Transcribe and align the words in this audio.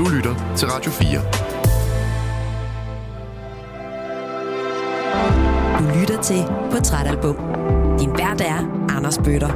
Du 0.00 0.08
lytter 0.08 0.54
til 0.56 0.68
Radio 0.68 0.90
4. 0.90 1.20
Du 5.78 6.00
lytter 6.00 6.22
til 6.22 6.44
Portrætalbum. 6.70 7.36
Din 7.98 8.10
vært 8.10 8.40
er 8.40 8.86
Anders 8.96 9.18
Bøtter. 9.18 9.50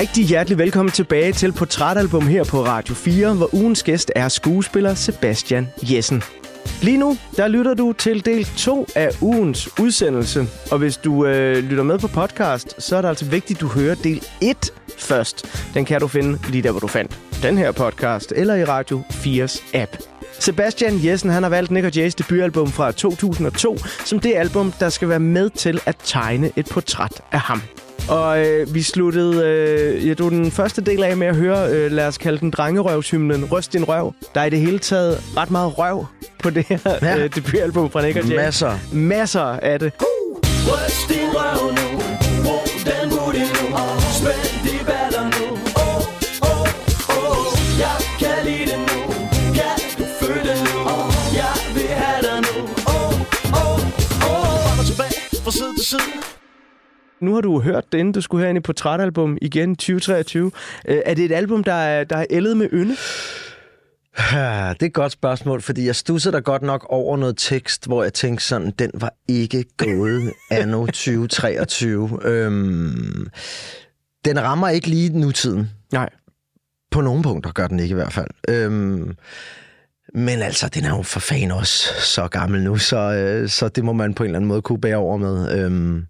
Rigtig 0.00 0.24
hjertelig 0.24 0.58
velkommen 0.58 0.92
tilbage 0.92 1.32
til 1.32 1.52
Portrætalbum 1.52 2.26
her 2.26 2.44
på 2.44 2.64
Radio 2.64 2.94
4, 2.94 3.34
hvor 3.34 3.54
ugens 3.54 3.82
gæst 3.82 4.12
er 4.16 4.28
skuespiller 4.28 4.94
Sebastian 4.94 5.68
Jessen. 5.82 6.22
Lige 6.82 6.96
nu, 6.96 7.16
der 7.36 7.48
lytter 7.48 7.74
du 7.74 7.92
til 7.92 8.24
del 8.24 8.44
2 8.44 8.86
af 8.94 9.08
ugens 9.20 9.68
udsendelse. 9.80 10.46
Og 10.70 10.78
hvis 10.78 10.96
du 10.96 11.26
øh, 11.26 11.56
lytter 11.56 11.84
med 11.84 11.98
på 11.98 12.08
podcast, 12.08 12.82
så 12.82 12.96
er 12.96 13.00
det 13.00 13.08
altså 13.08 13.24
vigtigt, 13.24 13.56
at 13.56 13.60
du 13.60 13.66
hører 13.66 13.94
del 13.94 14.24
1 14.40 14.72
først. 14.98 15.66
Den 15.74 15.84
kan 15.84 16.00
du 16.00 16.08
finde 16.08 16.38
lige 16.50 16.62
der, 16.62 16.70
hvor 16.70 16.80
du 16.80 16.86
fandt 16.86 17.18
den 17.42 17.58
her 17.58 17.72
podcast, 17.72 18.32
eller 18.36 18.54
i 18.54 18.64
Radio 18.64 19.02
4's 19.10 19.76
app. 19.76 19.96
Sebastian 20.38 21.04
Jessen 21.04 21.30
han 21.30 21.42
har 21.42 21.50
valgt 21.50 21.70
Nick 21.70 21.86
og 21.86 21.94
Jays 21.96 22.14
debutalbum 22.14 22.68
fra 22.68 22.92
2002 22.92 23.78
som 24.04 24.20
det 24.20 24.34
album, 24.34 24.72
der 24.80 24.88
skal 24.88 25.08
være 25.08 25.20
med 25.20 25.50
til 25.50 25.80
at 25.86 25.96
tegne 26.04 26.50
et 26.56 26.68
portræt 26.70 27.22
af 27.32 27.40
ham. 27.40 27.62
Og 28.12 28.46
øh, 28.46 28.74
vi 28.74 28.82
sluttede 28.82 29.44
øh, 29.44 30.08
ja, 30.08 30.14
du 30.14 30.28
den 30.28 30.50
første 30.50 30.82
del 30.82 31.02
af 31.02 31.16
med 31.16 31.26
at 31.26 31.36
høre, 31.36 31.70
øh, 31.70 31.92
lad 31.92 32.06
os 32.06 32.18
kalde 32.18 32.38
den 32.38 32.50
drengerøvshymnen, 32.50 33.44
Røst 33.52 33.72
din 33.72 33.84
røv. 33.84 34.14
Der 34.34 34.40
er 34.40 34.44
i 34.44 34.50
det 34.50 34.58
hele 34.58 34.78
taget 34.78 35.22
ret 35.36 35.50
meget 35.50 35.78
røv 35.78 36.06
på 36.42 36.50
det 36.50 36.64
her 36.68 36.78
ja. 37.02 37.18
øh, 37.18 37.34
debutalbum 37.34 37.90
fra 37.90 38.02
Nick 38.06 38.16
Jay. 38.16 38.36
Masser. 38.36 38.78
Masser 38.92 39.40
af 39.42 39.78
det. 39.78 39.92
Røst 40.66 41.08
din 41.08 41.28
røv 41.34 41.70
nu, 41.70 42.02
brug 42.44 42.62
den 42.84 43.10
booty 43.10 43.38
nu, 43.38 44.01
Nu 57.22 57.34
har 57.34 57.40
du 57.40 57.60
hørt 57.60 57.92
det, 57.92 57.98
inden 57.98 58.12
du 58.12 58.20
skulle 58.20 58.40
høre 58.40 58.50
ind 58.50 58.58
i 58.58 58.60
portrætalbum 58.60 59.38
igen 59.42 59.76
2023. 59.76 60.50
Øh, 60.88 60.98
er 61.06 61.14
det 61.14 61.24
et 61.24 61.32
album, 61.32 61.64
der 61.64 61.72
er, 61.72 62.04
der 62.04 62.16
er 62.16 62.26
ældet 62.30 62.56
med 62.56 62.68
ynde? 62.72 62.96
Det 64.12 64.82
er 64.82 64.86
et 64.86 64.92
godt 64.92 65.12
spørgsmål, 65.12 65.62
fordi 65.62 65.86
jeg 65.86 65.96
stussede 65.96 66.32
der 66.32 66.40
godt 66.40 66.62
nok 66.62 66.86
over 66.88 67.16
noget 67.16 67.34
tekst, 67.38 67.86
hvor 67.86 68.02
jeg 68.02 68.14
tænkte 68.14 68.44
sådan, 68.44 68.70
den 68.70 68.90
var 68.94 69.14
ikke 69.28 69.64
gået 69.76 70.32
anno 70.50 70.86
2023. 70.86 72.18
Øhm, 72.24 73.28
den 74.24 74.42
rammer 74.42 74.68
ikke 74.68 74.88
lige 74.88 75.20
nutiden. 75.20 75.70
Nej. 75.92 76.08
På 76.90 77.00
nogle 77.00 77.22
punkter 77.22 77.52
gør 77.52 77.66
den 77.66 77.80
ikke 77.80 77.92
i 77.92 77.94
hvert 77.94 78.12
fald. 78.12 78.28
Øhm, 78.48 79.16
men 80.14 80.42
altså, 80.42 80.68
den 80.68 80.84
er 80.84 80.96
jo 80.96 81.02
for 81.02 81.20
fan 81.20 81.50
også 81.50 81.88
så 82.00 82.28
gammel 82.28 82.62
nu, 82.62 82.76
så, 82.76 82.96
øh, 82.96 83.48
så 83.48 83.68
det 83.68 83.84
må 83.84 83.92
man 83.92 84.14
på 84.14 84.22
en 84.22 84.26
eller 84.26 84.38
anden 84.38 84.48
måde 84.48 84.62
kunne 84.62 84.80
bære 84.80 84.96
over 84.96 85.16
med. 85.16 85.58
Øhm, 85.58 86.06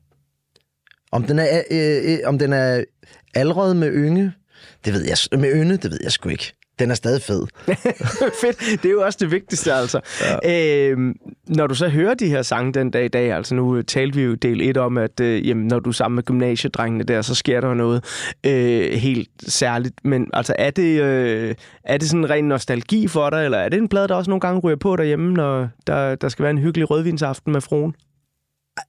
om 1.13 1.23
den 1.25 1.39
er, 1.39 1.63
øh, 1.71 2.13
øh, 2.13 2.19
om 2.25 2.39
den 2.39 2.53
er 2.53 2.85
allerede 3.35 3.75
med 3.75 3.93
ynge, 3.93 4.33
det 4.85 4.93
ved 4.93 5.05
jeg, 5.05 5.41
med 5.41 5.53
ynde, 5.55 5.77
det 5.77 5.91
ved 5.91 5.99
jeg 6.03 6.13
sgu 6.13 6.29
ikke. 6.29 6.53
Den 6.79 6.91
er 6.91 6.95
stadig 6.95 7.23
fed. 7.23 7.47
Fedt. 8.41 8.83
Det 8.83 8.85
er 8.85 8.93
jo 8.93 9.03
også 9.03 9.19
det 9.21 9.31
vigtigste, 9.31 9.73
altså. 9.73 10.01
Ja. 10.43 10.89
Øhm, 10.89 11.17
når 11.47 11.67
du 11.67 11.75
så 11.75 11.89
hører 11.89 12.15
de 12.15 12.29
her 12.29 12.43
sange 12.43 12.73
den 12.73 12.91
dag 12.91 13.05
i 13.05 13.09
dag, 13.09 13.33
altså 13.33 13.55
nu 13.55 13.83
talte 13.83 14.17
vi 14.17 14.23
jo 14.23 14.35
del 14.35 14.61
1 14.61 14.77
om, 14.77 14.99
at 14.99 15.21
øh, 15.21 15.49
jamen, 15.49 15.67
når 15.67 15.79
du 15.79 15.91
er 15.91 15.95
sammen 15.95 16.15
med 16.15 16.23
gymnasiedrengene 16.23 17.05
der, 17.05 17.23
så 17.23 17.35
sker 17.35 17.61
der 17.61 17.75
noget 17.75 18.05
øh, 18.47 18.93
helt 18.93 19.31
særligt. 19.49 19.95
Men 20.05 20.31
altså, 20.33 20.55
er 20.59 20.71
det, 20.71 21.01
øh, 21.01 21.55
er 21.85 21.97
det 21.97 22.09
sådan 22.09 22.25
en 22.25 22.31
ren 22.31 22.45
nostalgi 22.45 23.09
for 23.09 23.31
dig, 23.31 23.45
eller 23.45 23.59
er 23.59 23.69
det 23.69 23.79
en 23.79 23.89
plade, 23.89 24.09
der 24.09 24.15
også 24.15 24.31
nogle 24.31 24.41
gange 24.41 24.61
ryger 24.61 24.77
på 24.77 24.97
derhjemme, 24.97 25.33
når 25.33 25.69
der, 25.87 26.15
der 26.15 26.29
skal 26.29 26.43
være 26.43 26.51
en 26.51 26.59
hyggelig 26.59 26.91
rødvinsaften 26.91 27.53
med 27.53 27.61
fruen? 27.61 27.95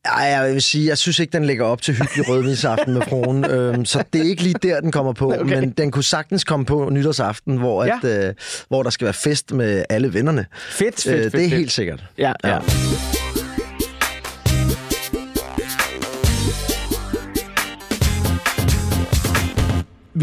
Ej, 0.05 0.23
jeg 0.23 0.53
vil 0.53 0.61
sige, 0.61 0.88
jeg 0.88 0.97
synes 0.97 1.19
ikke, 1.19 1.31
den 1.31 1.45
ligger 1.45 1.66
op 1.66 1.81
til 1.81 1.94
hyggelig 1.94 2.29
rødvinsaften 2.29 2.94
med 2.94 3.01
fruen. 3.01 3.45
øhm, 3.55 3.85
så 3.85 4.03
det 4.13 4.21
er 4.21 4.25
ikke 4.25 4.44
lige 4.44 4.55
der, 4.63 4.79
den 4.81 4.91
kommer 4.91 5.13
på. 5.13 5.33
Okay. 5.33 5.44
Men 5.59 5.69
den 5.71 5.91
kunne 5.91 6.03
sagtens 6.03 6.44
komme 6.44 6.66
på 6.66 6.89
nytårsaften, 6.91 7.57
hvor, 7.57 7.85
Ja. 7.85 7.99
at, 8.03 8.27
øh, 8.27 8.33
hvor 8.67 8.83
der 8.83 8.89
skal 8.89 9.05
være 9.05 9.13
fest 9.13 9.51
med 9.53 9.83
alle 9.89 10.13
vennerne. 10.13 10.45
Fedt, 10.69 11.01
fedt, 11.03 11.16
Øh, 11.16 11.22
fedt. 11.23 11.33
det 11.33 11.39
er 11.39 11.43
fedt. 11.49 11.57
helt 11.57 11.72
sikkert. 11.72 12.03
Ja, 12.17 12.31
ja. 12.43 12.49
Ja. 12.53 12.59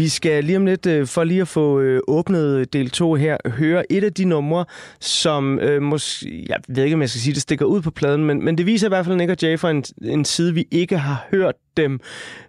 Vi 0.01 0.09
skal 0.09 0.43
lige 0.43 0.57
om 0.57 0.65
lidt, 0.65 0.85
øh, 0.85 1.07
for 1.07 1.23
lige 1.23 1.41
at 1.41 1.47
få 1.47 1.79
øh, 1.79 2.01
åbnet 2.07 2.57
øh, 2.57 2.65
del 2.73 2.89
2 2.89 3.15
her, 3.15 3.37
høre 3.45 3.91
et 3.91 4.03
af 4.03 4.13
de 4.13 4.25
numre, 4.25 4.65
som 4.99 5.59
øh, 5.59 5.81
måske, 5.81 6.45
jeg 6.49 6.57
ved 6.67 6.83
ikke, 6.83 6.93
om 6.93 7.01
jeg 7.01 7.09
skal 7.09 7.21
sige, 7.21 7.33
det 7.33 7.41
stikker 7.41 7.65
ud 7.65 7.81
på 7.81 7.91
pladen, 7.91 8.25
men, 8.25 8.45
men 8.45 8.57
det 8.57 8.65
viser 8.65 8.87
i 8.87 8.89
hvert 8.89 9.05
fald 9.05 9.15
Nick 9.15 9.31
og 9.31 9.37
Jay 9.41 9.59
fra 9.59 9.71
en, 9.71 9.83
en 10.03 10.25
side, 10.25 10.53
vi 10.53 10.67
ikke 10.71 10.97
har 10.97 11.27
hørt 11.31 11.55
dem 11.77 11.99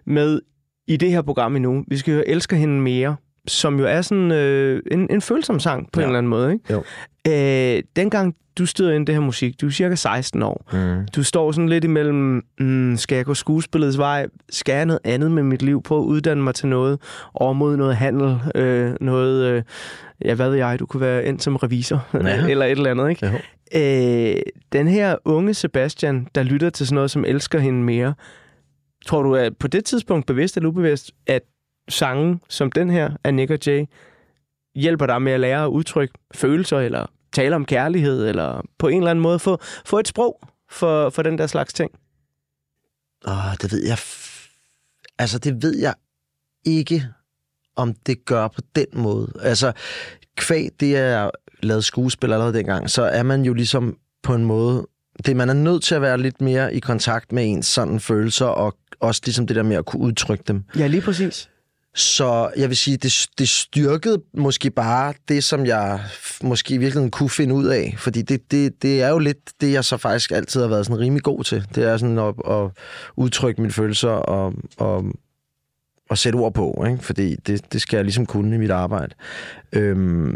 med 0.05 0.41
i 0.87 0.97
det 0.97 1.11
her 1.11 1.21
program 1.21 1.55
endnu. 1.55 1.83
Vi 1.87 1.97
skal 1.97 2.13
høre 2.13 2.27
Elsker 2.27 2.57
hende 2.57 2.81
mere, 2.81 3.15
som 3.47 3.79
jo 3.79 3.85
er 3.85 4.01
sådan 4.01 4.31
øh, 4.31 4.81
en, 4.91 5.07
en 5.09 5.21
følsom 5.21 5.59
sang 5.59 5.91
på 5.91 5.99
ja. 5.99 6.05
En 6.05 6.09
eller 6.09 6.17
anden 6.17 6.29
måde. 6.29 6.53
Ikke? 6.53 6.73
Jo. 6.73 6.83
Øh, 7.27 7.83
dengang 7.95 8.35
du 8.57 8.65
støder 8.65 8.93
ind 8.93 9.01
i 9.01 9.05
det 9.05 9.15
her 9.15 9.21
musik, 9.21 9.61
du 9.61 9.67
er 9.67 9.71
cirka 9.71 9.95
16 9.95 10.41
år. 10.43 10.65
Mm. 10.73 11.07
Du 11.15 11.23
står 11.23 11.51
sådan 11.51 11.69
lidt 11.69 11.83
imellem, 11.83 12.41
mm, 12.59 12.97
skal 12.97 13.15
jeg 13.15 13.25
gå 13.25 13.33
skuespillets 13.33 13.97
vej? 13.97 14.27
Skal 14.49 14.73
jeg 14.75 14.85
noget 14.85 14.99
andet 15.03 15.31
med 15.31 15.43
mit 15.43 15.61
liv? 15.61 15.83
Prøve 15.83 16.01
at 16.01 16.05
uddanne 16.05 16.43
mig 16.43 16.55
til 16.55 16.67
noget? 16.67 16.99
Over 17.33 17.53
mod 17.53 17.77
noget 17.77 17.95
handel? 17.95 18.39
Øh, 18.55 18.93
noget, 19.01 19.45
øh, 19.45 19.63
ja, 20.25 20.33
hvad 20.33 20.49
ved 20.49 20.57
jeg? 20.57 20.79
Du 20.79 20.85
kunne 20.85 21.01
være 21.01 21.25
ind 21.25 21.39
som 21.39 21.55
revisor, 21.55 22.07
Ja. 22.13 22.47
eller 22.47 22.65
et 22.65 22.71
eller 22.71 22.91
andet, 22.91 23.09
ikke? 23.09 23.25
Jo. 23.25 23.31
Øh, 23.75 24.41
den 24.73 24.87
her 24.87 25.15
unge 25.25 25.53
Sebastian, 25.53 26.27
der 26.35 26.43
lytter 26.43 26.69
til 26.69 26.87
sådan 26.87 26.95
noget, 26.95 27.11
som 27.11 27.25
elsker 27.25 27.59
hende 27.59 27.83
mere, 27.83 28.13
tror 29.05 29.21
du, 29.23 29.35
at 29.35 29.57
på 29.57 29.67
det 29.67 29.85
tidspunkt, 29.85 30.25
bevidst 30.25 30.57
eller 30.57 30.69
ubevidst, 30.69 31.11
at 31.27 31.41
sange 31.89 32.39
som 32.49 32.71
den 32.71 32.89
her 32.89 33.11
af 33.23 33.33
Nick 33.33 33.51
og 33.51 33.59
Jay, 33.67 33.85
hjælper 34.75 35.05
dig 35.05 35.21
med 35.21 35.31
at 35.31 35.39
lære 35.39 35.63
at 35.63 35.67
udtrykke 35.67 36.13
følelser, 36.33 36.79
eller 36.79 37.05
tale 37.33 37.55
om 37.55 37.65
kærlighed, 37.65 38.27
eller 38.29 38.61
på 38.77 38.87
en 38.87 38.97
eller 38.97 39.11
anden 39.11 39.23
måde 39.23 39.39
få, 39.39 39.59
få 39.85 39.99
et 39.99 40.07
sprog 40.07 40.39
for, 40.69 41.09
for 41.09 41.21
den 41.21 41.37
der 41.37 41.47
slags 41.47 41.73
ting? 41.73 41.91
Åh, 43.27 43.53
det 43.61 43.71
ved 43.71 43.85
jeg... 43.85 43.97
F- 43.97 45.13
altså, 45.19 45.39
det 45.39 45.63
ved 45.63 45.77
jeg 45.77 45.93
ikke, 46.65 47.07
om 47.75 47.93
det 47.93 48.25
gør 48.25 48.47
på 48.47 48.61
den 48.75 48.85
måde. 48.93 49.31
Altså, 49.41 49.71
kvæg 50.35 50.69
det 50.79 50.97
er 50.97 51.29
lavet 51.63 51.85
skuespil 51.85 52.33
allerede 52.33 52.53
dengang, 52.53 52.89
så 52.89 53.01
er 53.03 53.23
man 53.23 53.45
jo 53.45 53.53
ligesom 53.53 53.97
på 54.23 54.35
en 54.35 54.45
måde... 54.45 54.87
Det, 55.25 55.35
man 55.35 55.49
er 55.49 55.53
nødt 55.53 55.83
til 55.83 55.95
at 55.95 56.01
være 56.01 56.17
lidt 56.17 56.41
mere 56.41 56.73
i 56.73 56.79
kontakt 56.79 57.31
med 57.31 57.51
ens 57.51 57.65
sådan 57.65 57.99
følelser, 57.99 58.45
og 58.45 58.77
også 58.99 59.21
ligesom 59.25 59.47
det 59.47 59.55
der 59.55 59.63
med 59.63 59.75
at 59.75 59.85
kunne 59.85 60.01
udtrykke 60.01 60.43
dem. 60.47 60.63
Ja, 60.77 60.87
lige 60.87 61.01
præcis. 61.01 61.49
Så 61.95 62.51
jeg 62.57 62.69
vil 62.69 62.77
sige, 62.77 62.97
det, 62.97 63.27
det 63.37 63.49
styrkede 63.49 64.21
måske 64.33 64.71
bare 64.71 65.13
det, 65.27 65.43
som 65.43 65.65
jeg 65.65 66.03
måske 66.43 66.73
i 66.73 66.77
virkeligheden 66.77 67.11
kunne 67.11 67.29
finde 67.29 67.55
ud 67.55 67.65
af. 67.65 67.95
Fordi 67.97 68.21
det, 68.21 68.51
det, 68.51 68.81
det 68.81 69.01
er 69.01 69.09
jo 69.09 69.19
lidt 69.19 69.61
det, 69.61 69.73
jeg 69.73 69.85
så 69.85 69.97
faktisk 69.97 70.31
altid 70.31 70.61
har 70.61 70.67
været 70.67 70.85
sådan 70.85 70.99
rimelig 70.99 71.23
god 71.23 71.43
til. 71.43 71.65
Det 71.75 71.83
er 71.83 71.97
sådan 71.97 72.19
at, 72.19 72.35
at 72.49 72.71
udtrykke 73.15 73.61
mine 73.61 73.73
følelser 73.73 74.09
og, 74.09 74.53
og, 74.77 75.05
og 76.09 76.17
sætte 76.17 76.37
ord 76.37 76.53
på. 76.53 76.85
Ikke? 76.87 77.03
Fordi 77.03 77.35
det, 77.35 77.73
det 77.73 77.81
skal 77.81 77.97
jeg 77.97 78.05
ligesom 78.05 78.25
kunne 78.25 78.55
i 78.55 78.59
mit 78.59 78.71
arbejde. 78.71 79.15
Øhm, 79.71 80.35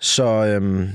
så 0.00 0.24
øhm, 0.24 0.88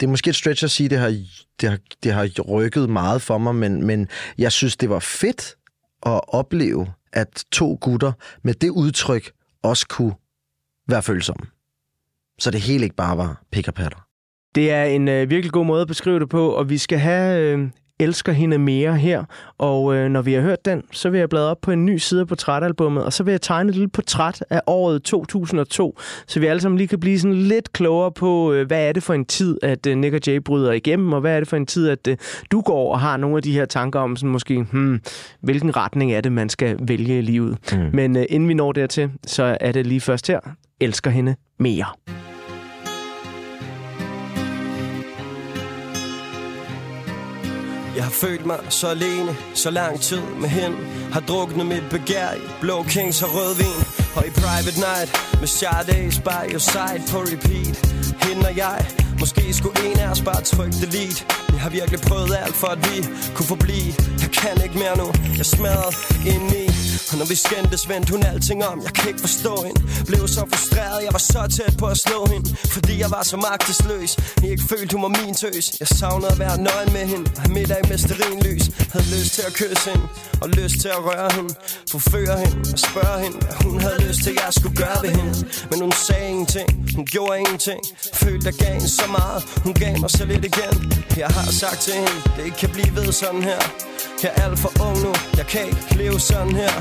det 0.00 0.06
er 0.06 0.10
måske 0.10 0.30
et 0.30 0.36
stretch 0.36 0.64
at 0.64 0.70
sige, 0.70 0.88
det 0.88 0.98
har, 0.98 1.16
det 1.60 1.68
har, 1.68 1.78
det 2.02 2.12
har 2.12 2.28
rykket 2.48 2.90
meget 2.90 3.22
for 3.22 3.38
mig, 3.38 3.54
men, 3.54 3.84
men 3.84 4.08
jeg 4.38 4.52
synes, 4.52 4.76
det 4.76 4.90
var 4.90 4.98
fedt 4.98 5.56
at 6.06 6.20
opleve, 6.28 6.86
at 7.12 7.44
to 7.52 7.78
gutter 7.80 8.12
med 8.42 8.54
det 8.54 8.70
udtryk 8.70 9.30
også 9.62 9.86
kunne 9.88 10.14
være 10.88 11.02
følsomme. 11.02 11.46
Så 12.38 12.50
det 12.50 12.60
hele 12.60 12.84
ikke 12.84 12.96
bare 12.96 13.16
var 13.16 13.42
pik 13.52 13.68
og 13.68 13.74
patter. 13.74 14.06
Det 14.54 14.70
er 14.70 14.84
en 14.84 15.08
øh, 15.08 15.30
virkelig 15.30 15.52
god 15.52 15.64
måde 15.66 15.82
at 15.82 15.88
beskrive 15.88 16.20
det 16.20 16.28
på, 16.28 16.50
og 16.50 16.70
vi 16.70 16.78
skal 16.78 16.98
have 16.98 17.40
øh, 17.42 17.70
Elsker 18.00 18.32
hende 18.32 18.58
mere 18.58 18.96
her. 18.96 19.24
Og 19.58 19.94
øh, 19.94 20.08
når 20.08 20.22
vi 20.22 20.32
har 20.32 20.40
hørt 20.40 20.64
den, 20.64 20.82
så 20.92 21.10
vil 21.10 21.20
jeg 21.20 21.28
bladre 21.28 21.50
op 21.50 21.60
på 21.60 21.70
en 21.70 21.86
ny 21.86 21.96
side 21.96 22.20
af 22.20 22.26
portrætalbummet, 22.26 23.04
og 23.04 23.12
så 23.12 23.22
vil 23.22 23.30
jeg 23.30 23.40
tegne 23.40 23.68
et 23.68 23.74
lille 23.74 23.88
portræt 23.88 24.44
af 24.50 24.60
året 24.66 25.02
2002, 25.02 25.98
så 26.26 26.40
vi 26.40 26.46
alle 26.46 26.60
sammen 26.60 26.78
lige 26.78 26.88
kan 26.88 27.00
blive 27.00 27.18
sådan 27.18 27.34
lidt 27.36 27.72
klogere 27.72 28.12
på, 28.12 28.52
øh, 28.52 28.66
hvad 28.66 28.88
er 28.88 28.92
det 28.92 29.02
for 29.02 29.14
en 29.14 29.24
tid, 29.24 29.58
at 29.62 29.86
øh, 29.86 29.96
Nick 29.96 30.14
og 30.14 30.20
Jay 30.26 30.36
bryder 30.36 30.72
igennem, 30.72 31.12
og 31.12 31.20
hvad 31.20 31.36
er 31.36 31.40
det 31.40 31.48
for 31.48 31.56
en 31.56 31.66
tid, 31.66 31.88
at 31.88 32.06
øh, 32.08 32.16
du 32.50 32.60
går 32.60 32.92
og 32.92 33.00
har 33.00 33.16
nogle 33.16 33.36
af 33.36 33.42
de 33.42 33.52
her 33.52 33.64
tanker 33.64 34.00
om, 34.00 34.16
sådan 34.16 34.30
måske, 34.30 34.62
hmm, 34.62 35.00
hvilken 35.40 35.76
retning 35.76 36.12
er 36.12 36.20
det, 36.20 36.32
man 36.32 36.48
skal 36.48 36.76
vælge 36.80 37.18
i 37.18 37.22
livet. 37.22 37.58
Mm. 37.72 37.90
Men 37.92 38.16
øh, 38.16 38.24
inden 38.28 38.48
vi 38.48 38.54
når 38.54 38.72
dertil, 38.72 39.10
så 39.26 39.56
er 39.60 39.72
det 39.72 39.86
lige 39.86 40.00
først 40.00 40.28
her, 40.28 40.40
Elsker 40.80 41.10
hende 41.10 41.34
mere. 41.58 42.15
Jeg 47.96 48.04
har 48.04 48.10
følt 48.10 48.46
mig 48.46 48.58
så 48.68 48.86
alene, 48.88 49.36
så 49.54 49.70
lang 49.70 50.00
tid 50.00 50.20
med 50.40 50.48
hende. 50.48 50.76
Har 51.12 51.20
druknet 51.20 51.66
mit 51.66 51.82
begær 51.90 52.30
i 52.32 52.40
blå 52.60 52.82
kings 52.82 53.22
og 53.22 53.30
rødvin. 53.34 53.80
Og 54.16 54.26
i 54.26 54.30
private 54.30 54.78
night 54.88 55.08
med 55.40 55.48
Sade 55.48 56.10
by 56.28 56.52
your 56.52 56.58
side 56.58 57.02
på 57.10 57.18
repeat. 57.18 57.76
Hende 58.24 58.46
og 58.48 58.56
jeg, 58.56 58.86
måske 59.20 59.54
skulle 59.54 59.76
en 59.90 59.98
af 59.98 60.10
os 60.10 60.20
bare 60.20 60.42
trykke 60.42 60.76
delete 60.80 61.24
Vi 61.52 61.56
har 61.56 61.70
virkelig 61.70 62.00
prøvet 62.00 62.36
alt 62.44 62.54
for 62.54 62.66
at 62.66 62.78
vi 62.78 62.96
kunne 63.34 63.46
forblive. 63.46 63.94
Jeg 64.22 64.30
kan 64.40 64.62
ikke 64.64 64.78
mere 64.78 64.96
nu, 64.96 65.08
jeg 65.38 65.46
smadret 65.46 65.94
indeni 66.26 66.66
og 67.12 67.16
når 67.18 67.26
vi 67.26 67.34
skændtes, 67.34 67.88
vendte 67.88 68.10
hun 68.14 68.22
alting 68.22 68.64
om. 68.64 68.82
Jeg 68.86 68.92
kan 68.92 69.08
ikke 69.08 69.20
forstå 69.20 69.54
hende. 69.66 69.80
Blev 70.06 70.28
så 70.28 70.42
frustreret, 70.52 70.98
jeg 71.06 71.12
var 71.12 71.24
så 71.32 71.42
tæt 71.56 71.74
på 71.78 71.86
at 71.86 71.98
slå 72.06 72.26
hende. 72.32 72.56
Fordi 72.74 72.94
jeg 73.04 73.10
var 73.10 73.22
så 73.22 73.36
magtesløs. 73.36 74.10
Jeg 74.42 74.50
ikke 74.50 74.66
følte, 74.72 74.92
hun 74.96 75.02
var 75.02 75.12
min 75.20 75.34
tøs. 75.34 75.66
Jeg 75.80 75.88
savnede 75.88 76.30
at 76.34 76.38
være 76.38 76.56
nøgen 76.68 76.92
med 76.92 77.04
hende. 77.12 77.30
Og 77.36 77.42
have 77.42 77.54
middag 77.58 77.80
med 77.88 77.98
sterinlys 77.98 78.64
Havde 78.92 79.06
lyst 79.14 79.30
til 79.36 79.42
at 79.48 79.52
kysse 79.60 79.90
hende 79.90 80.06
Og 80.42 80.48
lyst 80.48 80.76
til 80.82 80.88
at 80.88 81.00
røre 81.08 81.30
hende 81.36 81.54
Forføre 81.90 82.36
hende 82.44 82.58
og 82.72 82.78
spørge 82.88 83.18
hende 83.24 83.38
Hvad 83.38 83.56
hun 83.64 83.80
havde 83.80 83.98
lyst 84.08 84.20
til, 84.24 84.32
jeg 84.44 84.52
skulle 84.58 84.76
gøre 84.76 84.98
ved 85.02 85.10
hende. 85.20 85.34
Men 85.70 85.78
hun 85.80 85.92
sagde 86.06 86.28
ingenting 86.28 86.68
Hun 86.96 87.06
gjorde 87.06 87.38
ingenting 87.38 87.80
Følte, 88.14 88.46
jeg 88.50 88.54
gav 88.54 88.72
hende 88.76 88.90
så 89.00 89.06
meget. 89.18 89.40
Hun 89.64 89.74
gav 89.74 89.92
mig 90.00 90.10
så 90.10 90.24
lidt 90.24 90.44
igen. 90.52 90.74
Jeg 91.16 91.28
har 91.36 91.46
sagt 91.60 91.78
til 91.84 91.92
hende 91.92 92.16
Det 92.36 92.44
ikke 92.44 92.58
kan 92.62 92.70
blive 92.76 92.92
ved 92.96 93.12
sådan 93.12 93.42
her. 93.42 93.60
Jeg 94.22 94.32
er 94.36 94.42
alt 94.44 94.58
for 94.58 94.72
ung 94.86 94.96
nu, 95.04 95.12
jeg 95.36 95.46
kan 95.46 95.66
ikke 95.66 95.94
leve 96.02 96.20
sådan 96.20 96.56
her. 96.62 96.72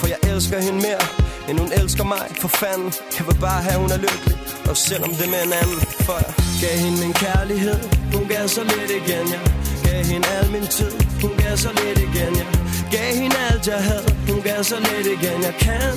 For 0.00 0.06
jeg 0.06 0.18
elsker 0.32 0.60
hende 0.66 0.80
mere, 0.88 1.04
end 1.48 1.58
hun 1.58 1.72
elsker 1.72 2.04
mig. 2.04 2.26
For 2.40 2.48
fanden, 2.48 2.92
jeg 3.18 3.26
vil 3.26 3.38
bare 3.40 3.62
have, 3.62 3.78
hun 3.80 3.90
er 3.90 3.96
lykkelig. 3.96 4.36
Og 4.70 4.76
selvom 4.76 5.10
det 5.10 5.26
er 5.26 5.30
med 5.30 5.42
en 5.48 5.52
anden 5.52 5.80
For 6.06 6.16
jeg 6.24 6.34
gav 6.62 6.78
hende 6.78 6.98
min 7.04 7.12
kærlighed 7.12 7.78
Hun 8.14 8.28
gav 8.28 8.48
så 8.48 8.62
lidt 8.62 8.90
igen, 8.90 9.26
ja. 9.28 9.40
Gav 9.84 10.04
hende 10.10 10.28
al 10.38 10.46
min 10.50 10.66
tid. 10.76 10.94
Hun 11.22 11.32
gav 11.42 11.56
så 11.56 11.70
lidt 11.80 11.98
igen, 12.08 12.32
jeg 12.40 12.48
Gav 12.94 13.10
hende 13.20 13.36
alt 13.50 13.66
jeg 13.72 13.80
havde. 13.90 14.10
Hun 14.30 14.40
gav 14.42 14.60
så 14.70 14.76
lidt 14.88 15.06
igen, 15.16 15.38
jeg 15.48 15.54
kan 15.66 15.92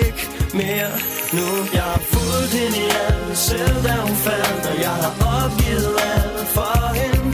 ikke 0.00 0.22
mere 0.60 0.90
nu. 1.36 1.48
Jeg 1.76 1.86
har 1.92 2.00
fulgt 2.12 2.52
hende 2.58 2.78
i 2.86 2.88
alt 3.06 3.38
Selv 3.48 3.78
da 3.86 3.94
hun 4.06 4.16
faldt 4.26 4.64
Og 4.70 4.76
jeg 4.86 4.94
har 5.02 5.14
opgivet 5.36 5.96
alt 6.14 6.48
for 6.56 6.78
hende. 7.00 7.24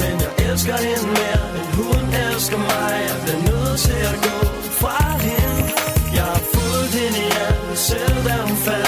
Men 0.00 0.14
jeg 0.24 0.32
elsker 0.46 0.76
hende 0.86 1.06
mere 1.18 1.42
End 1.58 1.68
hun 1.78 2.02
elsker 2.24 2.58
mig. 2.70 2.92
Jeg 3.08 3.16
bliver 3.22 3.42
nødt 3.48 3.78
til 3.86 4.00
at 4.12 4.18
gå 4.26 4.38
fra 4.80 4.98
hende. 5.26 5.62
Jeg 6.16 6.26
har 6.32 6.42
fulgt 6.54 6.94
hende 7.00 7.18
i 7.28 7.30
alt 7.46 7.78
Selv 7.78 8.18
da 8.28 8.34
hun 8.46 8.56
faldt. 8.66 8.87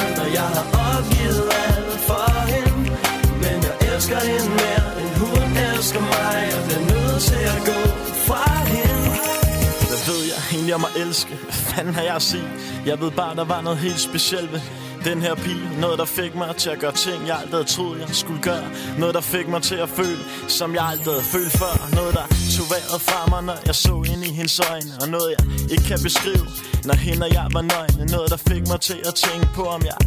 Jeg 10.70 10.80
egentlig 10.80 11.02
elske? 11.02 11.34
Hvad 11.42 11.52
fanden 11.52 11.94
har 11.94 12.02
jeg 12.02 12.14
at 12.14 12.22
sige? 12.22 12.48
Jeg 12.86 13.00
ved 13.00 13.10
bare, 13.10 13.36
der 13.36 13.44
var 13.44 13.60
noget 13.60 13.78
helt 13.78 14.00
specielt 14.00 14.52
ved 14.52 14.60
den 15.04 15.22
her 15.22 15.34
pige. 15.34 15.80
Noget, 15.80 15.98
der 15.98 16.04
fik 16.04 16.34
mig 16.34 16.56
til 16.56 16.70
at 16.70 16.78
gøre 16.78 16.92
ting, 16.92 17.26
jeg 17.26 17.36
aldrig 17.36 17.58
havde 17.60 17.64
troet, 17.64 18.00
jeg 18.00 18.08
skulle 18.12 18.42
gøre. 18.42 18.66
Noget, 18.98 19.14
der 19.14 19.20
fik 19.20 19.48
mig 19.48 19.62
til 19.62 19.74
at 19.74 19.88
føle, 19.88 20.18
som 20.48 20.74
jeg 20.74 20.84
aldrig 20.84 21.14
havde 21.14 21.24
følt 21.34 21.52
før. 21.52 21.74
Noget, 21.98 22.14
der 22.14 22.26
tog 22.56 22.66
vejret 22.74 23.00
fra 23.08 23.20
mig, 23.32 23.42
når 23.42 23.58
jeg 23.66 23.74
så 23.74 23.94
ind 24.12 24.24
i 24.24 24.32
hendes 24.38 24.60
øjne. 24.70 24.90
Og 25.02 25.08
noget, 25.08 25.28
jeg 25.38 25.42
ikke 25.72 25.84
kan 25.84 25.98
beskrive, 26.02 26.46
når 26.84 26.94
hende 26.94 27.26
og 27.26 27.32
jeg 27.32 27.46
var 27.52 27.62
nøgne. 27.74 28.06
Noget, 28.14 28.30
der 28.30 28.40
fik 28.50 28.62
mig 28.68 28.80
til 28.80 28.98
at 29.08 29.14
tænke 29.14 29.48
på, 29.54 29.62
om 29.76 29.82
jeg 29.90 29.98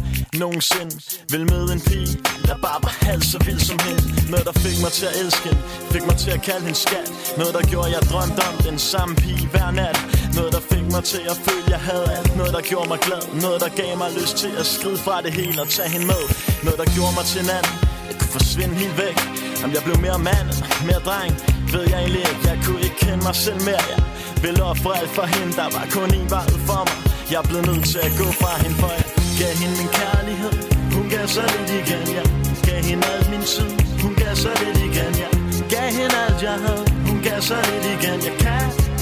nogensinde 0.42 0.94
vil 1.32 1.44
møde 1.52 1.72
en 1.72 1.80
pige 1.80 2.12
Der 2.48 2.56
bare 2.66 2.80
var 2.86 2.94
halvt 3.08 3.26
så 3.32 3.38
vild 3.46 3.60
som 3.70 3.78
hende. 3.86 4.30
Noget, 4.30 4.46
der 4.46 4.56
fik 4.64 4.76
mig 4.84 4.92
til 4.98 5.06
at 5.06 5.16
elske 5.22 5.48
hende. 5.48 5.62
Fik 5.94 6.04
mig 6.08 6.16
til 6.16 6.30
at 6.30 6.42
kalde 6.48 6.64
hende 6.68 6.78
skat. 6.86 7.08
Noget, 7.38 7.54
der 7.54 7.62
gjorde, 7.72 7.88
jeg 7.96 8.02
drømte 8.10 8.42
om 8.50 8.56
den 8.68 8.78
samme 8.78 9.14
pige 9.16 9.46
hver 9.52 9.70
nat. 9.70 9.98
Noget, 10.36 10.52
der 10.56 10.62
fik 10.72 10.86
mig 10.94 11.04
til 11.12 11.22
at 11.32 11.36
føle, 11.46 11.66
jeg 11.74 11.82
havde 11.90 12.06
alt. 12.16 12.36
Noget, 12.40 12.52
der 12.56 12.62
gjorde 12.70 12.88
mig 12.92 13.00
glad. 13.06 13.22
Noget, 13.44 13.58
der 13.64 13.70
gav 13.80 13.90
mig 14.02 14.10
lyst 14.20 14.34
til 14.42 14.52
at 14.62 14.66
skride 14.74 14.98
fra 15.06 15.16
det 15.24 15.32
hele 15.40 15.58
og 15.64 15.68
tage 15.76 15.88
hende 15.94 16.06
med. 16.12 16.22
Noget, 16.66 16.78
der 16.82 16.88
gjorde 16.96 17.14
mig 17.18 17.24
til 17.32 17.40
en 17.44 17.50
anden 17.58 17.74
Jeg 18.08 18.14
kunne 18.20 18.32
forsvinde 18.38 18.74
helt 18.82 18.96
væk. 19.04 19.16
Om 19.64 19.70
jeg 19.76 19.82
blev 19.86 19.96
mere 20.06 20.18
mand 20.28 20.48
mere 20.88 21.02
dreng. 21.08 21.32
Ved 21.72 21.84
jeg 21.92 21.98
egentlig 22.02 22.22
ikke 22.30 22.42
Jeg 22.50 22.56
kunne 22.64 22.82
ikke 22.86 22.98
kende 23.04 23.22
mig 23.28 23.36
selv 23.44 23.60
mere. 23.68 23.84
Jeg 23.92 24.00
ville 24.44 24.60
ofre 24.72 24.92
alt 25.00 25.12
for 25.18 25.26
hende. 25.34 25.52
Der 25.60 25.68
var 25.76 25.84
kun 25.96 26.08
en 26.18 26.26
vej 26.34 26.46
ud 26.54 26.60
for 26.68 26.80
mig. 26.88 26.96
Jeg 27.34 27.42
blev 27.50 27.60
nødt 27.70 27.84
til 27.92 28.00
at 28.08 28.12
gå 28.20 28.28
fra 28.40 28.52
hende 28.62 28.76
For 28.82 28.90
jeg 28.98 29.06
gav 29.40 29.52
hende 29.60 29.74
min 29.80 29.90
kærlighed. 30.00 30.54
Hun 30.96 31.04
gav 31.14 31.24
så 31.36 31.44
lidt 31.54 31.70
igen 31.80 32.04
Jeg 32.18 32.26
gav 32.68 32.80
hende 32.88 33.04
alt 33.14 33.28
min 33.32 33.44
tid. 33.52 33.70
Hun 34.04 34.12
gav 34.22 34.32
så 34.44 34.50
lidt 34.62 34.78
igen 34.88 35.12
Jeg 35.22 35.30
gav 35.74 35.88
hende 35.98 36.16
alt 36.26 36.40
jeg 36.48 36.56
havde. 36.64 36.84
Hun 37.08 37.18
gav 37.26 37.38
så 37.50 37.56
lidt 37.70 37.86
igen 37.96 38.18
Jeg 38.28 38.36
kan 38.44 38.93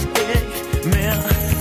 mere. 0.95 1.17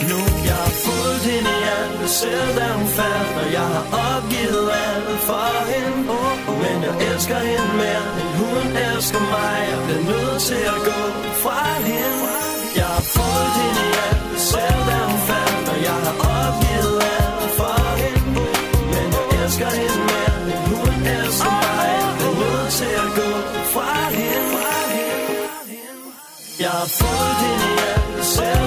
Nu 0.09 0.19
Jeg 0.49 0.57
har 0.65 0.73
fulgt 0.85 1.23
hende 1.29 1.51
i 1.61 1.63
alt 1.77 2.09
Selv 2.19 2.49
da 2.57 2.67
hun 2.77 2.87
faldt 2.97 3.33
Og 3.41 3.47
jeg 3.57 3.67
har 3.75 3.85
opgivet 4.07 4.67
alt 4.85 5.19
for 5.27 5.51
hende. 5.71 5.97
Oh, 6.17 6.49
oh. 6.49 6.55
Men 6.63 6.77
jeg 6.87 6.95
elsker 7.09 7.39
hende 7.49 7.71
mere 7.81 8.03
End 8.21 8.31
hun 8.41 8.63
elsker 8.87 9.21
mig. 9.33 9.57
Jeg 9.71 9.79
bliver 9.85 10.03
nødt 10.11 10.39
til 10.49 10.63
at 10.73 10.79
gå 10.89 10.99
fra 11.43 11.61
hende. 11.89 12.19
Jeg 12.79 12.87
har 12.95 13.03
fulgt 13.15 13.55
hende 13.61 13.83
i 13.89 13.93
alt 14.07 14.39
Selv 14.51 14.81
da 14.89 14.97
hun 15.09 15.19
faldt 15.29 15.65
Og 15.73 15.77
jeg 15.87 15.97
har 16.05 16.15
opgivet 16.37 16.97
alt 17.17 17.51
for 17.59 17.79
hende. 18.01 18.29
Oh, 18.43 18.81
Men 18.93 19.07
jeg 19.17 19.25
elsker 19.39 19.69
hende 19.79 19.99
mere 20.11 20.35
End 20.53 20.63
hun 20.71 20.93
elsker 21.17 21.53
mig. 21.65 21.89
Jeg 22.01 22.11
bliver 22.17 22.35
nødt 22.43 22.71
til 22.79 22.93
at 23.03 23.09
gå 23.19 23.29
fra 23.73 23.89
hende. 24.17 24.41
Jeg 26.59 26.69
har 26.69 26.89
fulgt 26.99 27.39
hende 27.45 27.67
i 27.73 27.77
alt 27.93 28.25
Selv 28.25 28.60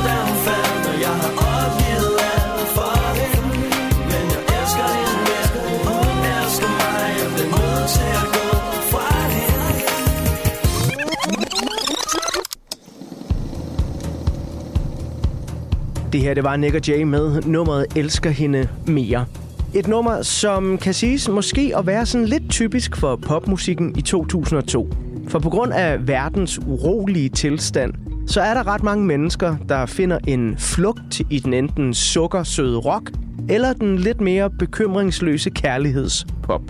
Det 16.15 16.23
her, 16.23 16.35
det 16.35 16.45
var 16.45 16.57
Nick 16.57 16.75
og 16.75 16.89
Jay 16.89 17.03
med 17.03 17.43
nummeret 17.43 17.87
Elsker 17.97 18.31
hende 18.31 18.69
mere. 18.87 19.27
Et 19.75 19.89
nummer, 19.89 20.23
som 20.23 20.79
kan 20.79 20.95
siges 20.95 21.29
måske 21.29 21.73
at 21.77 21.87
være 21.87 22.07
sådan 22.07 22.27
lidt 22.27 22.51
typisk 22.51 22.97
for 22.97 23.17
popmusikken 23.17 23.99
i 23.99 24.01
2002. 24.01 24.89
For 25.29 25.39
på 25.39 25.51
grund 25.51 25.73
af 25.73 26.09
verdens 26.09 26.59
urolige 26.59 27.29
tilstand, 27.29 27.95
så 28.27 28.41
er 28.41 28.55
der 28.55 28.67
ret 28.67 28.83
mange 28.83 29.07
mennesker, 29.07 29.57
der 29.69 29.87
finder 29.87 30.19
en 30.27 30.57
flugt 30.59 31.21
i 31.31 31.39
den 31.39 31.55
enten 31.55 31.95
sukkersøde 31.95 32.79
rock, 32.79 33.11
eller 33.49 33.73
den 33.73 33.99
lidt 33.99 34.21
mere 34.21 34.51
bekymringsløse 34.51 35.51
kærlighedspop. 35.51 36.63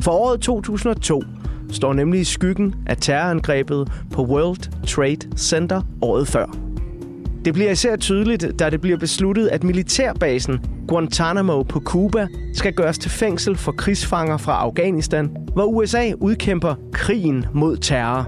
For 0.00 0.12
året 0.12 0.40
2002 0.40 1.22
står 1.72 1.92
nemlig 1.92 2.20
i 2.20 2.24
skyggen 2.24 2.74
af 2.86 2.96
terrorangrebet 2.96 3.92
på 4.12 4.24
World 4.24 4.86
Trade 4.86 5.36
Center 5.38 5.82
året 6.02 6.28
før. 6.28 6.63
Det 7.44 7.54
bliver 7.54 7.70
især 7.70 7.96
tydeligt, 7.96 8.46
da 8.58 8.70
det 8.70 8.80
bliver 8.80 8.96
besluttet, 8.96 9.48
at 9.48 9.64
militærbasen 9.64 10.60
Guantanamo 10.88 11.62
på 11.62 11.80
Cuba 11.80 12.26
skal 12.54 12.72
gøres 12.72 12.98
til 12.98 13.10
fængsel 13.10 13.56
for 13.56 13.72
krigsfanger 13.72 14.36
fra 14.36 14.52
Afghanistan, 14.52 15.36
hvor 15.54 15.64
USA 15.64 16.12
udkæmper 16.20 16.74
krigen 16.92 17.46
mod 17.54 17.76
terror. 17.76 18.26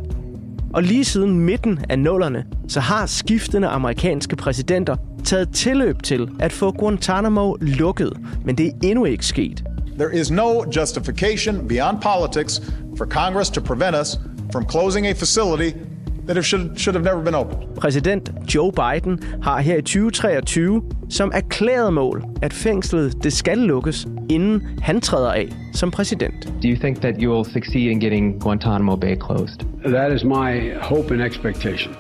Og 0.75 0.83
lige 0.83 1.05
siden 1.05 1.41
midten 1.41 1.79
af 1.89 1.99
nullerne, 1.99 2.45
så 2.69 2.81
har 2.81 3.07
skiftende 3.07 3.69
amerikanske 3.69 4.37
præsidenter 4.37 4.97
taget 5.25 5.49
tilløb 5.55 6.03
til 6.03 6.29
at 6.41 6.53
få 6.53 6.73
Guantanamo 6.73 7.55
lukket, 7.61 8.13
men 8.45 8.59
det 8.59 8.67
er 8.67 8.73
endnu 8.83 9.05
ikke 9.05 9.27
sket. 9.27 9.65
There 9.99 10.21
is 10.21 10.31
no 10.31 10.65
justification 10.77 11.69
beyond 11.69 11.97
politics 12.03 12.73
for 12.99 13.05
Congress 13.05 13.51
to 13.51 13.61
prevent 13.61 13.97
us 14.01 14.19
from 14.53 14.69
closing 14.71 15.07
a 15.07 15.13
facility 15.13 15.77
that 16.29 16.45
should, 16.45 16.79
should 16.79 16.97
have 16.97 17.05
never 17.05 17.25
been 17.25 17.35
opened. 17.35 17.77
Præsident 17.77 18.33
Joe 18.55 18.73
Biden 18.73 19.19
har 19.43 19.61
her 19.61 19.77
i 19.77 19.83
2023 19.83 20.83
som 21.11 21.31
erklæret 21.35 21.93
mål, 21.93 22.25
at 22.43 22.53
fængslet 22.53 23.25
det 23.25 23.33
skal 23.33 23.59
lukkes, 23.59 24.07
inden 24.31 24.63
han 24.83 25.01
træder 25.01 25.33
af 25.33 25.49
som 25.73 25.91
præsident. 25.91 26.45
Do 26.63 26.69
you 26.69 26.77
think 26.77 27.01
that 27.01 27.15
you 27.19 27.35
will 27.35 27.53
succeed 27.53 27.91
in 27.91 28.01
getting 28.01 28.41
Guantanamo 28.41 28.97
Bay 28.97 29.17
closed? 29.27 29.59
That 29.85 30.13
is 30.13 30.25
my 30.25 30.75
hope 30.81 31.15
and 31.15 31.23
expectation. 31.23 31.95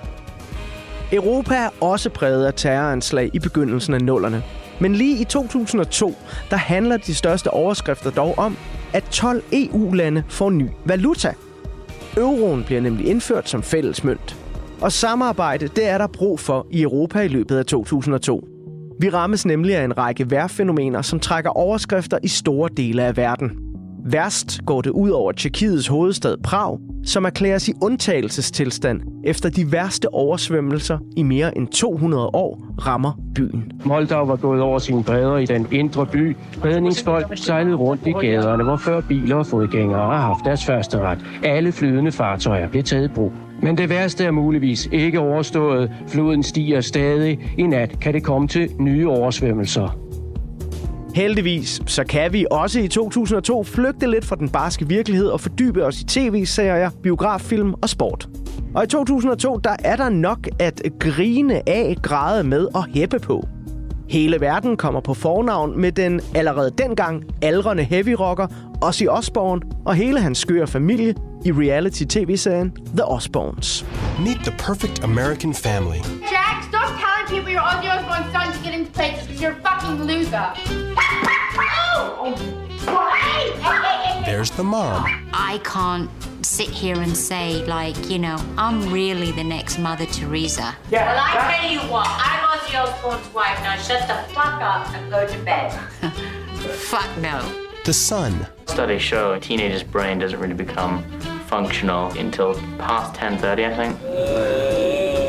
Europa 1.13 1.55
er 1.55 1.69
også 1.81 2.11
præget 2.11 2.47
af 2.47 2.55
terroranslag 2.55 3.31
i 3.33 3.39
begyndelsen 3.39 3.95
af 3.95 4.01
nullerne. 4.01 4.43
Men 4.81 4.95
lige 4.95 5.21
i 5.21 5.25
2002, 5.25 6.15
der 6.51 6.57
handler 6.57 6.97
de 6.97 7.15
største 7.15 7.51
overskrifter 7.51 8.11
dog 8.11 8.39
om, 8.39 8.57
at 8.93 9.05
12 9.05 9.43
EU-lande 9.53 10.23
får 10.29 10.51
ny 10.51 10.69
valuta. 10.85 11.33
Euroen 12.17 12.65
bliver 12.65 12.81
nemlig 12.81 13.07
indført 13.07 13.49
som 13.49 13.63
fælles 13.63 14.05
mønt. 14.05 14.37
Og 14.81 14.93
samarbejde, 14.93 15.69
det 15.69 15.89
er 15.89 15.99
der 15.99 16.07
brug 16.07 16.41
for 16.41 16.67
i 16.71 16.83
Europa 16.83 17.21
i 17.21 17.29
løbet 17.29 17.57
af 17.57 17.67
2002. 17.67 18.49
Vi 19.01 19.09
rammes 19.09 19.47
nemlig 19.47 19.77
af 19.77 19.85
en 19.85 19.99
række 19.99 20.31
vejrfænomener, 20.31 21.03
som 21.03 21.21
trækker 21.21 21.51
overskrifter 21.51 22.19
i 22.23 22.29
store 22.29 22.71
dele 22.77 23.03
af 23.03 23.17
verden. 23.17 23.66
Værst 24.09 24.61
går 24.67 24.81
det 24.81 24.91
ud 24.91 25.11
over 25.11 25.33
Tjekkiets 25.33 25.87
hovedstad 25.87 26.37
Prag, 26.45 26.79
som 27.05 27.25
erklæres 27.25 27.69
i 27.69 27.73
undtagelsestilstand 27.83 29.01
efter 29.25 29.51
de 29.51 29.73
værste 29.73 30.15
oversvømmelser 30.15 30.99
i 31.17 31.23
mere 31.23 31.57
end 31.57 31.69
200 31.69 32.27
år 32.27 32.75
rammer 32.87 33.13
byen. 33.35 33.73
Moldau 33.85 34.27
var 34.27 34.37
gået 34.37 34.61
over 34.61 34.79
sine 34.79 35.05
bredder 35.05 35.37
i 35.37 35.47
den 35.47 35.67
indre 35.73 36.07
by. 36.07 36.37
Redningsfolk 36.65 37.39
sejlede 37.39 37.77
rundt 37.77 38.07
i 38.07 38.13
gaderne, 38.13 38.65
hvor 38.65 38.77
før 38.77 39.01
biler 39.01 39.37
og 39.37 39.47
fodgængere 39.47 40.01
har 40.01 40.21
haft 40.21 40.45
deres 40.45 40.65
første 40.65 40.99
ret. 40.99 41.19
Alle 41.45 41.73
flydende 41.73 42.13
fartøjer 42.13 42.69
blev 42.69 42.83
taget 42.83 43.05
i 43.05 43.15
brug. 43.15 43.33
Men 43.63 43.79
det 43.79 43.89
værste 43.89 44.25
er 44.25 44.31
muligvis 44.31 44.89
ikke 44.93 45.21
overstået. 45.21 45.91
Floden 46.09 46.43
stiger 46.43 46.81
stadig. 46.81 47.55
I 47.59 47.63
nat 47.63 48.01
kan 48.01 48.15
det 48.15 48.23
komme 48.23 48.49
til 48.49 48.71
nye 48.79 49.09
oversvømmelser. 49.09 50.06
Heldigvis 51.17 51.83
så 51.87 52.05
kan 52.05 52.33
vi 52.33 52.47
også 52.51 52.81
i 52.81 52.89
2002 52.89 53.65
flygte 53.65 54.11
lidt 54.11 54.25
fra 54.25 54.37
den 54.37 54.49
barske 54.49 54.89
virkelighed 54.89 55.29
og 55.29 55.41
fordybe 55.41 55.85
os 55.85 56.01
i 56.01 56.05
tv-serier, 56.05 56.91
biograffilm 57.03 57.75
og 57.83 57.89
sport. 57.89 58.29
Og 58.75 58.85
i 58.85 58.87
2002 58.87 59.57
der 59.57 59.77
er 59.85 59.97
der 59.97 60.09
nok 60.09 60.49
at 60.59 60.83
grine 61.01 61.69
af, 61.69 61.97
græde 62.03 62.45
med 62.45 62.69
og 62.75 62.87
hæppe 62.95 63.19
på. 63.19 63.49
Hele 64.09 64.41
verden 64.41 64.77
kommer 64.77 65.01
på 65.01 65.15
fornavn 65.15 65.81
med 65.81 65.93
den 65.93 66.21
allerede 66.35 66.71
dengang 66.79 67.25
aldrende 67.43 67.83
heavy 67.85 68.15
rocker 68.21 68.47
Ozzy 68.83 69.05
Osbourne 69.09 69.63
og 69.87 69.95
hele 69.95 70.21
hans 70.21 70.39
skøre 70.39 70.67
familie 70.67 71.15
i 71.45 71.53
reality-tv-serien 71.53 72.73
The 72.97 73.05
Osbournes. 73.05 73.87
Meet 74.19 74.39
the 74.45 74.55
perfect 74.59 75.05
American 75.05 75.55
family. 75.55 75.99
Jack, 76.33 76.73
stop 77.27 77.35
telling 77.35 77.45
people 77.45 77.51
you're 77.51 77.61
Ozzy 77.61 77.91
Osbourne's 77.91 78.33
son 78.33 78.53
to 78.53 78.63
get 78.63 78.75
into 78.75 78.91
places 78.93 79.27
because 79.27 79.41
you're 79.41 79.53
a 79.53 79.57
fucking 79.57 80.03
loser. 80.05 80.53
There's 84.25 84.51
the 84.51 84.65
mom. 84.65 85.29
I 85.33 85.61
can't 85.65 86.11
sit 86.45 86.69
here 86.69 87.01
and 87.01 87.17
say, 87.17 87.65
like, 87.67 88.11
you 88.11 88.19
know, 88.19 88.37
I'm 88.57 88.93
really 88.93 89.33
the 89.33 89.45
next 89.45 89.79
Mother 89.79 90.07
Teresa. 90.07 90.77
Yeah. 90.91 91.07
Well, 91.07 91.21
I 91.21 91.57
tell 91.57 91.71
you 91.71 91.81
what, 91.91 92.07
I'm 92.09 92.59
Ozzy 92.59 92.81
Osbourne's 92.81 93.35
wife. 93.35 93.59
Now 93.63 93.77
shut 93.77 94.07
the 94.09 94.33
fuck 94.35 94.61
up 94.61 94.89
and 94.95 95.11
go 95.11 95.27
to 95.27 95.39
bed. 95.45 95.73
Fuck 96.67 97.17
no. 97.19 97.41
The 97.85 97.93
son. 97.93 98.47
Studies 98.67 99.03
show 99.03 99.35
a 99.35 99.41
teenager's 99.41 99.85
brain 99.85 100.19
doesn't 100.19 100.41
really 100.41 100.55
become 100.55 101.05
functional 101.47 102.11
until 102.19 102.55
past 102.79 103.15
10:30, 103.15 103.65
I 103.65 103.77
think. 103.77 104.01
Uh, 104.03 105.26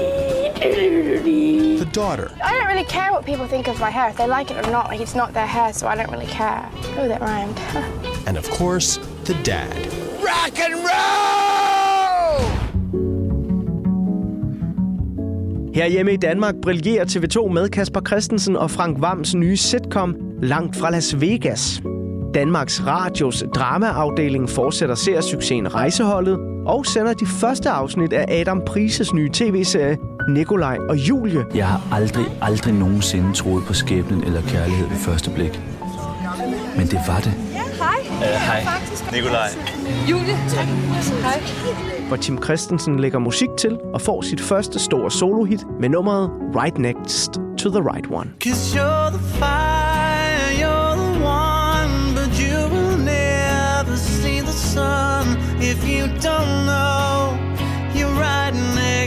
The 0.74 1.90
daughter. 1.92 2.32
I 2.44 2.52
don't 2.54 2.68
really 2.68 2.84
care 2.84 3.12
what 3.12 3.26
people 3.26 3.48
think 3.48 3.68
of 3.68 3.80
my 3.80 3.90
hair. 3.90 4.10
If 4.10 4.18
they 4.18 4.28
like 4.28 4.52
it 4.52 4.58
or 4.58 4.72
not, 4.72 4.90
like 4.90 5.02
it's 5.02 5.16
not 5.16 5.34
their 5.34 5.46
hair, 5.46 5.74
so 5.74 5.88
I 5.88 5.96
don't 5.96 6.12
really 6.12 6.32
care. 6.32 6.70
Oh, 6.98 7.08
that 7.08 7.22
rhymed. 7.22 7.60
And 8.28 8.38
of 8.38 8.50
course, 8.50 9.00
the 9.26 9.34
dad. 9.44 9.88
Rock 10.22 10.60
and 10.66 10.76
roll! 10.76 11.58
Her 15.76 15.86
hjemme 15.86 16.14
i 16.14 16.18
Danmark 16.18 16.56
brillerer 16.62 17.06
TV2 17.06 17.54
med 17.54 17.70
Kasper 17.70 18.02
Christensen 18.08 18.56
og 18.56 18.72
Frank 18.72 19.02
Vams 19.02 19.36
nye 19.36 19.58
sitcom 19.58 20.16
Langt 20.42 20.76
fra 20.76 20.92
Las 20.92 21.22
Vegas. 21.22 21.82
Danmarks 22.34 22.84
Radios 22.86 23.44
dramaafdeling 23.56 24.50
fortsætter 24.50 24.96
seriesuccesen 24.96 25.74
Rejseholdet 25.74 26.38
og 26.66 26.86
sender 26.86 27.14
de 27.14 27.26
første 27.26 27.70
afsnit 27.70 28.14
af 28.14 28.40
Adam 28.40 28.62
Prises 28.66 29.14
nye 29.14 29.30
tv-serie 29.34 29.98
Nikolaj 30.28 30.78
og 30.90 30.98
Julie. 30.98 31.46
Jeg 31.56 31.68
har 31.68 31.82
aldrig, 31.92 32.26
aldrig 32.42 32.74
nogensinde 32.74 33.34
troet 33.34 33.64
på 33.66 33.74
skæbnen 33.74 34.24
eller 34.24 34.42
kærlighed 34.42 34.88
ved 34.88 34.98
første 34.98 35.32
blik. 35.32 35.62
Men 36.78 36.88
det 36.88 37.00
var 37.08 37.20
det. 37.20 37.32
Hej. 37.32 38.00
Uh, 38.12 38.24
hej. 38.24 38.64
Nikolaj. 39.14 39.50
Julie. 40.10 40.36
Hej. 40.36 41.40
Hvor 42.08 42.18
Tim 42.18 42.44
Christensen 42.44 43.00
lægger 43.00 43.20
musik 43.20 43.50
til 43.58 43.78
og 43.94 44.02
får 44.02 44.22
sit 44.22 44.42
første 44.42 44.80
store 44.80 45.12
solohit 45.12 45.66
med 45.80 45.90
nummeret 45.90 46.30
Right 46.56 46.78
Next 46.78 47.34
to 47.34 47.70
the 47.70 47.82
Right 47.82 48.08
One. 48.12 48.30
Cause 48.44 48.78
you're 48.78 49.10
the 49.10 49.24
fire, 49.40 50.52
you're 50.62 50.96
the 51.04 51.26
one, 51.26 52.16
but 52.16 52.32
you 52.40 52.58
will 52.74 52.98
never 52.98 53.96
see 53.96 54.40
the 54.40 54.52
sun 54.52 55.24
if 55.62 55.90
you 55.90 56.06
don't 56.06 56.66
know 56.66 57.17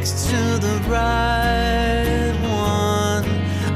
next 0.00 0.30
to 0.30 0.36
the 0.66 0.76
right 0.88 2.32
one. 2.48 3.24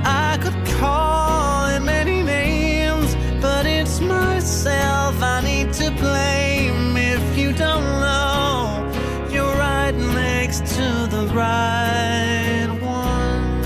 I 0.07 0.39
could 0.43 0.59
call 0.81 1.67
him 1.67 1.85
many 1.85 2.23
names, 2.23 3.15
but 3.43 3.67
it's 3.67 4.01
myself 4.01 5.23
I 5.23 5.43
need 5.43 5.71
to 5.75 5.91
blame 5.91 6.97
if 6.97 7.37
you 7.37 7.53
don't 7.53 7.85
know 8.01 8.91
you're 9.31 9.57
right 9.69 9.95
next 9.95 10.61
to 10.77 10.87
the 11.15 11.27
right 11.35 12.71
one. 12.83 13.65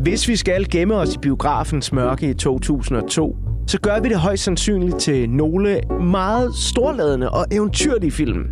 Hvis 0.00 0.28
vi 0.28 0.36
skal 0.36 0.68
gemme 0.68 0.94
os 0.94 1.14
i 1.14 1.18
biografens 1.18 1.92
mørke 1.92 2.30
i 2.30 2.34
2002, 2.34 3.36
så 3.68 3.80
gør 3.80 4.00
vi 4.00 4.08
det 4.08 4.18
højst 4.18 4.44
sandsynligt 4.44 4.98
til 4.98 5.30
nogle 5.30 5.80
meget 6.00 6.54
storladende 6.54 7.30
og 7.30 7.46
eventyrlige 7.50 8.10
film. 8.10 8.44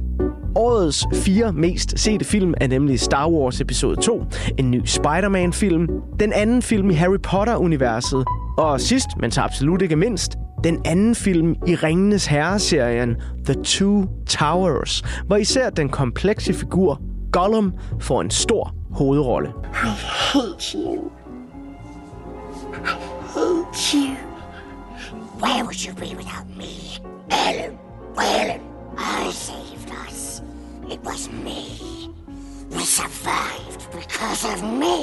Årets 0.56 1.06
fire 1.14 1.52
mest 1.52 1.98
sete 1.98 2.24
film 2.24 2.54
er 2.60 2.66
nemlig 2.66 3.00
Star 3.00 3.30
Wars 3.30 3.60
Episode 3.60 3.96
2, 3.96 4.24
en 4.58 4.70
ny 4.70 4.82
Spider-Man-film, 4.84 5.88
den 6.20 6.32
anden 6.32 6.62
film 6.62 6.90
i 6.90 6.94
Harry 6.94 7.18
Potter-universet, 7.22 8.24
og 8.58 8.80
sidst, 8.80 9.06
men 9.20 9.30
så 9.30 9.40
absolut 9.40 9.82
ikke 9.82 9.96
mindst, 9.96 10.36
den 10.64 10.78
anden 10.84 11.14
film 11.14 11.54
i 11.66 11.74
Ringenes 11.74 12.26
Herre-serien 12.26 13.16
The 13.44 13.54
Two 13.64 14.04
Towers, 14.26 15.04
hvor 15.26 15.36
især 15.36 15.70
den 15.70 15.88
komplekse 15.88 16.54
figur 16.54 17.00
Gollum 17.32 17.72
får 18.00 18.20
en 18.20 18.30
stor 18.30 18.74
hovedrolle. 18.90 19.48
I 19.48 19.88
hate 20.32 20.78
you. 20.78 21.10
I 22.72 22.88
hate 23.34 23.96
you. 23.96 24.35
Where 25.40 25.64
would 25.64 25.84
you 25.84 25.94
be 25.94 26.16
without 26.16 26.48
me? 26.56 26.72
Ellen, 27.30 27.78
Ellen, 28.18 28.60
I 28.98 29.30
saved 29.32 29.90
us. 30.06 30.42
It 30.90 31.00
was 31.04 31.28
me. 31.44 31.60
We 32.70 32.80
survived 32.80 33.90
because 33.92 34.44
of 34.54 34.62
me. 34.62 34.96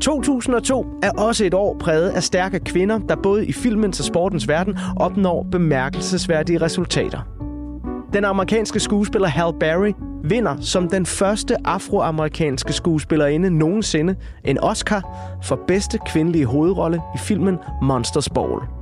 2002 0.00 0.86
er 1.02 1.10
også 1.10 1.44
et 1.44 1.54
år 1.54 1.76
præget 1.80 2.10
af 2.10 2.22
stærke 2.22 2.58
kvinder, 2.58 2.98
der 2.98 3.16
både 3.16 3.46
i 3.46 3.52
filmens 3.52 4.00
og 4.00 4.04
sportens 4.06 4.48
verden 4.48 4.78
opnår 4.96 5.46
bemærkelsesværdige 5.50 6.60
resultater. 6.60 7.20
Den 8.12 8.24
amerikanske 8.24 8.80
skuespiller 8.80 9.28
Halle 9.28 9.58
Berry 9.60 9.92
vinder 10.24 10.56
som 10.60 10.88
den 10.88 11.06
første 11.06 11.56
afroamerikanske 11.64 12.72
skuespillerinde 12.72 13.50
nogensinde 13.50 14.14
en 14.44 14.60
Oscar 14.60 15.16
for 15.42 15.60
bedste 15.68 15.98
kvindelige 16.06 16.46
hovedrolle 16.46 17.02
i 17.14 17.18
filmen 17.18 17.58
Monsters 17.82 18.28
Ball. 18.28 18.79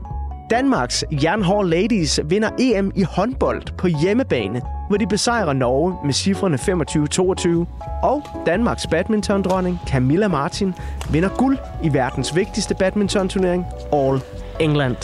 Danmarks 0.51 1.05
Jernhård 1.11 1.67
Ladies 1.67 2.21
vinder 2.25 2.51
EM 2.59 2.93
i 2.97 3.03
håndbold 3.03 3.63
på 3.79 3.87
hjemmebane, 3.87 4.63
hvor 4.89 4.97
de 4.97 5.07
besejrer 5.07 5.53
Norge 5.53 5.97
med 6.05 6.15
cifrene 6.15 6.57
25-22. 6.57 7.67
Og 8.03 8.23
Danmarks 8.47 8.87
badmintondronning 8.87 9.81
Camilla 9.89 10.29
Martin 10.29 10.75
vinder 11.11 11.29
guld 11.29 11.59
i 11.85 11.93
verdens 11.93 12.37
vigtigste 12.37 12.75
badmintonturnering 12.75 13.65
All 13.93 14.21
England. 14.61 14.97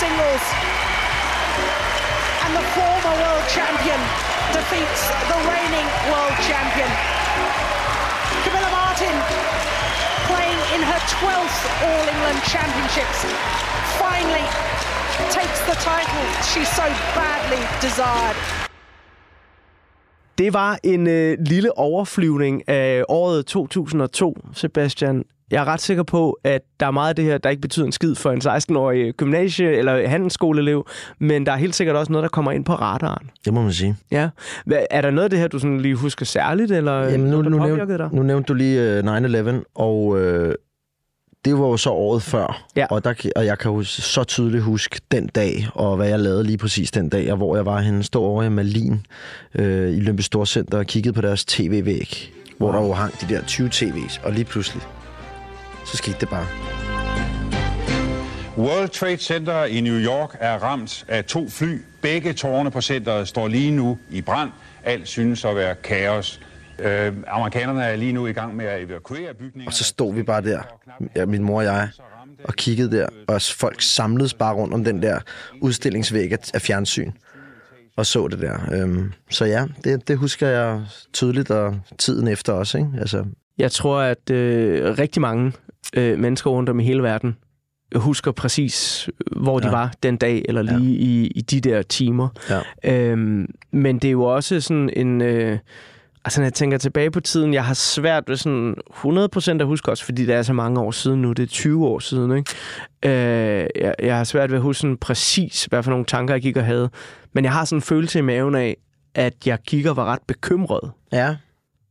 singles 0.00 0.67
And 2.48 2.56
the 2.56 2.68
former 2.80 3.14
world 3.24 3.46
champion 3.58 4.00
defeats 4.56 5.02
the 5.30 5.38
reigning 5.52 5.88
world 6.12 6.36
champion. 6.48 6.90
Camilla 8.44 8.70
Martin 8.80 9.16
playing 10.30 10.60
in 10.74 10.82
her 10.90 11.00
12th 11.20 11.60
All 11.86 12.04
England 12.14 12.40
Championships 12.54 13.20
finally 14.02 14.46
takes 15.36 15.60
the 15.70 15.76
title 15.90 16.24
she 16.50 16.64
so 16.64 16.86
badly 17.18 17.62
desired. 17.86 18.36
Det 20.38 20.52
var 20.54 20.78
en 20.82 21.06
øh, 21.06 21.38
lille 21.40 21.78
overflyvning 21.78 22.68
af 22.68 23.04
året 23.08 23.46
2002, 23.46 24.36
Sebastian. 24.54 25.24
Jeg 25.50 25.60
er 25.60 25.64
ret 25.64 25.80
sikker 25.80 26.02
på, 26.02 26.38
at 26.44 26.60
der 26.80 26.86
er 26.86 26.90
meget 26.90 27.08
af 27.08 27.16
det 27.16 27.24
her, 27.24 27.38
der 27.38 27.50
ikke 27.50 27.62
betyder 27.62 27.86
en 27.86 27.92
skid 27.92 28.14
for 28.14 28.30
en 28.30 28.40
16-årig 28.44 29.14
gymnasie- 29.22 29.62
eller 29.78 30.08
handelsskoleelev, 30.08 30.86
men 31.18 31.46
der 31.46 31.52
er 31.52 31.56
helt 31.56 31.74
sikkert 31.74 31.96
også 31.96 32.12
noget, 32.12 32.22
der 32.22 32.28
kommer 32.28 32.52
ind 32.52 32.64
på 32.64 32.74
radaren. 32.74 33.30
Det 33.44 33.54
må 33.54 33.62
man 33.62 33.72
sige. 33.72 33.96
Ja. 34.10 34.28
Er 34.90 35.00
der 35.00 35.10
noget 35.10 35.24
af 35.24 35.30
det 35.30 35.38
her, 35.38 35.48
du 35.48 35.58
sådan 35.58 35.80
lige 35.80 35.94
husker 35.94 36.26
særligt, 36.26 36.72
eller 36.72 37.00
Jamen, 37.00 37.20
nu, 37.20 37.42
noget, 37.42 37.50
nu, 37.50 37.76
nævnte, 37.76 37.98
dig? 37.98 38.08
nu 38.12 38.22
nævnte 38.22 38.48
du 38.48 38.54
lige 38.54 38.98
uh, 38.98 39.16
9-11, 39.58 39.62
og 39.74 40.06
uh, 40.06 40.52
det 41.44 41.58
var 41.58 41.66
jo 41.66 41.76
så 41.76 41.90
året 41.90 42.22
før, 42.22 42.62
ja. 42.76 42.86
og, 42.90 43.04
der, 43.04 43.14
og 43.36 43.46
jeg 43.46 43.58
kan 43.58 43.70
jo 43.70 43.82
så 43.82 44.24
tydeligt 44.24 44.62
huske 44.62 45.00
den 45.10 45.26
dag, 45.26 45.68
og 45.74 45.96
hvad 45.96 46.08
jeg 46.08 46.18
lavede 46.20 46.44
lige 46.44 46.58
præcis 46.58 46.90
den 46.90 47.08
dag, 47.08 47.30
og 47.30 47.36
hvor 47.36 47.56
jeg 47.56 47.66
var 47.66 47.80
henne, 47.80 48.02
stod 48.02 48.26
over 48.26 48.42
i 48.42 48.48
Malin 48.48 49.06
øh, 49.54 49.96
i 49.96 50.00
Lømpe 50.00 50.22
Storcenter 50.22 50.78
og 50.78 50.86
kiggede 50.86 51.12
på 51.12 51.20
deres 51.20 51.44
tv-væg, 51.44 52.32
hvor 52.58 52.72
der 52.72 52.80
jo 52.82 52.92
hang 52.92 53.20
de 53.20 53.34
der 53.34 53.42
20 53.42 53.68
tv's, 53.68 54.26
og 54.26 54.32
lige 54.32 54.44
pludselig, 54.44 54.82
så 55.90 55.96
skete 55.96 56.16
det 56.20 56.28
bare. 56.28 56.46
World 58.58 58.88
Trade 58.88 59.16
Center 59.16 59.64
i 59.64 59.80
New 59.80 59.98
York 59.98 60.36
er 60.40 60.58
ramt 60.58 61.04
af 61.08 61.24
to 61.24 61.48
fly. 61.48 61.82
Begge 62.02 62.32
tårne 62.32 62.70
på 62.70 62.80
centeret 62.80 63.28
står 63.28 63.48
lige 63.48 63.70
nu 63.70 63.98
i 64.10 64.20
brand. 64.20 64.50
Alt 64.84 65.08
synes 65.08 65.44
at 65.44 65.56
være 65.56 65.74
kaos. 65.74 66.40
Øh, 66.78 67.12
amerikanerne 67.26 67.84
er 67.84 67.96
lige 67.96 68.12
nu 68.12 68.26
i 68.26 68.32
gang 68.32 68.56
med 68.56 68.64
at 68.64 68.82
evakuere 68.82 69.34
bygningen. 69.34 69.66
Og 69.66 69.72
så 69.72 69.84
stod 69.84 70.14
vi 70.14 70.22
bare 70.22 70.42
der, 70.42 70.60
ja, 71.16 71.26
min 71.26 71.42
mor 71.42 71.58
og 71.58 71.64
jeg, 71.64 71.88
og 72.44 72.54
kiggede 72.54 72.96
der, 72.96 73.08
og 73.28 73.42
folk 73.42 73.82
samledes 73.82 74.34
bare 74.34 74.54
rundt 74.54 74.74
om 74.74 74.84
den 74.84 75.02
der 75.02 75.18
udstillingsvæg 75.60 76.32
af, 76.32 76.38
af 76.54 76.62
fjernsyn, 76.62 77.12
og 77.96 78.06
så 78.06 78.28
det 78.28 78.40
der. 78.40 78.58
Øhm, 78.72 79.12
så 79.30 79.44
ja, 79.44 79.64
det, 79.84 80.08
det 80.08 80.16
husker 80.18 80.48
jeg 80.48 80.82
tydeligt, 81.12 81.50
og 81.50 81.80
tiden 81.98 82.28
efter 82.28 82.52
også, 82.52 82.78
ikke? 82.78 82.90
Altså, 83.00 83.24
Jeg 83.58 83.72
tror, 83.72 84.00
at 84.00 84.30
øh, 84.30 84.98
rigtig 84.98 85.22
mange 85.22 85.52
øh, 85.96 86.18
mennesker 86.18 86.50
rundt 86.50 86.68
om 86.68 86.80
i 86.80 86.84
hele 86.84 87.02
verden 87.02 87.36
husker 87.94 88.32
præcis, 88.32 89.08
hvor 89.36 89.58
de 89.58 89.66
Ja. 89.66 89.70
var 89.72 89.92
den 90.02 90.16
dag, 90.16 90.44
eller 90.48 90.62
lige 90.62 90.92
ja. 90.94 91.04
i, 91.04 91.26
i 91.26 91.40
de 91.40 91.60
der 91.60 91.82
timer. 91.82 92.28
Ja. 92.84 93.10
Øhm, 93.10 93.46
men 93.70 93.98
det 93.98 94.08
er 94.08 94.12
jo 94.12 94.22
også 94.22 94.60
sådan 94.60 94.90
en... 94.96 95.20
Øh, 95.22 95.58
altså, 96.24 96.40
når 96.40 96.44
jeg 96.44 96.54
tænker 96.54 96.78
tilbage 96.78 97.10
på 97.10 97.20
tiden, 97.20 97.54
jeg 97.54 97.64
har 97.64 97.74
svært 97.74 98.24
ved 98.28 98.36
sådan 98.36 98.74
100% 99.04 99.60
at 99.60 99.66
huske 99.66 99.90
også, 99.90 100.04
fordi 100.04 100.26
det 100.26 100.34
er 100.34 100.42
så 100.42 100.52
mange 100.52 100.80
år 100.80 100.90
siden 100.90 101.22
nu, 101.22 101.32
det 101.32 101.42
er 101.42 101.46
20 101.46 101.86
år 101.86 101.98
siden, 101.98 102.36
ikke? 102.36 102.50
Øh, 103.04 103.66
jeg, 103.82 103.94
jeg 104.02 104.16
har 104.16 104.24
svært 104.24 104.50
ved 104.50 104.56
at 104.56 104.62
huske 104.62 104.80
sådan 104.80 104.96
præcis, 104.96 105.64
hvad 105.64 105.82
for 105.82 105.90
nogle 105.90 106.04
tanker 106.06 106.34
jeg 106.34 106.42
gik 106.42 106.56
og 106.56 106.64
havde. 106.64 106.90
Men 107.32 107.44
jeg 107.44 107.52
har 107.52 107.64
sådan 107.64 107.76
en 107.78 107.82
følelse 107.82 108.18
i 108.18 108.22
maven 108.22 108.54
af, 108.54 108.76
at 109.14 109.34
jeg 109.46 109.58
gik 109.66 109.86
og 109.86 109.96
var 109.96 110.04
ret 110.04 110.22
bekymret. 110.26 110.90
Ja. 111.12 111.36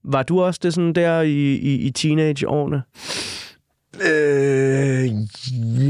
Var 0.03 0.23
du 0.23 0.41
også 0.41 0.59
det 0.63 0.73
sådan 0.73 0.93
der 0.93 1.21
i, 1.21 1.55
i, 1.55 1.75
i 1.75 1.91
teenageårene? 1.91 2.81
Øh, 3.95 5.09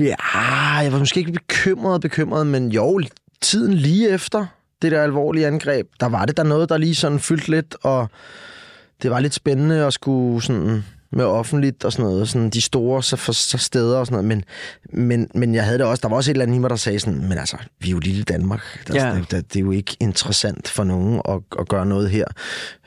ja, 0.04 0.16
jeg 0.82 0.92
var 0.92 1.00
måske 1.00 1.20
ikke 1.20 1.32
bekymret, 1.32 2.02
bekymret, 2.02 2.48
men 2.48 2.72
jo, 2.72 3.02
tiden 3.42 3.74
lige 3.74 4.10
efter 4.10 4.46
det 4.82 4.92
der 4.92 5.04
alvorlige 5.04 5.48
angreb, 5.48 5.88
der 6.00 6.06
var 6.06 6.26
det 6.26 6.38
der 6.38 6.44
noget, 6.44 6.70
der 6.70 6.78
lige 6.78 6.96
sådan 6.96 7.20
fyldte 7.20 7.52
lidt, 7.52 7.76
og 7.84 8.10
det 9.02 9.12
var 9.12 9.20
lidt 9.20 9.34
spændende 9.34 9.86
at 9.86 9.94
skulle 9.94 10.44
sådan 10.44 10.84
med 11.12 11.26
offentligt 11.26 11.84
og 11.84 11.92
sådan 11.92 12.06
noget, 12.06 12.30
sådan 12.30 12.50
de 12.50 12.62
store 12.62 13.04
så 13.04 13.16
for, 13.16 13.32
så 13.32 13.58
steder 13.58 13.98
og 13.98 14.06
sådan 14.06 14.26
noget, 14.26 14.28
men, 14.28 14.44
men, 15.08 15.30
men 15.34 15.56
jeg 15.56 15.64
havde 15.64 15.78
det 15.78 15.86
også, 15.86 16.02
der 16.02 16.10
var 16.10 16.16
også 16.16 16.32
et 16.32 16.34
eller 16.34 16.46
andet 16.46 16.56
i 16.56 16.60
mig, 16.60 16.70
der 16.70 16.76
sagde 16.76 17.00
sådan, 17.00 17.30
men 17.30 17.38
altså, 17.38 17.58
vi 17.80 17.88
er 17.88 17.92
jo 17.92 18.00
lille 18.00 18.24
Danmark, 18.24 18.84
der, 18.88 18.96
Ja. 18.96 19.08
ja. 19.08 19.22
det, 19.32 19.54
det, 19.54 19.56
er 19.56 19.64
jo 19.64 19.72
ikke 19.72 19.98
interessant 20.00 20.68
for 20.68 20.84
nogen 20.84 21.22
at, 21.30 21.40
at 21.60 21.68
gøre 21.68 21.86
noget 21.86 22.10
her. 22.10 22.26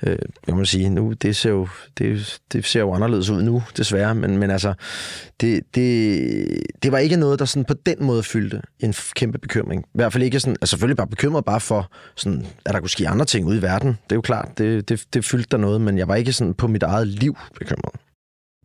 Øh, 0.03 0.19
jeg 0.47 0.57
må 0.57 0.65
sige, 0.65 0.89
nu, 0.89 1.13
det 1.13 1.37
ser 1.37 1.51
jo, 1.51 1.69
det, 1.99 2.39
det 2.53 2.65
ser 2.65 2.81
jo 2.81 2.95
anderledes 2.95 3.31
ud 3.31 3.43
nu, 3.43 3.63
desværre, 3.77 4.15
men, 4.15 4.39
men 4.39 4.51
altså, 4.51 4.75
det, 5.41 5.61
det, 5.75 6.63
det 6.83 6.93
var 6.93 6.99
ikke 6.99 7.17
noget, 7.17 7.39
der 7.39 7.45
sådan 7.45 7.65
på 7.65 7.75
den 7.87 7.97
måde 8.01 8.23
fyldte 8.23 8.63
en 8.81 8.95
kæmpe 9.15 9.39
bekymring. 9.39 9.83
I 9.83 9.89
hvert 9.95 10.13
fald 10.13 10.23
ikke 10.25 10.41
sådan, 10.41 10.57
altså 10.61 10.71
selvfølgelig 10.71 10.97
bare 10.97 11.07
bekymret 11.07 11.45
bare 11.45 11.61
for, 11.61 11.91
sådan, 12.17 12.47
at 12.67 12.75
der 12.75 12.81
kunne 12.81 12.91
ske 12.91 13.09
andre 13.09 13.25
ting 13.25 13.47
ude 13.47 13.59
i 13.59 13.63
verden. 13.63 13.89
Det 13.89 14.13
er 14.13 14.17
jo 14.17 14.21
klart, 14.21 14.59
det, 14.59 14.89
det, 14.89 15.05
det 15.15 15.25
fyldte 15.25 15.49
der 15.51 15.57
noget, 15.57 15.81
men 15.81 15.99
jeg 15.99 16.09
var 16.09 16.15
ikke 16.15 16.33
sådan 16.33 16.55
på 16.55 16.67
mit 16.67 16.83
eget 16.83 17.07
liv 17.07 17.37
bekymret. 17.59 17.93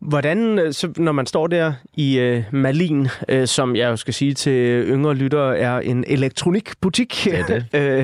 Hvordan, 0.02 0.58
øh, 0.58 0.72
så 0.72 0.92
når 0.96 1.12
man 1.12 1.26
står 1.26 1.46
der 1.46 1.72
i 1.94 2.18
øh, 2.18 2.44
Malin, 2.52 3.08
øh, 3.28 3.46
som 3.46 3.76
jeg 3.76 3.90
jo 3.90 3.96
skal 3.96 4.14
sige 4.14 4.34
til 4.34 4.84
yngre 4.88 5.14
lyttere, 5.14 5.58
er 5.58 5.78
en 5.78 6.04
elektronikbutik. 6.06 7.26
Er 7.26 7.46
det. 7.46 7.64
øh, 7.80 8.02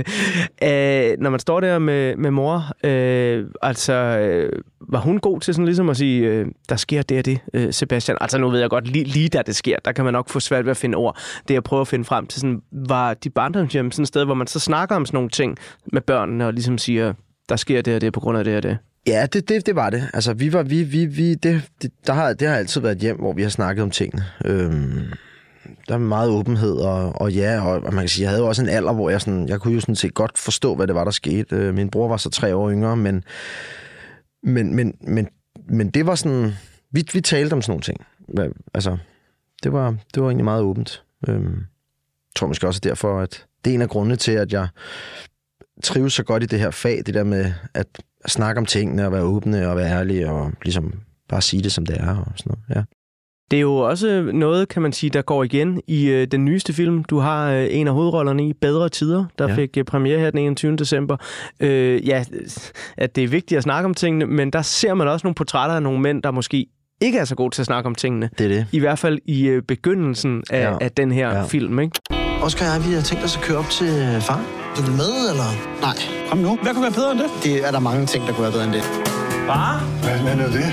øh, 0.62 1.16
når 1.18 1.30
man 1.30 1.40
står 1.40 1.61
der 1.61 1.78
med, 1.78 2.16
med 2.16 2.30
mor, 2.30 2.87
øh, 2.87 3.46
altså, 3.62 3.92
øh, 3.92 4.62
var 4.80 5.00
hun 5.00 5.18
god 5.18 5.40
til 5.40 5.54
sådan 5.54 5.64
ligesom 5.64 5.88
at 5.88 5.96
sige, 5.96 6.26
øh, 6.26 6.46
der 6.68 6.76
sker 6.76 7.02
det 7.02 7.18
og 7.18 7.25
det, 7.25 7.38
øh, 7.54 7.72
Sebastian? 7.72 8.18
Altså 8.20 8.38
nu 8.38 8.50
ved 8.50 8.61
jeg 8.61 8.70
godt, 8.70 8.88
lige, 8.88 9.04
lige 9.04 9.28
da 9.28 9.42
det 9.42 9.56
sker, 9.56 9.76
der 9.84 9.92
kan 9.92 10.04
man 10.04 10.12
nok 10.12 10.28
få 10.28 10.40
svært 10.40 10.64
ved 10.64 10.70
at 10.70 10.76
finde 10.76 10.96
ord. 10.96 11.18
Det 11.48 11.55
jeg 11.55 11.62
prøver 11.62 11.81
at 11.81 11.88
finde 11.88 12.05
frem 12.05 12.26
til, 12.26 12.40
sådan, 12.40 12.62
var 12.72 13.14
de 13.14 13.31
barndomshjem 13.31 13.90
sådan 13.90 14.02
et 14.02 14.09
sted, 14.09 14.24
hvor 14.24 14.35
man 14.35 14.46
så 14.46 14.61
snakker 14.61 14.96
om 14.96 15.07
sådan 15.07 15.16
nogle 15.16 15.31
ting 15.31 15.57
med 15.92 16.00
børnene, 16.00 16.46
og 16.46 16.52
ligesom 16.52 16.78
siger, 16.78 17.12
der 17.48 17.57
sker 17.57 17.83
det 17.83 17.94
og 17.94 18.00
det 18.00 18.12
på 18.12 18.20
grund 18.20 18.38
af 18.38 18.44
det 18.44 18.57
og 18.57 18.62
det. 18.62 18.78
Ja, 19.06 19.26
det, 19.32 19.48
det, 19.48 19.66
det 19.66 19.76
var 19.76 19.90
det. 19.90 20.10
Altså, 20.14 20.32
vi 20.34 20.52
var, 20.52 20.62
vi, 20.62 20.82
vi, 20.82 21.04
vi, 21.06 21.34
det, 21.34 21.62
det, 21.82 21.90
der 22.06 22.12
har, 22.12 22.32
det 22.32 22.48
har 22.48 22.56
altid 22.56 22.80
været 22.80 22.96
et 22.96 23.00
hjem, 23.02 23.16
hvor 23.18 23.32
vi 23.32 23.42
har 23.42 23.48
snakket 23.48 23.82
om 23.82 23.90
tingene. 23.90 24.24
Øhm, 24.44 25.00
der 25.88 25.94
er 25.94 25.98
meget 25.98 26.30
åbenhed, 26.30 26.72
og, 26.76 27.20
og 27.20 27.32
ja, 27.32 27.60
og, 27.66 27.82
og 27.82 27.94
man 27.94 28.02
kan 28.02 28.08
sige, 28.08 28.22
jeg 28.22 28.30
havde 28.30 28.42
jo 28.42 28.48
også 28.48 28.62
en 28.62 28.68
alder, 28.68 28.92
hvor 28.92 29.10
jeg, 29.10 29.20
sådan, 29.20 29.48
jeg 29.48 29.60
kunne 29.60 29.74
jo 29.74 29.80
sådan 29.80 29.96
set 29.96 30.14
godt 30.14 30.38
forstå, 30.38 30.74
hvad 30.74 30.86
det 30.86 30.94
var, 30.94 31.04
der 31.04 31.10
skete. 31.10 31.56
Øh, 31.56 31.74
min 31.74 31.90
bror 31.90 32.08
var 32.08 32.16
så 32.16 32.30
tre 32.30 32.54
år 32.56 32.70
yngre, 32.70 32.96
men, 32.96 33.24
men, 34.42 34.74
men, 34.76 34.94
men, 35.00 35.28
men 35.68 35.90
det 35.90 36.06
var 36.06 36.14
sådan, 36.14 36.52
vi, 36.90 37.04
vi 37.12 37.20
talte 37.20 37.54
om 37.54 37.62
sådan 37.62 37.70
nogle 37.70 37.82
ting. 37.82 38.00
Hvad- 38.28 38.50
Altså, 38.74 38.96
det 39.62 39.72
var, 39.72 39.90
det 40.14 40.22
var 40.22 40.28
egentlig 40.28 40.44
meget 40.44 40.62
åbent. 40.62 41.02
Øhm, 41.28 41.44
jeg 41.56 42.34
tror 42.36 42.46
måske 42.46 42.66
også 42.66 42.80
derfor, 42.80 43.20
at 43.20 43.44
det 43.64 43.70
er 43.70 43.74
en 43.74 43.82
af 43.82 43.88
grundene 43.88 44.16
til, 44.16 44.32
at 44.32 44.52
jeg 44.52 44.68
trives 45.84 46.12
så 46.12 46.22
godt 46.22 46.42
i 46.42 46.46
det 46.46 46.58
her 46.58 46.70
fag, 46.70 47.02
det 47.06 47.14
der 47.14 47.24
med 47.24 47.52
at 47.74 47.86
snakke 48.26 48.58
om 48.58 48.66
tingene, 48.66 49.06
og 49.06 49.12
være 49.12 49.22
åbne 49.22 49.68
og 49.68 49.76
være 49.76 49.90
ærlige, 49.90 50.30
og 50.30 50.52
ligesom 50.62 50.92
bare 51.28 51.42
sige 51.42 51.62
det, 51.62 51.72
som 51.72 51.87
det 51.87 51.96
er, 51.96 52.16
og 52.16 52.32
sådan 52.37 52.50
noget. 52.50 52.76
Ja. 52.76 52.82
Det 53.50 53.56
er 53.56 53.61
jo 53.61 53.76
også 53.76 54.30
noget, 54.32 54.68
kan 54.68 54.82
man 54.82 54.92
sige, 54.92 55.11
der 55.11 55.22
går 55.22 55.44
igen 55.44 55.80
i 55.87 56.06
øh, 56.06 56.26
den 56.26 56.44
nyeste 56.44 56.72
film. 56.72 57.04
Du 57.04 57.18
har 57.18 57.50
øh, 57.50 57.66
en 57.70 57.88
af 57.88 57.94
hovedrollerne 57.94 58.48
i 58.48 58.52
Bedre 58.52 58.88
Tider, 58.88 59.24
der 59.38 59.48
ja. 59.48 59.54
Fik 59.54 59.76
øh, 59.78 59.85
premiere 59.85 60.18
her 60.18 60.30
den 60.30 60.38
21. 60.38 60.76
december. 60.76 61.16
Øh, 61.61 62.08
ja, 62.08 62.24
at 62.96 63.16
det 63.16 63.24
er 63.24 63.28
vigtigt 63.28 63.56
at 63.56 63.62
snakke 63.62 63.87
om 63.87 63.94
tingene, 63.94 64.26
men 64.26 64.50
der 64.50 64.62
ser 64.62 64.94
man 64.94 65.08
også 65.08 65.26
nogle 65.26 65.35
portrætter 65.35 65.76
af 65.76 65.82
nogle 65.82 66.00
mænd, 66.00 66.22
der 66.22 66.30
måske 66.30 66.66
ikke 67.02 67.18
er 67.18 67.24
så 67.24 67.35
gode 67.35 67.54
til 67.54 67.62
at 67.62 67.66
snakke 67.66 67.87
om 67.87 67.94
tingene. 67.94 68.30
Det 68.38 68.44
er 68.44 68.48
det. 68.48 68.66
I 68.72 68.78
hvert 68.78 68.98
fald 68.98 69.18
i 69.26 69.46
øh, 69.46 69.62
begyndelsen 69.62 70.42
af, 70.50 70.62
ja. 70.62 70.76
Af 70.80 70.90
den 70.92 71.12
her 71.12 71.28
ja. 71.28 71.37
Ja. 71.37 71.44
film, 71.44 71.78
ikke? 71.78 72.00
Oscar 72.42 72.66
og 72.66 72.72
jeg, 72.74 72.88
vi 72.88 72.94
har 72.94 73.02
tænkt 73.02 73.24
os 73.24 73.37
at 73.37 73.42
køre 73.42 73.58
op 73.58 73.70
til 73.70 73.87
øh, 73.87 74.20
far. 74.20 74.62
Du 74.76 74.82
vil 74.82 74.92
med, 74.92 75.30
eller? 75.30 75.50
Nej. 75.80 75.96
Kom 76.28 76.38
nu. 76.38 76.58
Hvad 76.62 76.72
kunne 76.74 76.82
være 76.82 76.92
bedre 76.92 77.12
end 77.12 77.20
det? 77.20 77.30
Det 77.42 77.66
er 77.66 77.70
der 77.70 77.78
mange 77.78 78.06
ting, 78.06 78.26
der 78.26 78.32
kunne 78.32 78.42
være 78.42 78.52
bedre 78.52 78.64
end 78.64 78.72
det. 78.72 78.82
Far? 79.46 79.85
Hvad 80.02 80.46
du 80.46 80.52
det? 80.52 80.72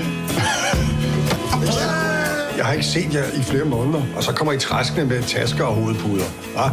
Jeg 2.56 2.66
har 2.66 2.72
ikke 2.72 2.84
set 2.86 3.14
jer 3.14 3.24
i 3.40 3.42
flere 3.42 3.64
måneder, 3.64 4.02
og 4.16 4.22
så 4.24 4.32
kommer 4.32 4.52
I 4.52 4.58
træskende 4.58 5.06
med 5.06 5.22
tasker 5.22 5.64
og 5.64 5.74
hovedpuder. 5.74 6.24
Hva? 6.54 6.68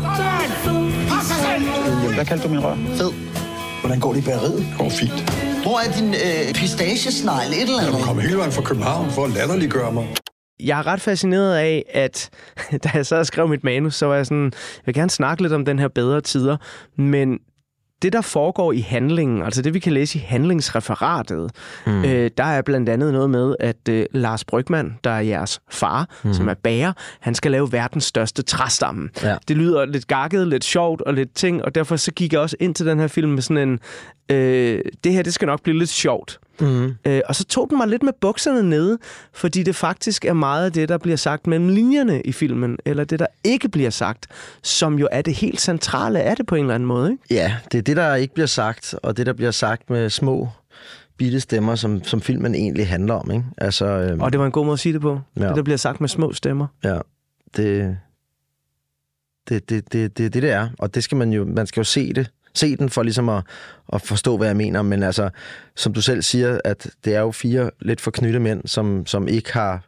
Hvad 2.16 2.26
kaldte 2.26 2.48
du 2.48 2.54
min 2.54 2.64
rør? 2.64 2.76
Fed. 2.98 3.12
Hvordan 3.82 4.00
går 4.00 4.14
det 4.14 4.20
i 4.20 4.26
bageriet? 4.26 4.58
Det 4.58 4.76
går 4.78 4.90
fint. 4.90 5.34
Hvor 5.64 5.80
er 5.80 5.92
din 5.92 6.14
øh, 6.14 6.54
pistachiesnegle? 6.54 7.56
Et 7.56 7.62
eller 7.62 7.74
Jeg 7.80 7.88
andet? 7.88 8.00
må 8.00 8.06
komme 8.06 8.22
hele 8.22 8.38
vejen 8.38 8.52
fra 8.52 8.62
København 8.62 9.12
for 9.12 9.26
at 9.26 9.32
latterliggøre 9.32 9.92
mig. 9.92 10.08
Jeg 10.60 10.80
er 10.80 10.88
ret 10.88 11.02
fascineret 11.02 11.56
af, 11.56 11.86
at 11.94 12.30
da 12.84 12.90
jeg 12.94 13.06
så 13.06 13.24
skrev 13.24 13.48
mit 13.48 13.64
manus, 13.64 13.96
så 13.96 14.06
var 14.06 14.16
jeg 14.16 14.26
sådan, 14.26 14.44
jeg 14.46 14.84
vil 14.86 14.96
gerne 14.96 15.10
snakke 15.10 15.44
lidt 15.44 15.54
om 15.54 15.66
den 15.66 15.80
her 15.80 15.88
bedre 15.88 16.22
tider, 16.22 16.58
men 16.96 17.40
det, 18.02 18.14
der 18.14 18.22
foregår 18.22 18.72
i 18.72 18.80
handlingen, 18.80 19.42
altså 19.42 19.62
det, 19.62 19.74
vi 19.74 19.80
kan 19.80 19.94
læse 19.94 20.18
i 20.18 20.22
handlingsreferatet, 20.22 21.52
mm. 21.88 22.06
øh, 22.06 22.32
der 22.38 22.44
er 22.44 22.62
blandt 22.62 22.90
andet 22.90 23.14
noget 23.14 23.30
med, 23.30 23.56
at 23.60 23.90
øh, 23.90 24.06
Lars 24.12 24.44
Brygman, 24.44 24.98
der 25.04 25.10
er 25.10 25.20
jeres 25.20 25.60
far, 25.72 26.10
mm. 26.24 26.34
som 26.34 26.48
er 26.48 26.54
bager, 26.54 26.94
han 27.20 27.36
skal 27.36 27.52
lave 27.52 27.72
verdens 27.72 28.04
største 28.04 28.42
træstamme. 28.42 29.10
Ja. 29.24 29.38
Det 29.48 29.58
lyder 29.58 29.86
lidt 29.86 30.08
gakket, 30.08 30.48
lidt 30.48 30.64
sjovt 30.64 31.02
og 31.02 31.14
lidt 31.14 31.36
ting, 31.36 31.66
og 31.66 31.76
derfor 31.76 31.96
så 31.96 32.12
gik 32.12 32.34
jeg 32.34 32.42
også 32.42 32.58
ind 32.60 32.76
til 32.76 32.86
den 32.86 33.00
her 33.00 33.08
film 33.08 33.32
med 33.32 33.42
sådan 33.42 33.70
en, 33.70 33.80
øh, 34.32 34.82
det 35.04 35.14
her, 35.14 35.24
det 35.24 35.34
skal 35.34 35.46
nok 35.46 35.64
blive 35.64 35.80
lidt 35.80 35.90
sjovt. 35.90 36.40
Mm. 36.60 36.96
Øh, 37.06 37.22
og 37.26 37.36
så 37.36 37.46
tog 37.46 37.70
den 37.70 37.78
mig 37.78 37.88
lidt 37.88 38.04
med 38.04 38.14
bukserne 38.22 38.70
nede, 38.70 38.98
fordi 39.34 39.64
det 39.64 39.76
faktisk 39.76 40.26
er 40.26 40.34
meget 40.34 40.66
af 40.66 40.74
det, 40.74 40.90
der 40.90 40.98
bliver 40.98 41.18
sagt 41.18 41.48
mellem 41.48 41.70
linjerne 41.70 42.22
i 42.22 42.32
filmen, 42.32 42.78
eller 42.86 43.04
det, 43.04 43.20
der 43.20 43.28
ikke 43.44 43.70
bliver 43.70 43.90
sagt, 43.90 44.28
som 44.64 45.00
jo 45.00 45.08
er 45.12 45.22
det 45.22 45.34
helt 45.34 45.62
centrale 45.62 46.22
af 46.22 46.36
det 46.36 46.46
på 46.46 46.56
en 46.56 46.62
eller 46.62 46.76
anden 46.76 46.88
måde. 46.88 47.12
Ikke? 47.12 47.24
Ja, 47.30 47.56
det 47.72 47.78
er 47.78 47.82
det, 47.82 47.98
der 47.98 48.16
ikke 48.16 48.34
bliver 48.34 48.48
sagt, 48.48 48.96
og 49.04 49.18
det, 49.18 49.26
der 49.26 49.34
bliver 49.34 49.52
sagt 49.52 49.90
med 49.90 50.10
små 50.10 50.50
bitte 51.18 51.40
stemmer, 51.40 51.76
som, 51.76 52.04
som 52.04 52.22
filmen 52.22 52.56
egentlig 52.56 52.88
handler 52.88 53.14
om. 53.14 53.32
Ikke? 53.32 53.46
Altså, 53.58 53.86
øhm, 53.86 54.22
Og 54.22 54.32
det 54.32 54.40
var 54.40 54.46
en 54.46 54.52
god 54.52 54.66
måde 54.66 54.74
at 54.74 54.80
sige 54.80 54.94
det 54.94 55.02
på. 55.02 55.20
Ja. 55.38 55.48
Det, 55.48 55.56
der 55.56 55.64
bliver 55.64 55.78
sagt 55.78 56.02
med 56.02 56.10
små 56.10 56.34
stemmer. 56.34 56.68
Ja, 56.84 57.00
det, 57.58 57.98
det, 59.50 59.70
det, 59.70 59.94
det, 59.94 60.18
det, 60.18 60.34
det, 60.34 60.34
det 60.44 60.52
er. 60.52 60.70
Og 60.80 60.96
det 60.96 61.04
skal 61.04 61.18
man 61.18 61.34
jo, 61.34 61.46
man 61.46 61.68
skal 61.68 61.80
jo 61.80 61.84
se 61.84 62.14
det. 62.14 62.32
Se 62.58 62.76
den 62.76 62.90
for 62.90 63.04
ligesom 63.04 63.30
at, 63.30 63.44
at 63.94 64.02
forstå, 64.02 64.38
hvad 64.38 64.48
jeg 64.48 64.56
mener. 64.56 64.82
Men 64.82 65.04
altså, 65.04 65.30
som 65.76 65.94
du 65.94 66.02
selv 66.02 66.22
siger, 66.22 66.60
at 66.64 66.90
det 67.06 67.16
er 67.16 67.20
jo 67.20 67.32
fire 67.32 67.72
lidt 67.82 68.02
forknytte 68.02 68.40
mænd, 68.40 68.62
som, 68.66 69.06
som 69.06 69.28
ikke 69.28 69.54
har 69.54 69.84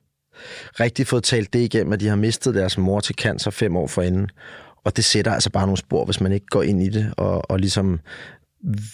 rigtig 0.79 1.07
fået 1.07 1.23
talt 1.23 1.53
det 1.53 1.59
igennem, 1.59 1.93
at 1.93 1.99
de 1.99 2.07
har 2.07 2.15
mistet 2.15 2.55
deres 2.55 2.77
mor 2.77 2.99
til 2.99 3.15
cancer 3.15 3.51
fem 3.51 3.75
år 3.75 3.87
forinden. 3.87 4.29
Og 4.83 4.95
det 4.95 5.05
sætter 5.05 5.31
altså 5.31 5.49
bare 5.49 5.65
nogle 5.65 5.77
spor, 5.77 6.05
hvis 6.05 6.21
man 6.21 6.31
ikke 6.31 6.45
går 6.45 6.63
ind 6.63 6.83
i 6.83 6.89
det 6.89 7.13
og, 7.17 7.51
og 7.51 7.59
ligesom 7.59 7.99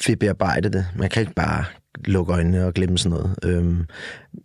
vil 0.07 0.17
bearbejde 0.17 0.69
det. 0.69 0.88
Man 0.95 1.09
kan 1.09 1.21
ikke 1.21 1.33
bare 1.33 1.65
lukke 2.05 2.33
øjnene 2.33 2.65
og 2.65 2.73
glemme 2.73 2.97
sådan 2.97 3.17
noget. 3.17 3.35
Øhm, 3.43 3.85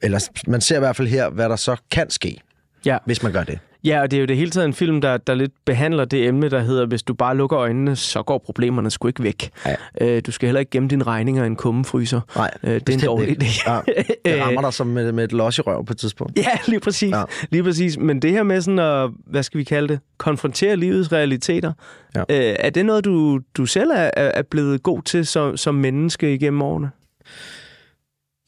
eller 0.02 0.28
man 0.46 0.60
ser 0.60 0.76
i 0.76 0.78
hvert 0.78 0.96
fald 0.96 1.08
her, 1.08 1.30
hvad 1.30 1.48
der 1.48 1.56
så 1.56 1.76
kan 1.90 2.10
ske. 2.10 2.40
Ja. 2.84 2.98
hvis 3.06 3.22
man 3.22 3.32
gør 3.32 3.44
det. 3.44 3.58
Ja, 3.84 4.00
og 4.00 4.10
det 4.10 4.16
er 4.16 4.20
jo 4.20 4.26
det 4.26 4.36
hele 4.36 4.50
taget 4.50 4.66
en 4.66 4.74
film, 4.74 5.00
der, 5.00 5.16
der 5.16 5.34
lidt 5.34 5.52
behandler 5.64 6.04
det 6.04 6.28
emne, 6.28 6.48
der 6.48 6.60
hedder, 6.60 6.86
hvis 6.86 7.02
du 7.02 7.14
bare 7.14 7.36
lukker 7.36 7.58
øjnene, 7.58 7.96
så 7.96 8.22
går 8.22 8.38
problemerne 8.38 8.90
sgu 8.90 9.08
ikke 9.08 9.22
væk. 9.22 9.50
Ja. 9.66 9.74
Øh, 10.00 10.22
du 10.26 10.32
skal 10.32 10.46
heller 10.46 10.60
ikke 10.60 10.70
gemme 10.70 10.88
dine 10.88 11.04
regninger 11.04 11.44
i 11.44 11.46
en 11.46 11.56
kummefryser. 11.56 12.20
Nej, 12.36 12.50
øh, 12.62 12.74
det 12.74 12.88
er 12.88 12.92
en 12.92 13.00
dårlig 13.00 13.28
ikke. 13.28 13.44
idé. 13.44 13.70
Ja, 13.70 13.80
det 14.24 14.40
rammer 14.42 14.60
dig 14.60 14.72
som 14.72 14.86
med, 14.86 15.12
med 15.12 15.24
et 15.24 15.32
los 15.32 15.58
i 15.58 15.60
røv 15.60 15.86
på 15.86 15.92
et 15.92 15.98
tidspunkt. 15.98 16.38
Ja, 16.38 16.58
lige 16.66 16.80
præcis. 16.80 17.10
Ja. 17.10 17.22
Lige 17.50 17.62
præcis. 17.62 17.98
Men 17.98 18.22
det 18.22 18.30
her 18.30 18.42
med 18.42 18.60
sådan 18.60 18.78
at, 18.78 19.10
hvad 19.26 19.42
skal 19.42 19.58
vi 19.58 19.64
kalde 19.64 19.88
det, 19.88 20.00
konfrontere 20.18 20.76
livets 20.76 21.12
realiteter, 21.12 21.72
ja. 22.14 22.20
øh, 22.20 22.56
er 22.58 22.70
det 22.70 22.86
noget, 22.86 23.04
du, 23.04 23.40
du 23.56 23.66
selv 23.66 23.90
er, 23.90 24.10
er 24.16 24.42
blevet 24.42 24.82
god 24.82 25.02
til 25.02 25.26
som, 25.26 25.56
som 25.56 25.74
menneske 25.74 26.34
igennem 26.34 26.62
årene? 26.62 26.90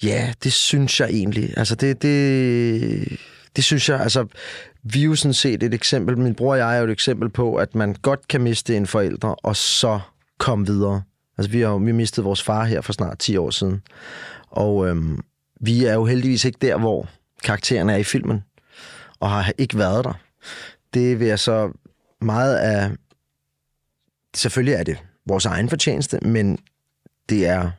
Ja, 0.02 0.32
det 0.44 0.52
synes 0.52 1.00
jeg 1.00 1.08
egentlig. 1.10 1.54
Altså, 1.56 1.74
det, 1.74 2.02
det, 2.02 3.18
det 3.56 3.64
synes 3.64 3.88
jeg, 3.88 4.00
altså, 4.00 4.26
vi 4.82 5.00
er 5.00 5.04
jo 5.04 5.14
sådan 5.14 5.34
set 5.34 5.62
et 5.62 5.74
eksempel, 5.74 6.18
min 6.18 6.34
bror 6.34 6.52
og 6.52 6.58
jeg 6.58 6.74
er 6.74 6.78
jo 6.78 6.84
et 6.84 6.90
eksempel 6.90 7.28
på, 7.28 7.54
at 7.54 7.74
man 7.74 7.94
godt 8.02 8.28
kan 8.28 8.40
miste 8.40 8.76
en 8.76 8.86
forælder, 8.86 9.28
og 9.28 9.56
så 9.56 10.00
komme 10.38 10.66
videre. 10.66 11.02
Altså, 11.38 11.50
vi 11.52 11.60
har 11.60 11.68
jo 11.68 11.76
vi 11.76 11.92
mistet 11.92 12.24
vores 12.24 12.42
far 12.42 12.64
her 12.64 12.80
for 12.80 12.92
snart 12.92 13.18
10 13.18 13.36
år 13.36 13.50
siden. 13.50 13.82
Og 14.50 14.88
øhm, 14.88 15.20
vi 15.60 15.84
er 15.84 15.94
jo 15.94 16.04
heldigvis 16.04 16.44
ikke 16.44 16.58
der, 16.62 16.78
hvor 16.78 17.08
karakteren 17.44 17.90
er 17.90 17.96
i 17.96 18.04
filmen, 18.04 18.44
og 19.20 19.30
har 19.30 19.52
ikke 19.58 19.78
været 19.78 20.04
der. 20.04 20.12
Det 20.94 21.20
vil 21.20 21.26
jeg 21.28 21.38
så 21.38 21.72
meget 22.20 22.56
af... 22.56 22.90
Selvfølgelig 24.34 24.74
er 24.74 24.82
det 24.82 24.98
vores 25.26 25.46
egen 25.46 25.68
fortjeneste, 25.68 26.18
men 26.22 26.58
det 27.28 27.46
er 27.46 27.70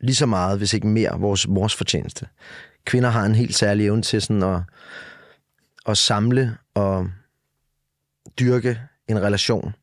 lige 0.00 0.16
så 0.16 0.26
meget, 0.26 0.58
hvis 0.58 0.74
ikke 0.74 0.86
mere, 0.86 1.20
vores 1.20 1.48
mors 1.48 1.74
fortjeneste. 1.74 2.26
Kvinder 2.86 3.10
har 3.10 3.24
en 3.24 3.34
helt 3.34 3.54
særlig 3.54 3.86
evne 3.86 4.02
til 4.02 4.22
sådan 4.22 4.42
at, 4.42 4.60
at 5.86 5.98
samle 5.98 6.58
og 6.74 7.10
dyrke 8.38 8.80
en 9.08 9.22
relation. 9.22 9.74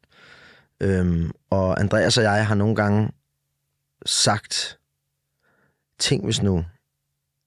Øhm, 0.79 1.31
og 1.49 1.79
Andreas 1.79 2.17
og 2.17 2.23
jeg 2.23 2.47
har 2.47 2.55
nogle 2.55 2.75
gange 2.75 3.11
sagt, 4.05 4.79
ting 5.99 6.23
hvis 6.23 6.41
nu, 6.41 6.65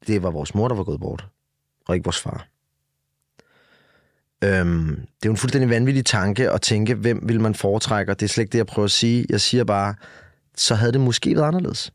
det 0.06 0.22
var 0.22 0.30
vores 0.30 0.54
mor, 0.54 0.68
der 0.68 0.74
var 0.74 0.84
gået 0.84 1.00
bort, 1.00 1.26
og 1.86 1.94
ikke 1.94 2.04
vores 2.04 2.20
far. 2.20 2.48
Øhm, 4.44 4.96
det 4.96 5.26
er 5.26 5.26
jo 5.26 5.30
en 5.30 5.36
fuldstændig 5.36 5.70
vanvittig 5.70 6.04
tanke 6.04 6.50
at 6.50 6.62
tænke, 6.62 6.94
hvem 6.94 7.28
vil 7.28 7.40
man 7.40 7.54
foretrække, 7.54 8.12
og 8.12 8.20
det 8.20 8.26
er 8.26 8.28
slet 8.28 8.42
ikke 8.42 8.52
det, 8.52 8.58
jeg 8.58 8.66
prøver 8.66 8.84
at 8.84 8.90
sige. 8.90 9.26
Jeg 9.28 9.40
siger 9.40 9.64
bare, 9.64 9.94
så 10.56 10.74
havde 10.74 10.92
det 10.92 11.00
måske 11.00 11.36
været 11.36 11.46
anderledes. 11.46 11.92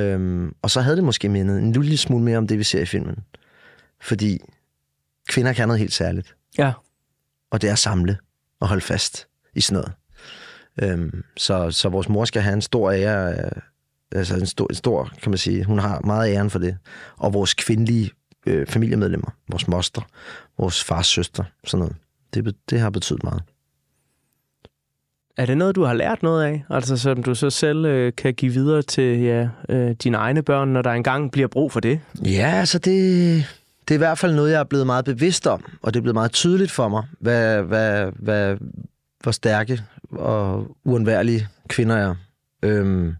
Øhm, 0.00 0.54
og 0.62 0.70
så 0.70 0.80
havde 0.80 0.96
det 0.96 1.04
måske 1.04 1.28
mindet 1.28 1.58
en 1.58 1.72
lille 1.72 1.96
smule 1.96 2.24
mere 2.24 2.38
om 2.38 2.46
det, 2.46 2.58
vi 2.58 2.64
ser 2.64 2.80
i 2.80 2.86
filmen. 2.86 3.16
Fordi 4.00 4.38
kvinder 5.28 5.52
kan 5.52 5.68
noget 5.68 5.80
helt 5.80 5.92
særligt. 5.92 6.36
Ja. 6.58 6.72
Og 7.50 7.62
det 7.62 7.68
er 7.68 7.72
at 7.72 7.78
samle 7.78 8.18
og 8.60 8.68
holde 8.68 8.82
fast 8.82 9.26
i 9.54 9.60
sådan 9.60 9.82
noget. 9.82 9.92
Øhm, 10.82 11.24
så, 11.36 11.70
så 11.70 11.88
vores 11.88 12.08
mor 12.08 12.24
skal 12.24 12.42
have 12.42 12.54
en 12.54 12.62
stor 12.62 12.90
ære, 12.92 13.32
øh, 13.32 13.62
altså 14.12 14.36
en 14.36 14.46
stor, 14.46 14.66
en 14.70 14.74
stor, 14.74 15.12
kan 15.22 15.30
man 15.30 15.38
sige, 15.38 15.64
hun 15.64 15.78
har 15.78 16.00
meget 16.00 16.34
æren 16.34 16.50
for 16.50 16.58
det. 16.58 16.78
Og 17.16 17.32
vores 17.32 17.54
kvindelige 17.54 18.10
øh, 18.46 18.66
familiemedlemmer, 18.66 19.30
vores 19.48 19.68
moster, 19.68 20.02
vores 20.58 20.84
fars 20.84 21.06
søster, 21.06 21.44
sådan 21.64 21.78
noget. 21.78 21.96
Det, 22.34 22.56
det 22.70 22.80
har 22.80 22.90
betydet 22.90 23.24
meget. 23.24 23.42
Er 25.40 25.46
det 25.46 25.58
noget, 25.58 25.76
du 25.76 25.84
har 25.84 25.94
lært 25.94 26.22
noget 26.22 26.44
af? 26.44 26.64
Altså, 26.70 26.96
som 26.96 27.22
du 27.22 27.34
så 27.34 27.50
selv 27.50 27.84
øh, 27.84 28.12
kan 28.16 28.34
give 28.34 28.52
videre 28.52 28.82
til 28.82 29.20
ja, 29.20 29.48
øh, 29.68 29.96
dine 30.02 30.16
egne 30.16 30.42
børn, 30.42 30.68
når 30.68 30.82
der 30.82 30.90
engang 30.90 31.32
bliver 31.32 31.48
brug 31.48 31.72
for 31.72 31.80
det? 31.80 32.00
Ja, 32.24 32.50
altså 32.50 32.78
det, 32.78 32.94
det 33.88 33.94
er 33.94 33.94
i 33.94 33.98
hvert 33.98 34.18
fald 34.18 34.34
noget, 34.34 34.50
jeg 34.50 34.60
er 34.60 34.64
blevet 34.64 34.86
meget 34.86 35.04
bevidst 35.04 35.46
om, 35.46 35.64
og 35.82 35.94
det 35.94 36.00
er 36.00 36.02
blevet 36.02 36.14
meget 36.14 36.32
tydeligt 36.32 36.70
for 36.70 36.88
mig, 36.88 37.04
hvad, 37.20 37.62
hvad, 37.62 38.12
hvad, 38.16 38.56
hvor 39.22 39.32
stærke 39.32 39.82
og 40.10 40.76
uundværlige 40.84 41.48
kvinder 41.68 41.96
er. 41.96 42.14
Øhm, 42.62 43.14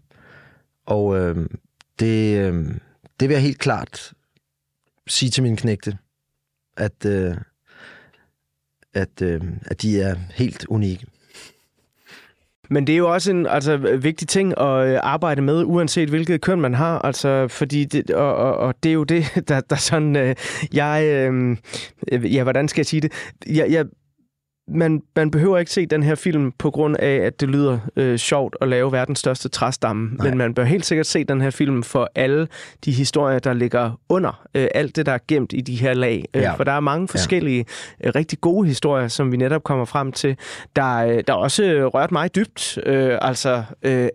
og 0.85 1.17
øhm, 1.17 1.59
det, 1.99 2.37
øhm, 2.37 2.81
det 3.19 3.29
vil 3.29 3.35
jeg 3.35 3.43
helt 3.43 3.59
klart 3.59 4.13
sige 5.07 5.29
til 5.29 5.43
mine 5.43 5.57
knægte, 5.57 5.97
at, 6.77 7.05
øh, 7.05 7.35
at, 8.93 9.21
øh, 9.21 9.41
at 9.65 9.81
de 9.81 10.01
er 10.01 10.15
helt 10.33 10.65
unikke. 10.69 11.05
Men 12.71 12.87
det 12.87 12.93
er 12.93 12.97
jo 12.97 13.13
også 13.13 13.31
en 13.31 13.47
altså, 13.47 13.77
vigtig 13.77 14.27
ting 14.27 14.61
at 14.61 14.87
øh, 14.87 14.99
arbejde 15.03 15.41
med, 15.41 15.63
uanset 15.63 16.09
hvilket 16.09 16.41
køn 16.41 16.61
man 16.61 16.73
har. 16.73 16.99
Altså, 16.99 17.47
fordi 17.47 17.85
det, 17.85 18.11
og, 18.11 18.35
og, 18.35 18.57
og 18.57 18.75
det 18.83 18.89
er 18.89 18.93
jo 18.93 19.03
det, 19.03 19.25
der, 19.47 19.59
der 19.59 19.75
sådan... 19.75 20.15
Øh, 20.15 20.35
jeg... 20.73 21.05
Øh, 21.05 21.57
ja, 22.35 22.43
hvordan 22.43 22.67
skal 22.67 22.79
jeg 22.79 22.85
sige 22.85 23.01
det? 23.01 23.11
Jeg, 23.47 23.71
jeg, 23.71 23.85
man, 24.73 25.01
man 25.15 25.31
behøver 25.31 25.57
ikke 25.57 25.71
se 25.71 25.85
den 25.85 26.03
her 26.03 26.15
film 26.15 26.51
på 26.51 26.71
grund 26.71 26.95
af, 26.99 27.15
at 27.15 27.41
det 27.41 27.49
lyder 27.49 27.79
øh, 27.95 28.17
sjovt 28.17 28.55
at 28.61 28.67
lave 28.67 28.91
verdens 28.91 29.19
største 29.19 29.49
træstamme. 29.49 30.09
Nej. 30.15 30.29
Men 30.29 30.37
man 30.37 30.53
bør 30.53 30.63
helt 30.63 30.85
sikkert 30.85 31.05
se 31.07 31.23
den 31.23 31.41
her 31.41 31.49
film 31.49 31.83
for 31.83 32.09
alle 32.15 32.47
de 32.85 32.91
historier, 32.91 33.39
der 33.39 33.53
ligger 33.53 33.99
under. 34.09 34.47
Øh, 34.55 34.67
alt 34.75 34.95
det, 34.95 35.05
der 35.05 35.11
er 35.11 35.17
gemt 35.27 35.53
i 35.53 35.61
de 35.61 35.75
her 35.75 35.93
lag. 35.93 36.25
Øh, 36.33 36.41
Ja. 36.41 36.53
For 36.53 36.63
der 36.63 36.71
er 36.71 36.79
mange 36.79 37.07
forskellige, 37.07 37.65
ja. 38.01 38.07
øh, 38.07 38.11
rigtig 38.15 38.41
gode 38.41 38.67
historier, 38.67 39.07
som 39.07 39.31
vi 39.31 39.37
netop 39.37 39.63
kommer 39.63 39.85
frem 39.85 40.11
til, 40.11 40.37
der, 40.75 40.95
øh, 40.97 41.23
der 41.27 41.33
også 41.33 41.63
øh, 41.63 41.85
rørt 41.85 42.11
mig 42.11 42.35
dybt. 42.35 42.77
Øh, 42.85 43.17
altså 43.21 43.63
øh, 43.83 44.03
øh, 44.03 44.09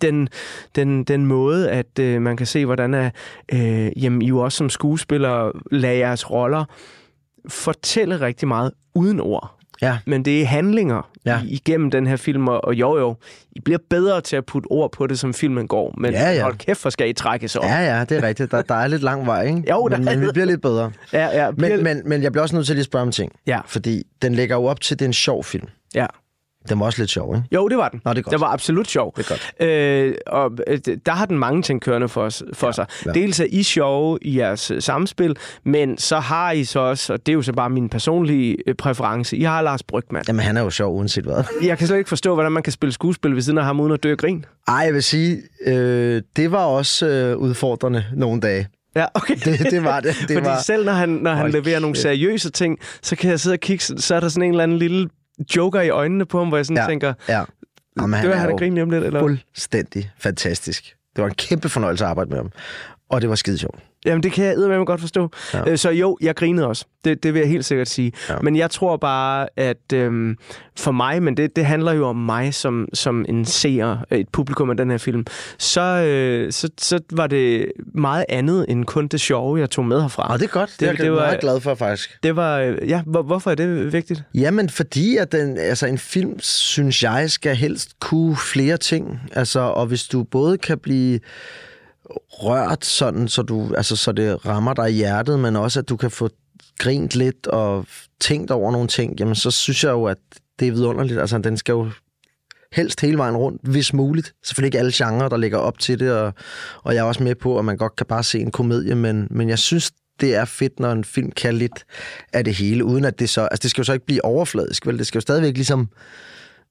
den, 0.00 0.28
den, 0.76 1.04
den 1.04 1.26
måde, 1.26 1.70
at 1.70 1.98
øh, 2.00 2.22
man 2.22 2.36
kan 2.36 2.46
se, 2.46 2.66
hvordan 2.66 2.94
er, 2.94 3.10
øh, 3.52 4.02
jamen, 4.04 4.22
I 4.22 4.28
jo 4.28 4.38
også 4.38 4.58
som 4.58 4.70
skuespillere 4.70 5.52
lader 5.70 5.94
jeres 5.94 6.30
roller 6.30 6.64
fortælle 7.48 8.20
rigtig 8.20 8.48
meget 8.48 8.72
uden 8.94 9.20
ord. 9.20 9.52
Ja. 9.82 9.98
Men 10.06 10.24
det 10.24 10.42
er 10.42 10.46
handlinger 10.46 11.10
Ja. 11.26 11.40
igennem 11.46 11.90
den 11.90 12.06
her 12.06 12.16
film, 12.16 12.48
og 12.48 12.74
jo 12.74 12.98
jo, 12.98 13.16
I 13.52 13.60
bliver 13.60 13.78
bedre 13.90 14.20
til 14.20 14.36
at 14.36 14.46
putte 14.46 14.66
ord 14.66 14.92
på 14.92 15.06
det, 15.06 15.18
som 15.18 15.34
filmen 15.34 15.68
går. 15.68 15.94
Men 15.98 16.12
Ja, 16.12 16.30
ja. 16.32 16.42
hold 16.42 16.58
kæft, 16.58 16.82
hvor 16.82 16.90
skal 16.90 17.08
I 17.08 17.12
trækkes 17.12 17.56
op. 17.56 17.64
Ja, 17.64 17.96
ja, 17.96 18.04
det 18.04 18.16
er 18.18 18.22
rigtigt. 18.22 18.50
Der, 18.50 18.62
der 18.62 18.74
er 18.74 18.86
lidt 18.86 19.02
lang 19.02 19.26
vej, 19.26 19.42
ikke? 19.46 19.62
Jo, 19.70 19.88
der 19.88 19.96
men, 19.96 20.04
men 20.04 20.20
vi 20.20 20.26
er- 20.26 20.32
bliver 20.32 20.46
lidt 20.46 20.62
bedre. 20.62 20.92
Ja, 21.12 21.44
ja, 21.44 21.50
bliver- 21.50 21.76
Men, 21.76 21.84
men, 21.84 22.02
men 22.08 22.22
jeg 22.22 22.32
bliver 22.32 22.42
også 22.42 22.54
nødt 22.56 22.66
til 22.66 22.74
lige 22.74 22.80
at 22.80 22.86
spørge 22.86 23.02
om 23.02 23.10
ting. 23.12 23.32
Ja. 23.46 23.60
Fordi 23.66 24.02
den 24.22 24.34
lægger 24.34 24.56
jo 24.56 24.64
op 24.64 24.80
til, 24.80 24.94
at 24.94 24.98
det 24.98 25.04
er 25.04 25.08
en 25.08 25.12
sjov 25.12 25.44
film. 25.44 25.66
Ja. 25.94 26.06
Den 26.68 26.80
var 26.80 26.86
også 26.86 27.02
lidt 27.02 27.10
sjov, 27.10 27.36
ikke? 27.36 27.48
Jo, 27.52 27.68
det 27.68 27.78
var 27.78 27.88
den. 27.88 28.00
Nå, 28.04 28.12
det 28.12 28.18
er 28.18 28.22
godt. 28.22 28.32
Den 28.32 28.40
var 28.40 28.46
absolut 28.46 28.88
sjov. 28.88 29.12
Det 29.16 29.24
er 29.24 29.28
godt. 29.28 29.68
Øh, 29.70 30.14
og 30.26 30.50
øh, 30.66 30.78
der 31.06 31.12
har 31.12 31.26
den 31.26 31.38
mange 31.38 31.62
ting 31.62 31.80
kørende 31.80 32.08
for, 32.08 32.22
os, 32.22 32.42
for 32.52 32.66
ja, 32.66 32.72
sig. 32.72 32.86
ja. 33.06 33.12
Dels 33.12 33.40
er 33.40 33.46
I 33.48 33.62
sjove 33.62 34.18
i 34.22 34.38
jeres 34.38 34.70
øh, 34.70 34.82
samspil, 34.82 35.36
men 35.64 35.98
så 35.98 36.18
har 36.18 36.50
I 36.50 36.64
så 36.64 36.80
også, 36.80 37.12
og 37.12 37.26
det 37.26 37.32
er 37.32 37.34
jo 37.34 37.42
så 37.42 37.52
bare 37.52 37.70
min 37.70 37.88
personlige 37.88 38.56
øh, 38.66 38.74
præference, 38.74 39.36
I 39.36 39.42
har 39.42 39.62
Lars 39.62 39.82
Brygman. 39.82 40.22
Jamen, 40.28 40.40
han 40.40 40.56
er 40.56 40.62
jo 40.62 40.70
sjov 40.70 40.96
uanset 40.96 41.24
hvad. 41.24 41.44
Jeg 41.68 41.78
kan 41.78 41.86
slet 41.86 41.98
ikke 41.98 42.08
forstå, 42.08 42.34
hvordan 42.34 42.52
man 42.52 42.62
kan 42.62 42.72
spille 42.72 42.92
skuespil 42.92 43.34
ved 43.34 43.42
siden 43.42 43.58
af 43.58 43.64
ham 43.64 43.80
uden 43.80 43.92
at 43.92 44.02
dø 44.02 44.10
af 44.10 44.18
grin. 44.18 44.44
Ej, 44.68 44.74
jeg 44.74 44.94
vil 44.94 45.02
sige, 45.02 45.42
øh, 45.66 46.22
det 46.36 46.52
var 46.52 46.64
også 46.64 47.06
øh, 47.06 47.36
udfordrende 47.36 48.04
nogle 48.14 48.40
dage. 48.40 48.68
Ja, 48.96 49.06
okay. 49.14 49.36
Det, 49.44 49.70
det 49.70 49.84
var 49.84 50.00
det. 50.00 50.16
det 50.20 50.30
Fordi 50.36 50.46
var... 50.46 50.60
selv 50.62 50.84
når 50.84 50.92
han, 50.92 51.08
når 51.08 51.34
han 51.34 51.50
leverer 51.50 51.80
nogle 51.80 51.96
seriøse 51.96 52.50
ting, 52.50 52.78
så 53.02 53.16
kan 53.16 53.30
jeg 53.30 53.40
sidde 53.40 53.54
og 53.54 53.60
kigge, 53.60 53.84
så 53.84 54.14
er 54.14 54.20
der 54.20 54.28
sådan 54.28 54.42
en 54.42 54.50
eller 54.50 54.62
anden 54.62 54.78
lille 54.78 55.08
joker 55.56 55.80
i 55.80 55.88
øjnene 55.88 56.26
på 56.26 56.38
ham, 56.38 56.48
hvor 56.48 56.56
jeg 56.56 56.66
sådan 56.66 56.82
Ja, 56.82 56.86
tænker, 56.88 57.14
ja. 57.28 57.44
Jamen, 58.00 58.22
dør 58.22 58.34
han 58.34 58.46
jo 58.46 58.52
af 58.52 58.58
grin 58.58 58.74
lige 58.74 58.82
om 58.82 58.90
lidt, 58.90 59.04
eller? 59.04 59.20
fuldstændig 59.20 60.10
fantastisk. 60.18 60.96
Det 61.16 61.22
var 61.22 61.28
en 61.28 61.34
kæmpe 61.34 61.68
fornøjelse 61.68 62.04
at 62.04 62.10
arbejde 62.10 62.30
med 62.30 62.36
ham. 62.38 62.50
Og 63.10 63.20
det 63.20 63.28
var 63.28 63.34
skide 63.34 63.58
sjovt. 63.58 63.78
Jamen, 64.06 64.22
det 64.22 64.32
kan 64.32 64.44
jeg 64.44 64.52
eddermame 64.54 64.84
godt 64.84 65.00
forstå. 65.00 65.30
Ja. 65.54 65.62
Ja. 65.70 65.76
Så 65.76 65.90
jo, 65.90 66.18
jeg 66.20 66.36
grinede 66.36 66.66
også. 66.66 66.84
Det, 67.04 67.22
det 67.22 67.34
vil 67.34 67.40
jeg 67.40 67.48
helt 67.48 67.64
sikkert 67.64 67.88
sige. 67.88 68.12
Ja. 68.28 68.34
Men 68.42 68.56
jeg 68.56 68.70
tror 68.70 68.96
bare, 68.96 69.48
at 69.56 69.92
øhm, 69.94 70.36
for 70.78 70.92
mig, 70.92 71.22
men 71.22 71.36
det, 71.36 71.56
det 71.56 71.64
handler 71.66 71.92
jo 71.92 72.06
om 72.06 72.16
mig 72.16 72.54
som, 72.54 72.88
som 72.94 73.24
en 73.28 73.44
seer, 73.44 73.96
et 74.12 74.28
publikum 74.28 74.70
af 74.70 74.76
den 74.76 74.90
her 74.90 74.98
film, 74.98 75.24
så, 75.58 75.80
øh, 75.80 76.52
så, 76.52 76.68
så 76.78 77.00
var 77.12 77.26
det 77.26 77.72
meget 77.94 78.24
andet 78.28 78.66
end 78.68 78.84
kun 78.84 79.06
det 79.06 79.20
sjove, 79.20 79.58
jeg 79.60 79.70
tog 79.70 79.84
med 79.84 80.00
herfra. 80.00 80.32
Og 80.32 80.38
det 80.38 80.44
er 80.44 80.50
godt. 80.50 80.70
Det, 80.80 80.98
det, 80.98 81.04
jeg 81.04 81.12
var- 81.12 81.18
meget 81.18 81.40
glad 81.40 81.60
for, 81.60 81.74
faktisk. 81.74 82.18
Det 82.22 82.36
var, 82.36 82.58
øh, 82.58 82.88
ja, 82.88 83.02
hvor, 83.06 83.22
hvorfor 83.22 83.50
er 83.50 83.54
det 83.54 83.92
vigtigt? 83.92 84.22
Jamen, 84.34 84.70
fordi 84.70 85.16
at 85.16 85.32
den, 85.32 85.58
altså 85.58 85.86
en 85.86 85.98
film, 85.98 86.40
synes 86.40 87.02
jeg, 87.02 87.30
skal 87.30 87.56
helst 87.56 87.90
kunne 88.00 88.36
flere 88.36 88.76
ting. 88.76 89.20
Altså, 89.32 89.60
og 89.60 89.86
hvis 89.86 90.04
du 90.04 90.22
både 90.22 90.58
kan 90.58 90.78
blive 90.78 91.20
rørt 92.10 92.84
sådan, 92.84 93.28
så, 93.28 93.42
du, 93.42 93.74
altså, 93.74 93.96
så 93.96 94.12
det 94.12 94.46
rammer 94.46 94.74
dig 94.74 94.90
i 94.90 94.94
hjertet, 94.94 95.38
men 95.38 95.56
også 95.56 95.80
at 95.80 95.88
du 95.88 95.96
kan 95.96 96.10
få 96.10 96.28
grint 96.78 97.14
lidt 97.14 97.46
og 97.46 97.86
tænkt 98.20 98.50
over 98.50 98.72
nogle 98.72 98.88
ting, 98.88 99.20
jamen 99.20 99.34
så 99.34 99.50
synes 99.50 99.84
jeg 99.84 99.90
jo, 99.90 100.04
at 100.04 100.18
det 100.60 100.68
er 100.68 100.72
vidunderligt. 100.72 101.20
Altså, 101.20 101.38
den 101.38 101.56
skal 101.56 101.72
jo 101.72 101.90
helst 102.72 103.00
hele 103.00 103.18
vejen 103.18 103.36
rundt, 103.36 103.60
hvis 103.62 103.92
muligt. 103.92 104.34
Selvfølgelig 104.44 104.68
ikke 104.68 104.78
alle 104.78 104.92
genrer, 104.94 105.28
der 105.28 105.36
ligger 105.36 105.58
op 105.58 105.78
til 105.78 106.00
det, 106.00 106.12
og, 106.12 106.32
og 106.82 106.94
jeg 106.94 107.00
er 107.00 107.04
også 107.04 107.22
med 107.22 107.34
på, 107.34 107.58
at 107.58 107.64
man 107.64 107.76
godt 107.76 107.96
kan 107.96 108.06
bare 108.06 108.22
se 108.22 108.38
en 108.40 108.50
komedie, 108.50 108.94
men, 108.94 109.26
men 109.30 109.48
jeg 109.48 109.58
synes, 109.58 109.92
det 110.20 110.34
er 110.34 110.44
fedt, 110.44 110.80
når 110.80 110.92
en 110.92 111.04
film 111.04 111.30
kan 111.30 111.54
lidt 111.54 111.84
af 112.32 112.44
det 112.44 112.54
hele, 112.54 112.84
uden 112.84 113.04
at 113.04 113.18
det 113.18 113.30
så... 113.30 113.40
Altså, 113.40 113.62
det 113.62 113.70
skal 113.70 113.80
jo 113.80 113.84
så 113.84 113.92
ikke 113.92 114.06
blive 114.06 114.24
overfladisk, 114.24 114.86
vel? 114.86 114.98
Det 114.98 115.06
skal 115.06 115.18
jo 115.18 115.20
stadigvæk 115.20 115.54
ligesom... 115.54 115.88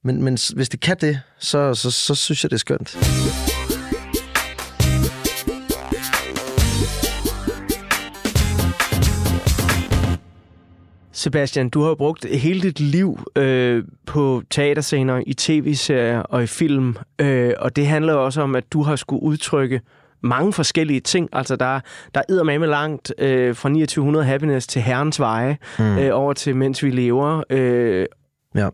Men, 0.04 0.24
men 0.24 0.38
hvis 0.56 0.70
det 0.70 0.80
kan 0.80 0.98
det, 1.02 1.22
så, 1.40 1.74
så, 1.74 1.92
så 1.92 2.16
synes 2.16 2.44
jeg, 2.44 2.52
det 2.52 2.56
er 2.56 2.60
skønt. 2.60 2.98
Sebastian, 11.26 11.70
du 11.70 11.82
har 11.82 11.88
jo 11.88 11.96
brugt 11.96 12.26
hele 12.26 12.62
dit 12.62 12.80
liv 12.80 13.20
øh, 13.36 13.84
på 14.06 14.44
teaterscener, 14.50 15.24
i 15.28 15.34
tv-serier 15.34 16.20
og 16.20 16.44
i 16.44 16.48
film, 16.48 16.98
øh, 17.22 17.54
og 17.60 17.76
det 17.76 17.88
handler 17.88 18.14
også 18.14 18.42
om, 18.42 18.56
at 18.56 18.74
du 18.74 18.82
har 18.82 18.96
skulle 18.96 19.24
udtrykke 19.24 19.82
mange 20.22 20.54
forskellige 20.54 21.00
ting. 21.00 21.30
Altså, 21.34 21.56
der, 21.56 21.80
der 22.16 22.22
er 22.30 22.60
med 22.60 22.68
langt 22.68 23.14
øh, 23.18 23.56
fra 23.56 23.70
2900 23.70 24.26
Happiness 24.26 24.68
til 24.68 24.82
Herrens 24.82 25.20
Veje, 25.20 25.58
mm. 25.80 25.98
øh, 25.98 26.10
over 26.14 26.34
til 26.34 26.56
Mens 26.56 26.84
vi 26.84 26.90
lever. 26.90 27.44
Øh, 27.50 28.06
ja. 28.56 28.70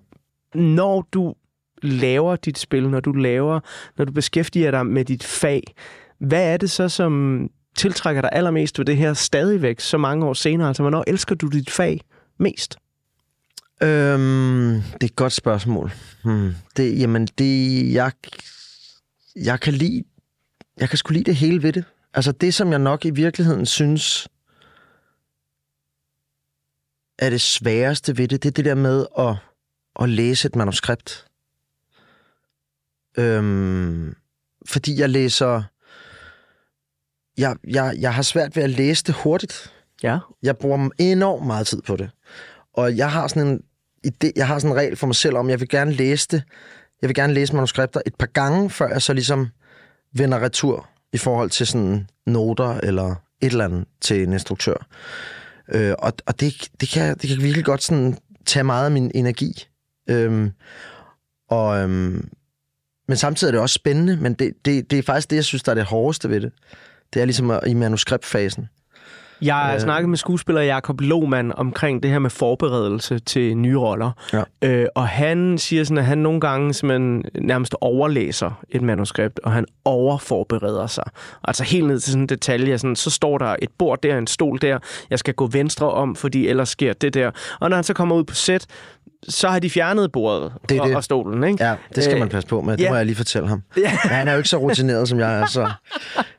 Når 0.55 1.07
du 1.13 1.33
laver 1.81 2.35
dit 2.35 2.57
spil, 2.57 2.89
når 2.89 2.99
du 2.99 3.11
laver, 3.11 3.59
når 3.97 4.05
du 4.05 4.11
beskæftiger 4.11 4.71
dig 4.71 4.85
med 4.85 5.05
dit 5.05 5.23
fag, 5.23 5.63
hvad 6.19 6.53
er 6.53 6.57
det 6.57 6.71
så, 6.71 6.89
som 6.89 7.47
tiltrækker 7.75 8.21
dig 8.21 8.29
allermest 8.33 8.79
ved 8.79 8.85
det 8.85 8.97
her 8.97 9.13
stadigvæk 9.13 9.79
så 9.79 9.97
mange 9.97 10.25
år 10.25 10.33
senere? 10.33 10.67
Altså, 10.67 10.83
hvornår 10.83 11.03
elsker 11.07 11.35
du 11.35 11.47
dit 11.47 11.69
fag 11.69 12.01
mest? 12.37 12.77
Øhm, 13.83 14.81
det 14.93 15.03
er 15.03 15.05
et 15.05 15.15
godt 15.15 15.33
spørgsmål. 15.33 15.91
Hmm. 16.23 16.53
Det, 16.77 16.99
jamen, 16.99 17.25
det, 17.25 17.93
jeg, 17.93 18.11
jeg 19.35 19.59
kan 19.59 19.73
lide, 19.73 20.03
jeg 20.77 20.89
kan 20.89 20.97
sgu 20.97 21.13
lide 21.13 21.23
det 21.23 21.35
hele 21.35 21.63
ved 21.63 21.73
det. 21.73 21.85
Altså, 22.13 22.31
det, 22.31 22.53
som 22.53 22.71
jeg 22.71 22.79
nok 22.79 23.05
i 23.05 23.09
virkeligheden 23.09 23.65
synes, 23.65 24.27
er 27.19 27.29
det 27.29 27.41
sværeste 27.41 28.17
ved 28.17 28.27
det, 28.27 28.43
det 28.43 28.49
er 28.49 28.53
det 28.53 28.65
der 28.65 28.75
med 28.75 29.05
at, 29.19 29.35
at 30.01 30.09
læse 30.09 30.47
et 30.47 30.55
manuskript. 30.55 31.27
Øhm, 33.17 34.15
fordi 34.65 34.99
jeg 34.99 35.09
læser... 35.09 35.63
Jeg, 37.37 37.55
jeg, 37.67 37.95
jeg 37.99 38.13
har 38.13 38.21
svært 38.21 38.55
ved 38.55 38.63
at 38.63 38.69
læse 38.69 39.03
det 39.03 39.15
hurtigt. 39.15 39.73
Ja. 40.03 40.17
Jeg 40.43 40.57
bruger 40.57 40.89
enormt 40.97 41.47
meget 41.47 41.67
tid 41.67 41.81
på 41.81 41.95
det. 41.95 42.09
Og 42.73 42.97
jeg 42.97 43.11
har 43.11 43.27
sådan 43.27 43.47
en 43.47 43.61
idé, 44.07 44.31
jeg 44.35 44.47
har 44.47 44.59
sådan 44.59 44.71
en 44.71 44.77
regel 44.77 44.95
for 44.95 45.07
mig 45.07 45.15
selv 45.15 45.37
om, 45.37 45.49
jeg 45.49 45.59
vil 45.59 45.69
gerne 45.69 45.91
læse 45.91 46.27
det. 46.31 46.43
Jeg 47.01 47.07
vil 47.07 47.15
gerne 47.15 47.33
læse 47.33 47.55
manuskripter 47.55 48.01
et 48.05 48.15
par 48.15 48.27
gange, 48.27 48.69
før 48.69 48.87
jeg 48.87 49.01
så 49.01 49.13
ligesom 49.13 49.47
vender 50.13 50.39
retur 50.39 50.89
i 51.13 51.17
forhold 51.17 51.49
til 51.49 51.67
sådan 51.67 52.07
noter 52.25 52.77
eller 52.77 53.15
et 53.41 53.51
eller 53.51 53.65
andet 53.65 53.85
til 54.01 54.23
en 54.23 54.33
instruktør. 54.33 54.87
Øh, 55.69 55.93
og 55.99 56.13
og 56.25 56.39
det, 56.39 56.69
det, 56.81 56.89
kan, 56.89 57.17
det 57.17 57.29
kan 57.29 57.43
virkelig 57.43 57.65
godt 57.65 57.83
sådan 57.83 58.17
tage 58.45 58.63
meget 58.63 58.85
af 58.85 58.91
min 58.91 59.11
energi. 59.15 59.67
Øhm, 60.09 60.51
og, 61.49 61.79
øhm, 61.79 62.29
men 63.07 63.17
samtidig 63.17 63.49
er 63.49 63.51
det 63.51 63.61
også 63.61 63.73
spændende, 63.73 64.17
men 64.17 64.33
det, 64.33 64.53
det, 64.65 64.91
det 64.91 64.99
er 64.99 65.03
faktisk 65.03 65.29
det, 65.29 65.35
jeg 65.35 65.45
synes, 65.45 65.63
der 65.63 65.71
er 65.71 65.75
det 65.75 65.83
hårdeste 65.83 66.29
ved 66.29 66.41
det. 66.41 66.51
Det 67.13 67.21
er 67.21 67.25
ligesom 67.25 67.51
i 67.67 67.73
manuskriptfasen. 67.73 68.69
Jeg 69.41 69.56
har 69.56 69.73
øh. 69.73 69.80
snakket 69.80 70.10
med 70.10 70.17
skuespiller 70.17 70.62
Jakob 70.62 71.01
Lohmann 71.01 71.51
omkring 71.51 72.04
det 72.04 72.12
her 72.12 72.19
med 72.19 72.30
forberedelse 72.30 73.19
til 73.19 73.58
nye 73.58 73.77
roller. 73.77 74.12
Ja. 74.34 74.43
Øh, 74.62 74.88
og 74.95 75.08
han 75.08 75.58
siger 75.58 75.84
sådan, 75.84 75.97
at 75.97 76.06
han 76.06 76.17
nogle 76.17 76.39
gange 76.39 76.73
simpelthen 76.73 77.23
nærmest 77.41 77.75
overlæser 77.82 78.51
et 78.69 78.82
manuskript, 78.82 79.39
og 79.43 79.51
han 79.51 79.65
overforbereder 79.86 80.88
sig. 80.88 81.04
Altså 81.43 81.63
helt 81.63 81.88
ned 81.88 81.99
til 81.99 82.12
sådan 82.12 82.21
en 82.21 82.30
detalje, 82.30 82.77
sådan, 82.77 82.95
så 82.95 83.10
står 83.10 83.38
der 83.38 83.56
et 83.62 83.69
bord 83.77 84.01
der, 84.01 84.17
en 84.17 84.27
stol 84.27 84.60
der, 84.62 84.80
jeg 85.10 85.19
skal 85.19 85.34
gå 85.34 85.47
venstre 85.47 85.91
om, 85.91 86.15
fordi 86.15 86.47
ellers 86.47 86.69
sker 86.69 86.93
det 86.93 87.13
der. 87.13 87.32
Og 87.60 87.69
når 87.69 87.77
han 87.77 87.84
så 87.84 87.93
kommer 87.93 88.15
ud 88.15 88.23
på 88.23 88.36
set, 88.36 88.67
så 89.29 89.47
har 89.47 89.60
de 89.60 89.69
fjernet 89.69 90.12
bordet 90.12 90.53
det 90.69 90.77
er 90.77 90.81
og, 90.81 90.88
det. 90.88 90.95
og 90.95 91.03
stolen, 91.03 91.43
ikke? 91.43 91.65
Ja, 91.65 91.75
det 91.95 92.03
skal 92.03 92.13
Øh, 92.15 92.19
man 92.19 92.29
passe 92.29 92.47
på 92.49 92.62
med. 92.62 92.77
Det 92.77 92.84
ja. 92.84 92.89
må 92.89 92.95
jeg 92.95 93.05
lige 93.05 93.15
fortælle 93.15 93.47
ham. 93.47 93.63
Ja. 93.77 93.91
Men 94.03 94.12
han 94.12 94.27
er 94.27 94.31
jo 94.31 94.38
ikke 94.38 94.49
så 94.49 94.57
rutineret, 94.57 95.10
som 95.10 95.19
jeg 95.19 95.39
er, 95.39 95.45
så 95.45 95.62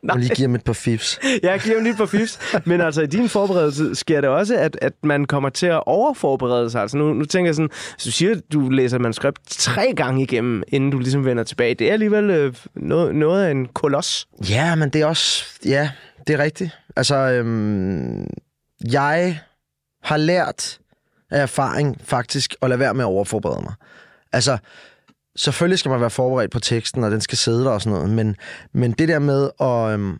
jeg 0.08 0.16
lige 0.16 0.34
give 0.34 0.48
ham 0.48 0.54
et 0.54 0.64
par 0.64 0.72
fifs. 0.72 1.18
Jeg 1.42 1.60
giver 1.60 1.76
ham 1.76 1.84
lidt 1.84 1.96
på 1.96 2.06
fifs. 2.06 2.38
Men 2.64 2.80
altså, 2.80 3.02
i 3.02 3.06
din 3.06 3.28
forberedelse 3.28 3.94
sker 3.94 4.20
det 4.20 4.30
også, 4.30 4.56
at, 4.56 4.78
at 4.82 4.92
man 5.04 5.24
kommer 5.24 5.48
til 5.48 5.66
at 5.66 5.82
overforberede 5.86 6.70
sig. 6.70 6.82
Altså, 6.82 6.96
nu, 6.96 7.12
nu 7.12 7.24
tænker 7.24 7.48
jeg 7.48 7.54
sådan, 7.54 7.70
hvis 7.94 8.04
du 8.04 8.10
siger, 8.10 8.30
at 8.30 8.40
du 8.52 8.68
læser 8.68 8.96
et 8.96 9.00
manuskript 9.00 9.38
tre 9.48 9.92
gange 9.96 10.22
igennem, 10.22 10.62
inden 10.68 10.90
du 10.90 10.98
ligesom 10.98 11.24
vender 11.24 11.44
tilbage, 11.44 11.74
det 11.74 11.88
er 11.88 11.92
alligevel 11.92 12.30
øh, 12.30 12.54
noget, 12.74 13.14
noget 13.14 13.44
af 13.44 13.50
en 13.50 13.66
koloss. 13.66 14.26
Ja, 14.50 14.74
men 14.74 14.88
det 14.90 15.00
er 15.00 15.06
også... 15.06 15.44
Ja, 15.64 15.90
det 16.26 16.34
er 16.34 16.38
rigtigt. 16.38 16.70
Altså, 16.96 17.16
øhm, 17.16 18.26
jeg 18.92 19.40
har 20.02 20.16
lært 20.16 20.78
af 21.32 21.42
erfaring 21.42 22.00
faktisk 22.04 22.54
at 22.62 22.68
lade 22.68 22.78
være 22.80 22.94
med 22.94 23.04
at 23.04 23.08
overforberede 23.08 23.62
mig. 23.62 23.74
Altså, 24.32 24.58
selvfølgelig 25.36 25.78
skal 25.78 25.90
man 25.90 26.00
være 26.00 26.10
forberedt 26.10 26.50
på 26.50 26.60
teksten, 26.60 27.04
og 27.04 27.10
den 27.10 27.20
skal 27.20 27.38
sidde 27.38 27.64
der 27.64 27.70
og 27.70 27.82
sådan 27.82 27.98
noget, 27.98 28.10
men, 28.10 28.36
men 28.72 28.92
det 28.92 29.08
der 29.08 29.18
med 29.18 29.50
at... 29.60 29.94
Øhm, 29.94 30.18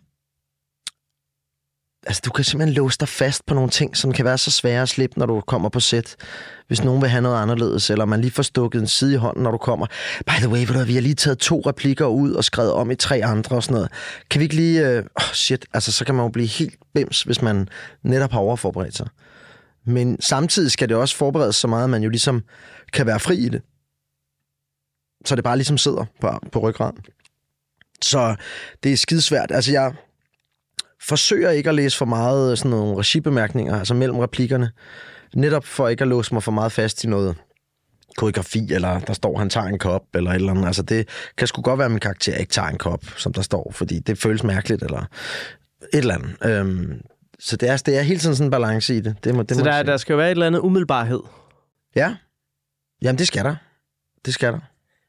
altså, 2.07 2.21
du 2.25 2.31
kan 2.31 2.43
simpelthen 2.43 2.75
låse 2.75 2.97
dig 2.99 3.07
fast 3.07 3.45
på 3.45 3.53
nogle 3.53 3.69
ting, 3.69 3.97
som 3.97 4.13
kan 4.13 4.25
være 4.25 4.37
så 4.37 4.51
svære 4.51 4.81
at 4.81 4.89
slippe, 4.89 5.19
når 5.19 5.25
du 5.25 5.41
kommer 5.41 5.69
på 5.69 5.79
sæt. 5.79 6.15
Hvis 6.67 6.83
nogen 6.83 7.01
vil 7.01 7.09
have 7.09 7.21
noget 7.21 7.41
anderledes, 7.41 7.89
eller 7.89 8.05
man 8.05 8.21
lige 8.21 8.31
får 8.31 8.43
stukket 8.43 8.81
en 8.81 8.87
side 8.87 9.13
i 9.13 9.17
hånden, 9.17 9.43
når 9.43 9.51
du 9.51 9.57
kommer. 9.57 9.85
By 10.25 10.31
the 10.37 10.49
way, 10.49 10.67
ved 10.67 10.75
du, 10.75 10.83
vi 10.83 10.93
har 10.93 11.01
lige 11.01 11.15
taget 11.15 11.37
to 11.37 11.59
replikker 11.65 12.05
ud 12.05 12.31
og 12.31 12.43
skrevet 12.43 12.71
om 12.71 12.91
i 12.91 12.95
tre 12.95 13.21
andre 13.23 13.55
og 13.55 13.63
sådan 13.63 13.73
noget. 13.73 13.91
Kan 14.29 14.39
vi 14.39 14.43
ikke 14.43 14.55
lige... 14.55 14.89
Øh, 14.89 15.03
oh 15.15 15.33
shit, 15.33 15.65
altså 15.73 15.91
så 15.91 16.05
kan 16.05 16.15
man 16.15 16.25
jo 16.25 16.29
blive 16.29 16.47
helt 16.47 16.75
bims, 16.93 17.23
hvis 17.23 17.41
man 17.41 17.69
netop 18.03 18.31
har 18.31 18.39
overforberedt 18.39 18.97
sig. 18.97 19.07
Men 19.85 20.21
samtidig 20.21 20.71
skal 20.71 20.89
det 20.89 20.97
også 20.97 21.15
forberedes 21.15 21.55
så 21.55 21.67
meget, 21.67 21.83
at 21.83 21.89
man 21.89 22.03
jo 22.03 22.09
ligesom 22.09 22.43
kan 22.93 23.05
være 23.05 23.19
fri 23.19 23.37
i 23.37 23.49
det. 23.49 23.61
Så 25.25 25.35
det 25.35 25.43
bare 25.43 25.57
ligesom 25.57 25.77
sidder 25.77 26.05
på, 26.21 26.39
på 26.51 26.59
ryggraden. 26.59 26.97
Så 28.01 28.35
det 28.83 28.93
er 28.93 28.97
skidesvært. 28.97 29.51
Altså 29.51 29.71
jeg 29.71 29.93
forsøger 31.01 31.49
ikke 31.49 31.69
at 31.69 31.75
læse 31.75 31.97
for 31.97 32.05
meget 32.05 32.51
øh, 32.51 32.57
sådan 32.57 32.71
nogle 32.71 32.97
regibemærkninger, 32.97 33.79
altså 33.79 33.93
mellem 33.93 34.19
replikkerne. 34.19 34.71
Netop 35.35 35.65
for 35.65 35.87
ikke 35.87 36.01
at 36.01 36.07
låse 36.07 36.33
mig 36.33 36.43
for 36.43 36.51
meget 36.51 36.71
fast 36.71 37.03
i 37.03 37.07
noget 37.07 37.35
koreografi, 38.17 38.73
eller 38.73 38.99
der 38.99 39.13
står, 39.13 39.37
han 39.37 39.49
tager 39.49 39.67
en 39.67 39.79
kop, 39.79 40.03
eller 40.13 40.31
et 40.31 40.35
eller 40.35 40.51
andet. 40.51 40.65
Altså 40.65 40.81
det 40.81 41.07
kan 41.37 41.47
sgu 41.47 41.61
godt 41.61 41.77
være, 41.77 41.85
at 41.85 41.91
min 41.91 41.99
karakter 41.99 42.35
ikke 42.35 42.51
tager 42.51 42.67
en 42.67 42.77
kop, 42.77 43.05
som 43.17 43.33
der 43.33 43.41
står, 43.41 43.71
fordi 43.71 43.99
det 43.99 44.17
føles 44.17 44.43
mærkeligt, 44.43 44.83
eller 44.83 45.05
et 45.93 45.99
eller 45.99 46.15
andet. 46.15 46.35
Øhm, 46.45 47.01
så 47.39 47.57
det 47.57 47.69
er, 47.69 47.77
det 47.77 47.97
er 47.97 48.01
hele 48.01 48.19
tiden 48.19 48.35
sådan 48.35 48.47
en 48.47 48.51
balance 48.51 48.95
i 48.95 48.99
det. 48.99 49.15
det, 49.23 49.35
må, 49.35 49.43
det 49.43 49.57
Så 49.57 49.63
må 49.63 49.65
der, 49.69 49.77
sige. 49.77 49.91
der 49.91 49.97
skal 49.97 50.13
jo 50.13 50.17
være 50.17 50.27
et 50.27 50.31
eller 50.31 50.47
andet 50.47 50.59
umiddelbarhed. 50.59 51.19
Ja. 51.95 52.15
Jamen, 53.01 53.19
det 53.19 53.27
skal 53.27 53.45
der. 53.45 53.55
Det 54.25 54.33
skal 54.33 54.53
der. 54.53 54.59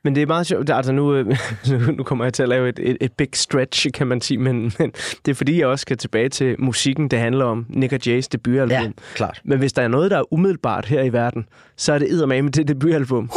Men 0.05 0.15
det 0.15 0.23
er 0.23 0.27
meget 0.27 0.47
sjovt. 0.47 0.71
Altså 0.71 0.93
nu, 0.93 1.15
øh, 1.15 1.27
nu, 1.71 1.79
nu 1.79 2.03
kommer 2.03 2.25
jeg 2.25 2.33
til 2.35 2.43
at 2.43 2.49
lave 2.49 2.69
et, 2.69 2.79
et, 2.83 2.97
et 3.01 3.13
big 3.13 3.29
stretch, 3.35 3.87
kan 3.95 4.07
man 4.07 4.21
sige. 4.21 4.39
Men, 4.39 4.73
men 4.79 4.93
det 5.25 5.31
er 5.31 5.35
fordi, 5.35 5.59
jeg 5.59 5.67
også 5.67 5.83
skal 5.83 5.97
tilbage 5.97 6.29
til 6.29 6.57
musikken, 6.59 7.09
det 7.09 7.19
handler 7.19 7.45
om. 7.45 7.67
Nick 7.69 7.93
og 7.93 8.07
Jays 8.07 8.29
debutalbum. 8.29 8.71
Ja, 8.71 8.91
klart. 9.15 9.41
Men 9.45 9.59
hvis 9.59 9.73
der 9.73 9.83
er 9.83 9.89
noget, 9.89 10.11
der 10.11 10.19
er 10.19 10.33
umiddelbart 10.33 10.87
her 10.87 11.03
i 11.03 11.13
verden, 11.13 11.47
så 11.77 11.93
er 11.93 11.99
det 11.99 12.13
eddermame 12.13 12.49
det 12.49 12.69
debutalbum. 12.69 13.31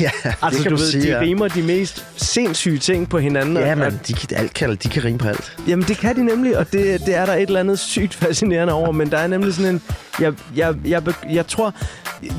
Ja, 0.00 0.10
Altså, 0.42 0.62
det 0.62 0.70
du 0.70 0.76
ved, 0.76 0.90
sige, 0.90 1.02
de 1.02 1.08
ja. 1.08 1.20
rimer 1.20 1.48
de 1.48 1.62
mest 1.62 2.04
sindssyge 2.16 2.78
ting 2.78 3.08
på 3.08 3.18
hinanden. 3.18 3.56
Ja, 3.56 3.74
men 3.74 4.00
de, 4.08 4.12
kan, 4.12 4.38
alt 4.38 4.54
kan, 4.54 4.76
de 4.82 4.88
kan 4.88 5.04
rime 5.04 5.18
på 5.18 5.28
alt. 5.28 5.56
Jamen, 5.68 5.84
det 5.88 5.96
kan 5.98 6.16
de 6.16 6.24
nemlig, 6.24 6.58
og 6.58 6.72
det, 6.72 7.00
det 7.06 7.16
er 7.16 7.26
der 7.26 7.34
et 7.34 7.42
eller 7.42 7.60
andet 7.60 7.78
sygt 7.78 8.14
fascinerende 8.14 8.72
over, 8.72 8.92
men 8.92 9.10
der 9.10 9.18
er 9.18 9.26
nemlig 9.26 9.54
sådan 9.54 9.74
en... 9.74 9.82
Jeg, 10.20 10.32
jeg, 10.56 10.74
jeg, 10.84 11.02
jeg 11.30 11.46
tror... 11.46 11.74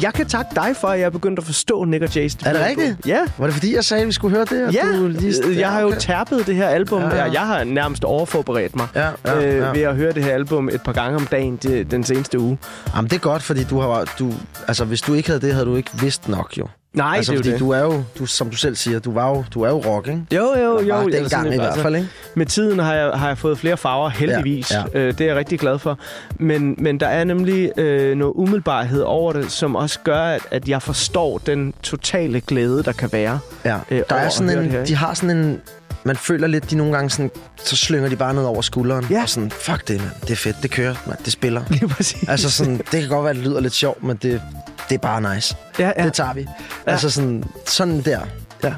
Jeg 0.02 0.14
kan 0.14 0.26
takke 0.26 0.52
dig 0.56 0.76
for, 0.82 0.88
at 0.88 1.00
jeg 1.00 1.06
er 1.06 1.10
begyndt 1.10 1.40
at 1.40 1.46
forstå 1.46 1.84
Nick 1.84 2.04
og 2.04 2.10
Jay's 2.10 2.38
Er 2.46 2.54
det 2.54 2.66
rigtigt? 2.66 2.96
Ja. 3.06 3.20
Var 3.38 3.46
det 3.46 3.54
fordi, 3.54 3.76
jeg 3.76 3.84
sagde, 3.84 4.02
at 4.02 4.08
vi 4.08 4.12
skulle 4.12 4.36
høre 4.36 4.46
det? 4.46 4.68
og 4.68 4.74
Ja, 4.74 4.98
du 4.98 5.08
lige... 5.08 5.60
jeg 5.60 5.72
har 5.72 5.82
jo 5.82 5.88
okay. 5.88 5.98
tærpet 6.00 6.48
det 6.48 6.56
her 6.56 6.68
album. 6.68 7.02
Ja, 7.02 7.08
Ja, 7.08 7.16
ja. 7.16 7.26
ja. 7.26 7.32
Jeg 7.32 7.42
har 7.42 7.64
nærmest 7.64 8.04
overforberedt 8.04 8.76
mig 8.76 8.88
Ja, 8.96 9.10
ja, 9.26 9.46
øh, 9.48 9.58
ja. 9.58 9.72
ved 9.72 9.82
at 9.82 9.96
høre 9.96 10.12
det 10.14 10.24
her 10.24 10.34
album 10.34 10.70
et 10.70 10.82
par 10.82 10.92
gange 10.92 11.16
om 11.16 11.28
dagen 11.28 11.56
de, 11.64 11.84
den 11.84 12.04
seneste 12.04 12.40
uge. 12.40 12.58
Jamen, 12.96 13.10
det 13.10 13.16
er 13.16 13.20
godt, 13.20 13.44
fordi 13.44 13.64
du 13.64 13.80
har... 13.80 14.14
Du, 14.20 14.34
altså, 14.68 14.86
hvis 14.86 15.02
du 15.02 15.14
ikke 15.14 15.30
havde 15.30 15.42
det, 15.42 15.54
havde 15.54 15.66
du 15.66 15.76
ikke 15.76 15.92
vidst 16.02 16.28
nok, 16.30 16.58
jo. 16.58 16.68
Nej, 16.94 17.18
altså, 17.18 17.32
det 17.32 17.40
er 17.40 17.46
jo 17.46 17.52
det. 17.54 17.60
du 17.60 17.70
er 17.70 17.80
jo, 17.80 18.04
du, 18.20 18.26
som 18.26 18.50
du 18.50 18.56
selv 18.56 18.76
siger, 18.76 19.00
du, 19.00 19.12
var 19.12 19.30
jo, 19.30 19.44
du 19.54 19.62
er 19.62 19.70
jo 19.70 19.78
rock, 19.86 20.08
ikke? 20.08 20.26
Jo, 20.32 20.56
jo, 20.58 20.82
jo. 20.82 20.88
bare 20.90 21.04
altså, 21.04 21.20
dengang 21.38 21.54
i 21.54 21.58
hvert 21.58 21.78
fald, 21.78 21.96
ikke? 21.96 22.08
Med 22.36 22.46
tiden 22.46 22.80
har 22.80 22.94
jeg, 22.94 23.12
har 23.12 23.28
jeg 23.28 23.38
fået 23.38 23.58
flere 23.58 23.78
farver, 23.78 24.10
heldigvis. 24.10 24.72
Ja, 24.72 24.84
Ja. 24.94 25.00
Øh, 25.00 25.08
det 25.14 25.22
er 25.22 25.26
jeg 25.26 25.36
rigtig 25.36 25.60
glad 25.60 25.80
for. 25.80 26.00
Men, 26.40 26.76
men 26.78 27.00
der 27.00 27.08
er 27.08 27.24
nemlig 27.24 27.72
øh, 27.80 28.18
noget 28.18 28.34
umiddelbarhed 28.36 29.02
over 29.02 29.34
det, 29.34 29.52
som 29.52 29.76
også 29.76 30.00
gør, 30.04 30.22
at, 30.24 30.42
at 30.52 30.70
jeg 30.70 30.82
forstår 30.82 31.38
den 31.38 31.74
totale 31.84 32.42
glæde, 32.42 32.84
der 32.84 32.92
kan 32.92 33.10
være. 33.12 33.40
Ja, 33.66 33.78
øh, 33.92 34.04
der 34.10 34.16
er 34.16 34.30
sådan 34.30 34.60
en, 34.60 34.72
her, 34.72 34.86
de 34.86 34.96
har 34.96 35.14
sådan 35.14 35.38
en, 35.38 35.62
man 36.04 36.16
føler 36.16 36.48
lidt, 36.48 36.72
de 36.72 36.76
nogle 36.76 36.94
gange 36.94 37.10
sådan, 37.10 37.32
så 37.64 37.76
slynger 37.76 38.10
de 38.10 38.16
bare 38.16 38.34
ned 38.34 38.44
over 38.44 38.62
skulderen. 38.62 39.06
Ja. 39.10 39.22
Og 39.22 39.30
sådan, 39.30 39.52
fuck 39.52 39.88
det, 39.88 40.00
mand. 40.00 40.12
Det 40.22 40.32
er 40.32 40.36
fedt, 40.36 40.56
det 40.62 40.72
kører, 40.72 40.96
mand. 41.08 41.20
Det 41.26 41.34
spiller. 41.34 41.62
Lige 41.70 41.88
præcis. 41.88 42.30
Altså 42.30 42.52
sådan, 42.52 42.78
det 42.78 43.02
kan 43.02 43.10
godt 43.10 43.24
være, 43.26 43.34
det 43.34 43.42
lyder 43.44 43.60
lidt 43.60 43.74
sjovt, 43.74 44.04
men 44.04 44.18
det, 44.22 44.42
det 44.92 44.98
er 44.98 45.02
bare 45.02 45.36
nice. 45.36 45.56
Ja, 45.80 45.92
ja. 45.98 46.06
Det 46.06 46.14
tager 46.14 46.34
vi. 46.34 46.42
Ja. 46.42 46.92
Altså 46.92 47.10
sådan, 47.10 47.44
sådan 47.66 48.02
der. 48.02 48.20
Ja. 48.64 48.74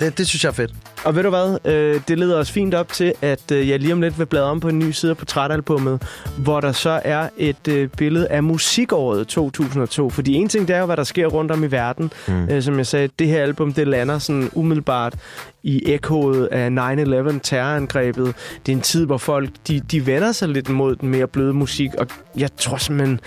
Det, 0.00 0.18
det 0.18 0.28
synes 0.28 0.44
jeg 0.44 0.50
er 0.50 0.54
fedt. 0.54 0.72
Og 1.04 1.16
ved 1.16 1.22
du 1.22 1.28
hvad, 1.28 1.58
øh, 1.72 2.00
det 2.08 2.18
leder 2.18 2.38
os 2.38 2.50
fint 2.50 2.74
op 2.74 2.92
til, 2.92 3.12
at 3.22 3.50
øh, 3.52 3.68
jeg 3.68 3.80
lige 3.80 3.92
om 3.92 4.00
lidt 4.00 4.18
vil 4.18 4.26
bladre 4.26 4.46
om 4.46 4.60
på 4.60 4.68
en 4.68 4.78
ny 4.78 4.90
side 4.90 5.10
af 5.10 5.16
portrætalbummet, 5.16 6.02
hvor 6.38 6.60
der 6.60 6.72
så 6.72 7.00
er 7.04 7.28
et 7.36 7.68
øh, 7.68 7.88
billede 7.88 8.28
af 8.28 8.42
musikåret 8.42 9.28
2002. 9.28 10.10
Fordi 10.10 10.34
en 10.34 10.48
ting, 10.48 10.68
det 10.68 10.76
er 10.76 10.80
jo, 10.80 10.86
hvad 10.86 10.96
der 10.96 11.04
sker 11.04 11.26
rundt 11.26 11.50
om 11.50 11.64
i 11.64 11.66
verden. 11.66 12.12
Mm. 12.28 12.48
Øh, 12.48 12.62
som 12.62 12.78
jeg 12.78 12.86
sagde, 12.86 13.08
det 13.18 13.26
her 13.26 13.42
album, 13.42 13.72
det 13.72 13.88
lander 13.88 14.18
sådan 14.18 14.50
umiddelbart 14.52 15.14
i 15.62 15.92
ekkoet 15.92 16.46
af 16.46 16.68
9-11 17.34 17.38
terrorangrebet. 17.42 18.34
Det 18.66 18.72
er 18.72 18.76
en 18.76 18.82
tid, 18.82 19.06
hvor 19.06 19.18
folk, 19.18 19.50
de, 19.68 19.80
de 19.80 20.06
vender 20.06 20.32
sig 20.32 20.48
lidt 20.48 20.68
mod 20.68 20.96
den 20.96 21.08
mere 21.08 21.26
bløde 21.26 21.52
musik, 21.52 21.90
og 21.98 22.06
jeg 22.36 22.56
tror 22.56 22.76
simpelthen, 22.76 23.20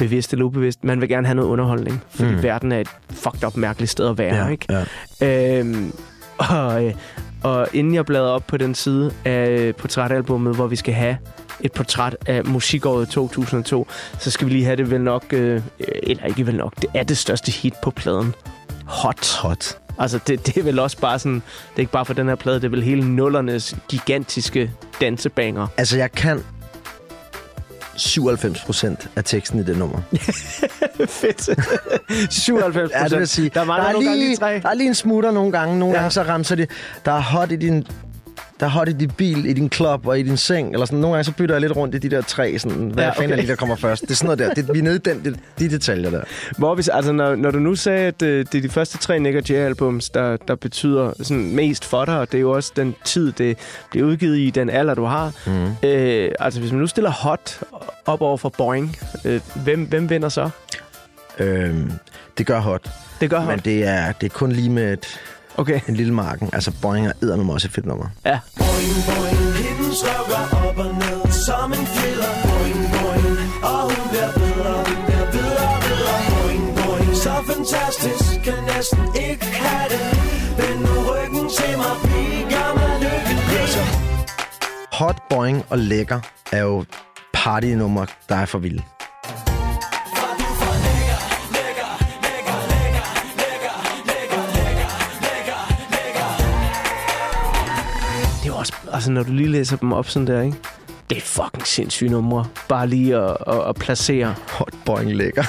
bevidst 0.00 0.32
eller 0.32 0.44
ubevidst, 0.44 0.84
man 0.84 1.00
vil 1.00 1.08
gerne 1.08 1.26
have 1.26 1.34
noget 1.34 1.48
underholdning, 1.48 2.02
fordi 2.10 2.30
Mm. 2.34 2.42
verden 2.42 2.72
er 2.72 2.78
et 2.80 2.88
fucked 3.10 3.44
up 3.44 3.56
mærkeligt 3.56 3.90
sted 3.90 4.08
at 4.08 4.18
være, 4.18 4.36
Ja, 4.44 4.48
ikke? 4.48 4.84
Ja. 5.20 5.58
Øhm, 5.60 5.92
og, 6.38 6.84
øh, 6.84 6.94
og 7.42 7.68
inden 7.72 7.94
jeg 7.94 8.06
bladrer 8.06 8.28
op 8.28 8.46
på 8.46 8.56
den 8.56 8.74
side 8.74 9.12
af 9.24 9.72
portrætalbummet, 9.76 10.54
hvor 10.54 10.66
vi 10.66 10.76
skal 10.76 10.94
have 10.94 11.16
et 11.60 11.72
portræt 11.72 12.16
af 12.26 12.44
musikåret 12.44 13.08
2002, 13.08 13.86
så 14.18 14.30
skal 14.30 14.46
vi 14.46 14.52
lige 14.52 14.64
have 14.64 14.76
det 14.76 14.90
vel 14.90 15.00
nok, 15.00 15.24
øh, 15.32 15.62
eller 16.02 16.24
ikke 16.24 16.46
vel 16.46 16.56
nok, 16.56 16.72
det 16.82 16.90
er 16.94 17.02
det 17.02 17.18
største 17.18 17.52
hit 17.52 17.74
på 17.82 17.90
pladen. 17.90 18.34
Hot. 18.84 19.36
Hot. 19.42 19.78
Altså, 19.98 20.18
det, 20.26 20.46
det 20.46 20.56
er 20.56 20.62
vel 20.62 20.78
også 20.78 20.98
bare 20.98 21.18
sådan, 21.18 21.34
det 21.34 21.76
er 21.76 21.80
ikke 21.80 21.92
bare 21.92 22.04
for 22.04 22.14
den 22.14 22.28
her 22.28 22.34
plade, 22.34 22.56
det 22.56 22.64
er 22.64 22.68
vel 22.70 22.82
hele 22.82 23.14
nullernes 23.16 23.76
gigantiske 23.88 24.70
dansebanger. 25.00 25.66
Altså, 25.76 25.96
jeg 25.98 26.12
kan 26.12 26.40
97 28.00 28.60
procent 28.64 29.08
af 29.16 29.24
teksten 29.24 29.60
i 29.60 29.62
det 29.62 29.78
nummer. 29.78 29.98
Fedt. 31.08 31.48
97 32.32 32.90
Ja, 32.94 33.04
det 33.08 33.18
vil 33.18 33.28
sige. 33.28 33.50
Der 33.54 33.64
der 33.64 33.72
er 33.72 33.92
lige. 34.14 34.36
Der 34.36 34.46
er 34.46 34.74
lige 34.74 34.88
en 34.88 34.94
smutter 34.94 35.30
nogle 35.30 35.52
gange. 35.52 35.78
Nogle 35.78 35.94
Ja. 35.94 36.00
gange 36.00 36.10
så 36.12 36.22
ramser 36.22 36.56
de. 36.56 36.66
Der 37.04 37.12
er 37.12 37.20
hot 37.20 37.52
i 37.52 37.56
din... 37.56 37.86
Der 38.60 38.66
er 38.66 38.70
hot 38.70 38.88
i 38.88 38.92
din 38.92 39.10
bil, 39.10 39.46
i 39.46 39.52
din 39.52 39.70
club 39.72 40.06
og 40.06 40.18
i 40.18 40.22
din 40.22 40.36
seng. 40.36 40.72
Eller 40.72 40.86
sådan. 40.86 40.98
Nogle 40.98 41.14
gange 41.14 41.24
så 41.24 41.32
bytter 41.32 41.54
jeg 41.54 41.60
lidt 41.60 41.76
rundt 41.76 41.94
i 41.94 41.98
de 41.98 42.10
der 42.10 42.20
tre. 42.22 42.58
Sådan, 42.58 42.76
hvad 42.88 43.04
Ja, 43.04 43.10
okay. 43.10 43.18
fanden 43.20 43.32
er 43.32 43.40
det, 43.40 43.48
der 43.48 43.56
kommer 43.56 43.76
først? 43.76 44.02
Det 44.02 44.10
er 44.10 44.14
sådan 44.14 44.38
noget 44.38 44.56
der. 44.56 44.62
Det, 44.62 44.74
vi 44.74 44.78
er 44.78 44.82
nede 44.82 44.96
i 44.96 44.98
den, 44.98 45.24
de, 45.24 45.34
de 45.58 45.70
detaljer 45.70 46.10
der. 46.10 46.74
Vi, 46.76 46.82
altså, 46.92 47.12
når, 47.12 47.34
når 47.34 47.50
du 47.50 47.58
nu 47.58 47.74
sagde, 47.74 48.06
at 48.06 48.22
øh, 48.22 48.46
det 48.52 48.58
er 48.58 48.62
de 48.62 48.68
første 48.68 48.98
tre 48.98 49.18
Nick 49.18 49.50
Jay-albums, 49.50 50.10
der, 50.14 50.36
der 50.36 50.54
betyder 50.54 51.12
sådan 51.22 51.54
mest 51.54 51.84
for 51.84 52.04
dig, 52.04 52.18
og 52.18 52.32
det 52.32 52.38
er 52.38 52.42
jo 52.42 52.50
også 52.50 52.72
den 52.76 52.94
tid, 53.04 53.32
det 53.32 53.58
bliver 53.90 54.06
udgivet 54.06 54.38
i, 54.38 54.50
den 54.50 54.70
alder, 54.70 54.94
du 54.94 55.04
har. 55.04 55.32
Mm. 55.46 55.88
Øh, 55.88 56.30
altså, 56.40 56.60
hvis 56.60 56.72
man 56.72 56.80
nu 56.80 56.86
stiller 56.86 57.10
Hot 57.10 57.60
op 58.06 58.20
over 58.20 58.36
for 58.36 58.48
Boing, 58.48 58.96
øh, 59.24 59.40
hvem, 59.64 59.84
hvem 59.84 60.10
vinder 60.10 60.28
så? 60.28 60.50
Øhm, 61.38 61.92
det 62.38 62.46
gør 62.46 62.60
hot. 62.60 62.90
Det 63.20 63.30
gør 63.30 63.38
Men 63.40 63.48
Hot. 63.48 63.64
det 63.64 63.84
er, 63.86 64.12
det 64.12 64.26
er 64.26 64.34
kun 64.34 64.52
lige 64.52 64.70
med 64.70 64.92
et, 64.92 65.20
Okay. 65.56 65.80
en 65.88 65.94
lille 65.96 66.14
marken. 66.14 66.50
Altså, 66.52 66.72
Boeing 66.82 67.06
er 67.06 67.12
eddermame 67.22 67.52
også 67.52 67.68
et 67.68 67.72
fedt 67.72 67.86
nummer. 67.86 68.06
Ja. 68.26 68.38
Boing, 68.58 68.96
boing, 69.08 69.54
hende 69.62 69.88
slukker 70.00 70.42
op 70.68 70.78
og 70.78 70.94
ned 71.02 71.32
som 71.46 71.72
en 71.72 71.86
fjeder. 71.86 72.32
Boing, 72.46 72.80
boing, 72.94 73.38
og 73.70 73.82
hun 73.90 74.08
bliver 74.12 74.32
bedre, 74.40 74.74
hun 74.90 75.00
bliver 75.06 75.26
bedre, 75.36 75.68
bedre. 75.88 76.14
Boing, 76.30 76.64
boing, 76.78 77.16
så 77.24 77.34
fantastisk, 77.52 78.24
kan 78.44 78.58
næsten 78.74 79.04
ikke 79.30 79.44
have 79.44 79.86
det. 79.94 80.02
Vend 80.58 80.78
nu 80.86 80.94
ryggen 81.10 81.46
til 81.58 81.72
mig, 81.82 81.94
bliv 82.02 82.40
gammel 82.54 82.90
lykkelig. 83.04 83.40
Hot, 84.92 85.18
Boeing 85.30 85.64
og 85.70 85.78
Lækker 85.78 86.20
er 86.52 86.62
jo 86.62 86.84
partynummer, 87.32 88.06
der 88.28 88.34
er 88.36 88.46
for 88.46 88.58
vilde. 88.58 88.82
Altså, 98.92 99.10
når 99.10 99.22
du 99.22 99.32
lige 99.32 99.48
læser 99.48 99.76
dem 99.76 99.92
op 99.92 100.08
sådan 100.08 100.26
der, 100.26 100.42
ikke? 100.42 100.56
Det 101.10 101.18
er 101.18 101.22
fucking 101.22 101.66
sindssyge 101.66 102.10
numre. 102.10 102.46
Bare 102.68 102.86
lige 102.86 103.16
at, 103.16 103.36
at, 103.46 103.68
at 103.68 103.74
placere 103.74 104.34
Hot, 104.48 104.74
boing 104.84 105.16
Lækker 105.16 105.44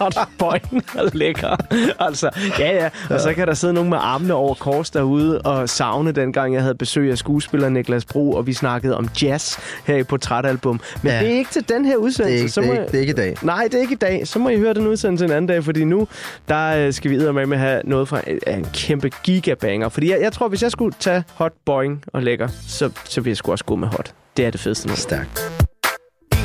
hot 0.00 0.18
boing 0.38 0.84
og 0.98 1.10
lækker. 1.12 1.56
Altså, 1.98 2.30
ja, 2.58 2.76
ja. 2.76 2.90
Og 3.14 3.20
så 3.20 3.34
kan 3.34 3.46
der 3.46 3.54
sidde 3.54 3.74
nogen 3.74 3.90
med 3.90 3.98
armene 4.00 4.34
over 4.34 4.54
kors 4.54 4.90
derude 4.90 5.40
og 5.40 5.68
savne 5.68 6.12
dengang, 6.12 6.54
jeg 6.54 6.62
havde 6.62 6.74
besøg 6.74 7.10
af 7.10 7.18
skuespiller 7.18 7.68
Niklas 7.68 8.04
Bro, 8.04 8.32
og 8.32 8.46
vi 8.46 8.52
snakkede 8.52 8.96
om 8.96 9.08
jazz 9.22 9.58
her 9.86 9.96
i 9.96 10.02
Portrætalbum. 10.02 10.80
Men 11.02 11.12
ja. 11.12 11.18
Det 11.20 11.32
er 11.32 11.38
ikke 11.38 11.50
til 11.50 11.68
den 11.68 11.84
her 11.84 11.96
udsendelse. 11.96 12.32
Det 12.32 12.38
er 12.38 12.42
ikke, 12.42 12.52
så 12.52 12.60
det 12.60 12.66
må 12.68 12.72
er 12.72 12.76
jeg- 12.76 12.82
ikke, 12.84 12.92
det 12.92 12.96
er 12.96 13.00
ikke 13.00 13.12
i 13.12 13.16
dag. 13.16 13.36
Nej, 13.42 13.64
det 13.64 13.74
er 13.74 13.80
ikke 13.80 13.92
i 13.92 13.96
dag. 13.96 14.28
Så 14.28 14.38
må 14.38 14.48
I 14.48 14.56
høre 14.58 14.74
den 14.74 14.86
udsendelse 14.86 15.24
en 15.24 15.30
anden 15.30 15.46
dag, 15.46 15.64
fordi 15.64 15.84
nu 15.84 16.08
der 16.48 16.86
øh, 16.86 16.92
skal 16.92 17.10
vi 17.10 17.32
med 17.32 17.46
med 17.46 17.58
have 17.58 17.80
noget 17.84 18.08
fra 18.08 18.20
en, 18.26 18.38
en 18.58 18.66
kæmpe 18.74 19.10
gigabanger. 19.22 19.88
Fordi 19.88 20.10
jeg, 20.10 20.18
jeg 20.22 20.32
tror, 20.32 20.48
hvis 20.48 20.62
jeg 20.62 20.70
skulle 20.70 20.94
tage 21.00 21.24
Hot 21.34 21.52
Boing 21.66 22.04
og 22.06 22.22
Lækker, 22.22 22.48
så, 22.68 22.90
så 23.04 23.20
vil 23.20 23.30
jeg 23.30 23.36
sgu 23.36 23.52
også 23.52 23.64
gå 23.64 23.76
med 23.76 23.88
Hot. 23.88 24.12
Det 24.36 24.46
er 24.46 24.50
det 24.50 24.60
fedeste 24.60 24.88
nu. 24.88 24.94
Stærkt. 24.96 25.52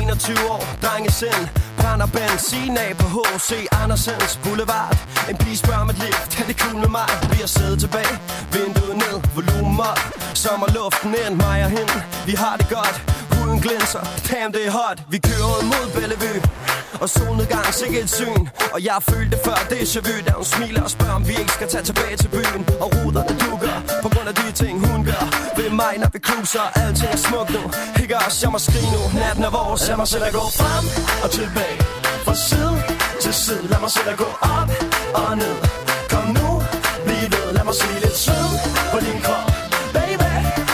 21 0.02 0.36
år, 0.50 0.64
drengesind 0.82 1.48
Brænder 1.88 2.06
benzin 2.06 2.76
af 2.76 2.96
på 2.96 3.06
H.C. 3.14 3.52
Andersens 3.82 4.40
Boulevard 4.44 4.96
En 5.30 5.36
pige 5.36 5.56
spørger 5.56 5.80
om 5.80 5.90
et 5.90 5.98
lift, 5.98 6.40
er 6.40 6.46
det 6.46 6.56
cool 6.60 6.80
med 6.84 6.88
mig? 6.98 7.08
Vi 7.32 7.38
har 7.44 7.50
siddet 7.58 7.78
tilbage, 7.84 8.14
vinduet 8.52 8.96
ned, 9.04 9.16
volumen 9.36 9.80
op 9.90 10.00
Sommerluften 10.44 11.14
ind, 11.22 11.34
mig 11.44 11.58
og 11.66 11.70
hende 11.78 11.96
Vi 12.26 12.34
har 12.42 12.54
det 12.60 12.68
godt, 12.78 12.96
solen 13.58 13.62
glinser. 13.62 14.00
Damn, 14.30 14.52
det 14.52 14.66
er 14.66 14.70
hot, 14.70 14.98
vi 15.10 15.18
kører 15.18 15.46
ud 15.56 15.62
mod 15.72 15.84
Bellevue. 15.94 16.42
Og 17.02 17.08
solnedgang, 17.08 17.74
sikkert 17.74 18.04
et 18.04 18.10
syn. 18.10 18.42
Og 18.74 18.84
jeg 18.84 18.98
følte 19.10 19.30
det 19.30 19.40
før, 19.44 19.58
det 19.70 19.78
er 19.82 20.00
vu 20.06 20.14
Da 20.26 20.32
hun 20.40 20.44
smiler 20.44 20.82
og 20.82 20.90
spørger, 20.90 21.14
om 21.20 21.28
vi 21.28 21.34
ikke 21.42 21.52
skal 21.58 21.68
tage 21.68 21.84
tilbage 21.90 22.16
til 22.22 22.28
byen. 22.28 22.62
Og 22.82 22.88
ruderne 22.96 23.34
dukker, 23.44 23.76
på 24.02 24.08
grund 24.12 24.28
af 24.32 24.34
de 24.34 24.52
ting 24.62 24.74
hun 24.86 25.04
gør. 25.04 25.24
Ved 25.56 25.70
mig, 25.70 25.92
når 26.02 26.10
vi 26.14 26.18
cruiser, 26.26 26.66
alting 26.82 27.12
er 27.16 27.20
smukt 27.28 27.50
nu. 27.56 27.62
Ikke 28.02 28.16
os, 28.26 28.42
jeg 28.42 28.50
må 28.54 28.58
skrige 28.58 28.90
nu, 28.96 29.02
natten 29.20 29.44
er 29.48 29.52
vores 29.58 29.88
Lad 29.88 29.96
mig 29.96 30.08
selv 30.08 30.24
at 30.28 30.32
gå 30.32 30.44
frem 30.60 30.84
og 31.24 31.30
tilbage. 31.38 31.78
Fra 32.26 32.34
side 32.48 32.76
til 33.22 33.34
side, 33.34 33.64
lad 33.72 33.80
mig 33.84 33.90
selv 33.96 34.08
at 34.14 34.18
gå 34.24 34.28
op 34.56 34.68
og 35.20 35.36
ned. 35.42 35.56
Kom 36.12 36.26
nu, 36.38 36.48
bliv 37.04 37.26
ved, 37.32 37.46
lad 37.56 37.64
mig 37.68 37.74
se 37.82 37.88
lidt 38.04 38.16
sved 38.24 38.48
på 38.92 38.98
din 39.06 39.18
krop. 39.26 39.46
Baby, 39.96 40.32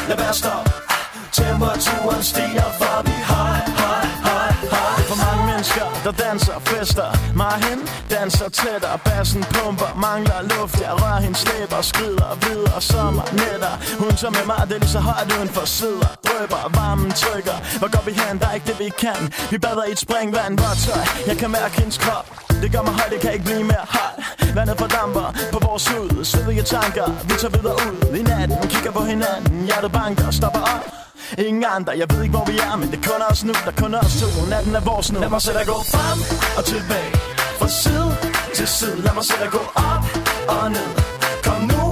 lad 0.08 0.16
være 0.22 0.34
stop 0.42 0.73
Temperaturen 1.34 2.22
stiger, 2.22 2.68
for 2.78 3.02
vi 3.06 3.16
high, 3.32 3.62
high, 3.82 4.08
high, 4.28 4.54
high 4.74 5.02
For 5.10 5.18
mange 5.26 5.42
mennesker, 5.50 5.86
der 6.04 6.12
danser, 6.24 6.58
fester 6.70 7.08
Mig 7.40 7.56
hen, 7.66 7.78
danser 8.10 8.48
tættere 8.48 8.98
Bassen 9.04 9.42
pumper, 9.54 9.90
mangler 10.06 10.40
luft. 10.52 10.80
Jeg 10.80 10.92
rører 11.02 11.20
hendes 11.26 11.42
læber, 11.50 11.80
skrider 11.82 12.30
videre 12.44 12.80
Sommer, 12.80 13.26
nætter. 13.40 13.74
Hun 14.02 14.12
tager 14.20 14.34
med 14.38 14.44
mig, 14.52 14.60
det 14.68 14.74
er 14.78 14.82
lige 14.84 14.94
så 14.98 15.02
højt 15.10 15.28
uden 15.36 15.50
for 15.56 15.64
sider. 15.76 16.10
Drøber, 16.26 16.62
varmen 16.78 17.10
trykker. 17.22 17.56
Hvor 17.80 17.90
går 17.94 18.02
vi 18.08 18.12
hen? 18.20 18.34
Der 18.40 18.46
er 18.50 18.54
ikke 18.58 18.68
det 18.70 18.78
vi 18.84 18.88
kan. 19.04 19.20
Vi 19.52 19.58
bader 19.64 19.84
i 19.90 19.92
et 19.96 20.00
springvand, 20.06 20.52
hvor 20.60 20.72
tøj 20.86 21.04
Jeg 21.30 21.36
kan 21.42 21.50
mærke 21.58 21.74
hendes 21.80 21.98
krop. 22.04 22.26
Det 22.62 22.68
gør 22.74 22.82
mig 22.88 22.94
højt, 23.00 23.10
det 23.12 23.20
kan 23.24 23.32
ikke 23.36 23.46
blive 23.50 23.64
mere 23.72 23.86
højt 23.96 24.18
Vandet 24.56 24.76
fordamper 24.78 25.28
på 25.52 25.58
vores 25.66 25.84
hud. 25.88 26.24
Svedige 26.24 26.62
tanker, 26.62 27.06
vi 27.28 27.34
tager 27.40 27.54
videre 27.56 27.76
ud. 27.86 28.16
I 28.20 28.22
natten, 28.22 28.58
kigger 28.72 28.92
på 28.98 29.02
hinanden. 29.12 29.64
Hjertet 29.68 29.92
banker, 29.92 30.30
stopper 30.30 30.60
op. 30.74 31.03
Ingen 31.38 31.64
andre, 31.76 31.92
jeg 32.00 32.06
ved 32.10 32.22
ikke 32.22 32.36
hvor 32.36 32.46
vi 32.52 32.56
er 32.58 32.76
Men 32.76 32.88
det 32.92 32.98
er 33.02 33.08
kun 33.10 33.22
os 33.30 33.44
nu, 33.44 33.52
der 33.64 33.70
er 33.72 33.78
kun 33.82 33.94
os 33.94 34.12
to 34.20 34.28
Natten 34.50 34.74
er 34.74 34.84
vores 34.90 35.12
nu. 35.12 35.20
Lad 35.20 35.30
mig 35.36 35.42
selv 35.42 35.58
at 35.58 35.66
gå 35.66 35.78
frem 35.94 36.18
og 36.58 36.64
tilbage. 36.72 37.10
Fra 37.58 37.68
side 37.82 38.10
til 38.56 38.68
side. 38.68 38.96
Lad 39.06 39.14
mig 39.18 39.24
selv 39.30 39.42
at 39.48 39.52
gå 39.56 39.62
op 39.90 40.04
og 40.54 40.70
ned. 40.76 40.90
Kom 41.46 41.60
nu, 41.72 41.82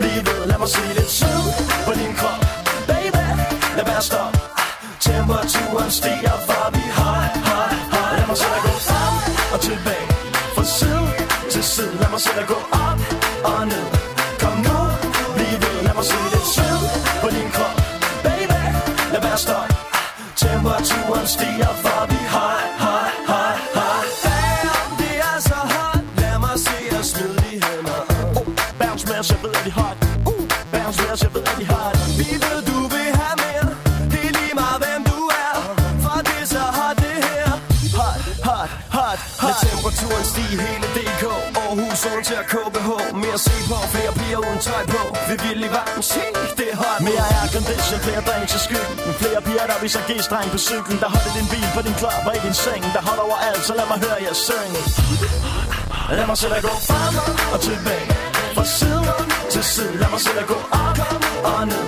bliv 0.00 0.18
ved. 0.26 0.40
Lad 0.50 0.58
mig 0.62 0.68
se 0.68 0.82
lidt 0.98 1.10
sød 1.18 1.42
på 1.86 1.92
din 2.00 2.12
krop. 2.20 2.40
Baby, 2.90 3.24
lad 3.76 3.84
være 3.90 4.02
stop 4.08 4.32
Temperaturen 5.06 5.90
stiger 5.98 6.36
for 6.46 6.64
vi 6.76 6.84
har, 6.98 7.20
har, 7.48 7.68
har. 7.94 8.16
Lad 8.16 8.26
mig 8.30 8.36
selv 8.42 8.54
at 8.58 8.62
gå 8.68 8.74
frem 8.88 9.14
og 9.54 9.60
tilbage. 9.68 10.06
Fra 10.54 10.64
side 10.76 11.06
til 11.52 11.64
side. 11.72 11.92
Lad 12.00 12.10
mig 12.14 12.20
selv 12.20 12.38
at 12.44 12.46
gå 12.46 12.58
op 12.86 12.98
og 13.44 13.66
ned. 13.66 13.93
Temperaturen 20.74 21.26
stiger 21.26 21.74
for 21.84 22.06
vi 22.10 22.20
har, 22.34 22.58
har, 22.84 23.06
har, 23.30 23.54
har. 23.74 24.00
Damn, 24.24 24.90
det 24.98 25.14
er 25.30 25.40
så 25.40 25.60
hot. 25.74 26.02
Lad 26.20 26.38
mig 26.38 26.58
se 26.66 26.76
jer 26.92 27.02
smide 27.02 27.36
de 27.44 27.52
hænder. 27.64 28.00
Oh, 28.38 28.46
Bounce 28.80 29.06
med 29.08 29.18
os, 29.20 29.30
jeg 29.30 29.38
ved 29.42 29.50
at 29.58 29.64
de 29.66 29.70
hot 29.70 29.96
uh, 30.30 30.44
Bounce 30.72 31.02
med 31.02 31.10
os, 31.14 31.22
jeg 31.22 31.34
ved 31.34 31.42
at 31.50 31.56
de 31.58 31.64
uh, 31.64 31.72
hot 31.74 31.96
Vi 32.18 32.30
ved 32.44 32.58
du 32.70 32.78
vil 32.94 33.10
have 33.20 33.36
mere. 33.44 33.66
Det 34.12 34.22
er 34.28 34.32
lige 34.38 34.54
meget 34.62 34.78
hvem 34.84 35.00
du 35.10 35.18
er. 35.46 35.54
For 36.04 36.18
det 36.28 36.36
er 36.42 36.48
så 36.54 36.64
hot 36.78 36.96
det 37.04 37.18
her. 37.28 37.50
Hot, 37.98 38.20
hot, 38.48 38.70
hot, 38.96 39.18
hot. 39.42 39.50
Lad 39.50 39.56
temperaturen 39.64 40.24
stige 40.32 40.56
hele 40.64 40.83
til 42.28 42.36
at 42.42 42.46
KBH. 42.52 42.88
Mere 43.22 43.38
se 43.46 43.54
på, 43.70 43.78
flere 43.94 44.12
piger 44.18 44.40
uden 44.46 44.60
tøj 44.68 44.82
på. 44.94 45.02
Vi 45.28 45.34
vil 45.44 45.58
i 45.68 45.70
varmen, 45.76 46.02
se 46.12 46.24
det 46.58 46.66
er 46.72 46.76
hot 46.82 47.00
Mere 47.08 47.24
aircondition, 47.38 48.00
flere 48.06 48.22
drinks 48.28 48.52
i 48.58 48.60
skyggen. 48.66 48.96
Flere 49.20 49.40
piger, 49.46 49.66
der 49.70 49.78
viser 49.84 50.02
G-streng 50.08 50.48
på 50.54 50.58
cyklen. 50.68 50.98
Der 51.02 51.08
holder 51.14 51.32
din 51.38 51.48
bil 51.52 51.68
på 51.76 51.80
din 51.86 51.96
klap 52.00 52.22
og 52.28 52.32
i 52.38 52.40
din 52.46 52.56
seng. 52.64 52.82
Der 52.96 53.02
holder 53.08 53.24
over 53.28 53.38
alt, 53.48 53.62
så 53.68 53.72
lad 53.78 53.86
mig 53.92 53.98
høre 54.04 54.18
jer 54.26 54.36
synge 54.46 54.80
Lad 56.18 56.26
mig 56.30 56.38
selv 56.42 56.54
at 56.58 56.62
gå 56.68 56.74
frem 56.90 57.14
og 57.54 57.58
tilbage. 57.68 58.06
Fra 58.56 58.64
side 58.78 59.14
til 59.52 59.64
side. 59.72 59.94
Lad 60.02 60.10
mig 60.14 60.20
selv 60.26 60.38
at 60.44 60.46
gå 60.52 60.58
op 60.84 60.98
og 61.50 61.60
ned. 61.72 61.86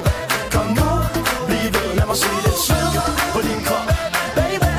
Kom 0.54 0.68
nu, 0.78 0.90
bliv 1.48 1.66
ved. 1.74 1.88
Lad 1.98 2.06
mig 2.10 2.18
se 2.22 2.30
lidt 2.46 2.58
sved 2.66 2.88
på 3.34 3.40
din 3.48 3.60
krop. 3.66 3.88
Baby, 4.38 4.70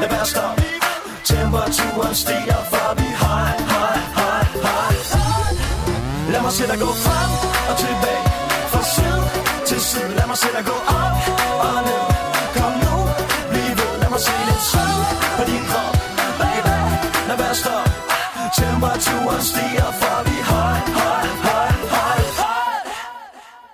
lad 0.00 0.08
være 0.14 0.26
stop 0.32 0.56
Temperaturen 1.30 2.14
stiger 2.22 2.60
for 2.72 2.88
vi 2.98 3.11
mig 6.52 6.58
selv 6.58 6.72
at 6.72 6.80
gå 6.88 6.92
frem 7.06 7.30
og 7.70 7.74
tilbage. 7.84 8.24
Fra 8.72 8.82
side 8.94 9.22
til 9.68 9.80
side. 9.90 10.10
Lad 10.18 10.26
mig 10.32 10.38
selv 10.44 10.56
at 10.62 10.64
gå 10.72 10.76
op 11.00 11.14
og 11.66 11.78
ned. 11.88 12.04
Kom 12.56 12.72
nu, 12.84 12.94
bliv 13.50 13.70
ved. 13.78 13.92
Lad 14.02 14.10
mig 14.14 14.22
se 14.28 14.34
lidt 14.48 14.64
sød 14.72 14.94
på 15.36 15.42
din 15.50 15.62
krop. 15.70 15.94
Baby, 16.40 16.76
Temperaturen 18.60 19.42
stiger, 19.50 19.88
for 20.00 20.16
vi 20.28 20.36
høj, 20.52 20.76
høj, 21.00 21.24
høj, 21.48 21.70
høj, 21.96 22.20
høj. 22.42 22.80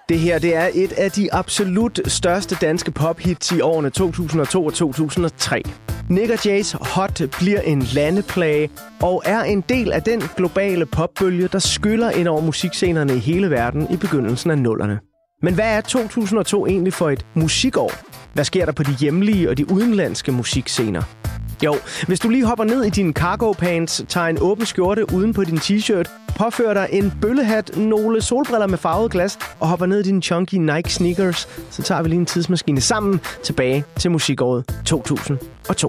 Det 0.09 0.19
her 0.19 0.39
det 0.39 0.55
er 0.55 0.69
et 0.75 0.93
af 0.93 1.11
de 1.11 1.35
absolut 1.35 2.01
største 2.07 2.57
danske 2.61 2.91
pophits 2.91 3.53
i 3.53 3.61
årene 3.61 3.91
2002 3.91 4.67
og 4.67 4.75
2003. 4.75 5.63
Nick 6.11 6.31
og 6.31 6.45
Jays 6.45 6.73
Hot 6.73 7.23
bliver 7.39 7.61
en 7.61 7.83
landeplage 7.83 8.71
og 9.03 9.23
er 9.27 9.41
en 9.41 9.61
del 9.61 9.93
af 9.93 10.03
den 10.03 10.21
globale 10.37 10.87
popbølge, 10.87 11.49
der 11.49 11.59
skyller 11.59 12.11
ind 12.11 12.29
over 12.29 12.41
musikscenerne 12.41 13.17
i 13.17 13.19
hele 13.19 13.51
verden 13.51 13.87
i 13.91 13.97
begyndelsen 13.97 14.51
af 14.51 14.59
nullerne. 14.59 15.01
Men 15.43 15.55
hvad 15.55 15.77
er 15.77 15.81
2002 15.81 16.67
egentlig 16.67 16.93
for 16.93 17.11
et 17.11 17.27
musikår? 17.35 17.93
Hvad 18.35 18.45
sker 18.45 18.65
der 18.65 18.73
på 18.73 18.83
de 18.83 18.93
hjemlige 19.01 19.51
og 19.51 19.59
de 19.59 19.73
udenlandske 19.73 20.33
musikscener? 20.33 21.28
Jo, 21.65 21.77
hvis 22.07 22.21
du 22.21 22.29
lige 22.29 22.45
hopper 22.45 22.65
ned 22.65 22.85
i 22.85 22.91
dine 22.91 23.13
cargo 23.13 23.53
pants, 23.53 24.05
tager 24.09 24.27
en 24.27 24.39
åben 24.41 24.67
skjorte 24.67 25.13
uden 25.13 25.35
på 25.35 25.45
din 25.45 25.59
t-shirt, 25.59 26.11
påfører 26.37 26.75
dig 26.75 26.89
en 26.93 27.13
bøllehat, 27.23 27.77
nogle 27.77 28.23
solbriller 28.23 28.67
med 28.67 28.79
farvet 28.79 29.11
glas 29.11 29.39
og 29.61 29.69
hopper 29.69 29.87
ned 29.87 30.01
i 30.01 30.03
dine 30.03 30.23
chunky 30.23 30.55
Nike 30.55 30.93
sneakers, 30.93 31.49
så 31.71 31.83
tager 31.83 32.03
vi 32.03 32.09
lige 32.09 32.19
en 32.19 32.27
tidsmaskine 32.27 32.81
sammen 32.81 33.21
tilbage 33.43 33.85
til 33.97 34.11
musikåret 34.11 34.65
2002. 34.87 35.89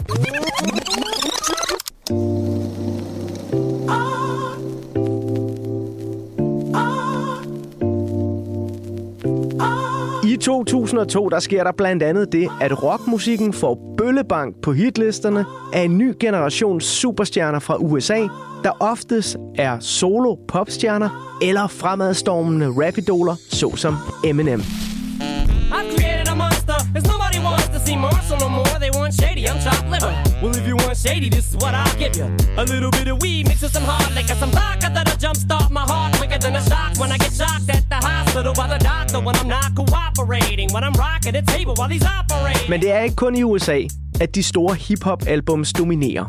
I 10.30 10.38
2002 10.38 11.30
der 11.30 11.39
sker 11.39 11.63
der 11.63 11.71
blandt 11.71 12.03
andet 12.03 12.32
det, 12.32 12.49
at 12.61 12.84
rockmusikken 12.84 13.53
får 13.53 13.95
bøllebank 13.97 14.55
på 14.63 14.71
hitlisterne 14.73 15.45
af 15.73 15.82
en 15.82 15.97
ny 15.97 16.13
generation 16.19 16.82
superstjerner 16.82 17.59
fra 17.59 17.77
USA, 17.77 18.27
der 18.63 18.71
oftest 18.80 19.38
er 19.55 19.80
solo 19.80 20.36
popstjerner 20.47 21.38
eller 21.41 21.67
fremadstormende 21.67 22.67
rapidoler, 22.67 23.36
såsom 23.49 23.95
Eminem. 24.23 24.59
I've 24.59 25.97
created 25.97 26.27
a 26.27 26.36
monster, 26.36 26.77
cause 26.93 27.07
nobody 27.07 27.39
wants 27.47 27.67
to 27.67 27.80
see 27.86 27.95
Marshall 27.95 28.39
no 28.39 28.49
more. 28.49 28.80
They 28.80 28.91
want 28.99 29.13
shady, 29.21 29.43
I'm 29.47 29.59
chopped 29.65 29.89
liver. 29.93 30.28
Well, 30.42 30.56
if 30.56 30.66
you 30.66 30.78
want 30.78 30.96
shady, 30.96 31.30
this 31.30 31.50
is 31.50 31.58
what 31.58 31.76
I'll 31.76 31.98
give 32.00 32.16
you. 32.16 32.26
A 32.56 32.64
little 32.64 32.92
bit 32.92 33.10
of 33.10 33.22
weed 33.22 33.48
mixed 33.50 33.64
with 33.64 33.74
some 33.74 33.84
hard 33.84 34.16
liquor, 34.16 34.36
some 34.36 34.52
vodka 34.52 34.90
that'll 34.94 35.18
jumpstart 35.18 35.70
my 35.70 35.82
heart 35.82 36.16
quicker 36.16 36.40
than 36.40 36.56
a 36.56 36.64
shock 36.64 36.98
when 36.98 37.12
I 37.12 37.18
get 37.18 37.34
shocked 37.34 37.70
at 37.70 37.84
the 37.90 38.00
hospital 38.08 38.54
by 38.54 38.68
the 38.74 38.80
doctor 38.92 39.20
when 39.20 39.36
I'm 39.36 39.50
not 39.50 39.76
cooperating. 39.76 40.70
When 40.74 40.84
I'm 40.88 40.94
rocking 40.94 41.34
the 41.34 41.44
table 41.56 41.74
while 41.80 41.90
he's 41.90 42.08
operating. 42.20 42.70
Men 42.70 42.82
det 42.82 42.92
er 42.92 43.00
ikke 43.00 43.16
kun 43.16 43.36
i 43.36 43.44
USA, 43.44 43.80
at 44.22 44.36
de 44.36 44.44
store 44.44 44.76
hip-hop-albums 44.76 45.74
dominerer. 45.74 46.26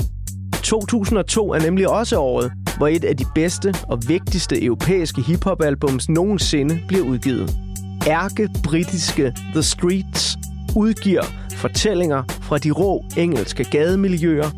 2002 0.63 1.53
er 1.53 1.59
nemlig 1.59 1.89
også 1.89 2.19
året, 2.19 2.53
hvor 2.77 2.89
et 2.89 3.05
af 3.05 3.17
de 3.17 3.25
bedste 3.35 3.75
og 3.89 3.99
vigtigste 4.09 4.65
europæiske 4.65 5.23
hip-hop-albums 5.23 6.09
nogensinde 6.09 6.81
bliver 6.89 7.05
udgivet. 7.05 7.57
Ærke-britiske 8.07 9.33
The 9.53 9.63
Streets 9.63 10.39
udgiver 10.77 11.23
fortællinger 11.57 12.23
fra 12.43 12.59
de 12.59 12.71
rå 12.71 13.05
engelske 13.16 13.64
gademiljøer 13.64 14.51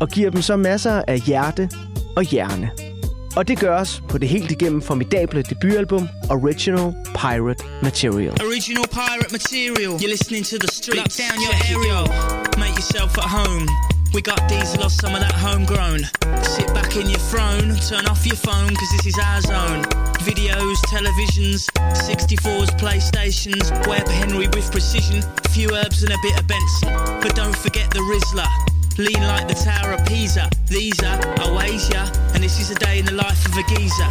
og 0.00 0.08
giver 0.08 0.30
dem 0.30 0.42
så 0.42 0.56
masser 0.56 1.02
af 1.08 1.20
hjerte 1.20 1.70
og 2.16 2.22
hjerne. 2.22 2.70
Og 3.36 3.48
det 3.48 3.58
gøres 3.58 4.02
på 4.08 4.18
det 4.18 4.28
helt 4.28 4.50
igennem 4.50 4.82
formidable 4.82 5.42
debutalbum 5.42 6.08
Original 6.30 6.94
Pirate 7.14 7.64
Material. 7.82 8.32
Original 8.42 8.88
pirate 8.88 9.32
material. 9.32 9.92
You're 10.00 10.10
listening 10.10 10.44
to 10.46 10.56
the 10.58 10.68
streets. 10.68 11.18
Lock 11.18 11.28
down 11.28 11.38
your 11.46 11.56
aerial. 11.70 12.06
Make 12.58 12.74
yourself 12.78 13.18
at 13.18 13.28
home. 13.38 13.85
We 14.16 14.22
got 14.22 14.48
diesel 14.48 14.82
or 14.82 14.88
some 14.88 15.14
of 15.14 15.20
that 15.20 15.34
homegrown. 15.34 16.08
Sit 16.42 16.72
back 16.72 16.96
in 16.96 17.04
your 17.04 17.20
throne, 17.28 17.76
turn 17.84 18.06
off 18.06 18.24
your 18.24 18.40
phone, 18.40 18.74
cause 18.74 18.90
this 18.96 19.12
is 19.12 19.18
our 19.18 19.42
zone. 19.42 19.84
Videos, 20.24 20.76
televisions, 20.88 21.68
64s, 21.92 22.72
PlayStations, 22.80 23.68
Web 23.86 24.08
Henry 24.08 24.48
with 24.48 24.72
precision, 24.72 25.22
a 25.44 25.48
few 25.50 25.68
herbs 25.76 26.02
and 26.02 26.14
a 26.14 26.16
bit 26.22 26.40
of 26.40 26.48
Benson. 26.48 26.94
But 27.20 27.36
don't 27.36 27.54
forget 27.54 27.90
the 27.90 28.00
Rizzler. 28.00 28.48
Lean 28.96 29.22
like 29.28 29.48
the 29.48 29.58
Tower 29.68 29.92
of 29.92 30.06
Pisa. 30.06 30.48
These 30.66 30.98
are 31.02 31.20
Oasia, 31.44 32.08
and 32.34 32.42
this 32.42 32.58
is 32.58 32.70
a 32.70 32.74
day 32.76 32.98
in 33.00 33.04
the 33.04 33.12
life 33.12 33.44
of 33.44 33.52
a 33.58 33.64
geezer. 33.68 34.10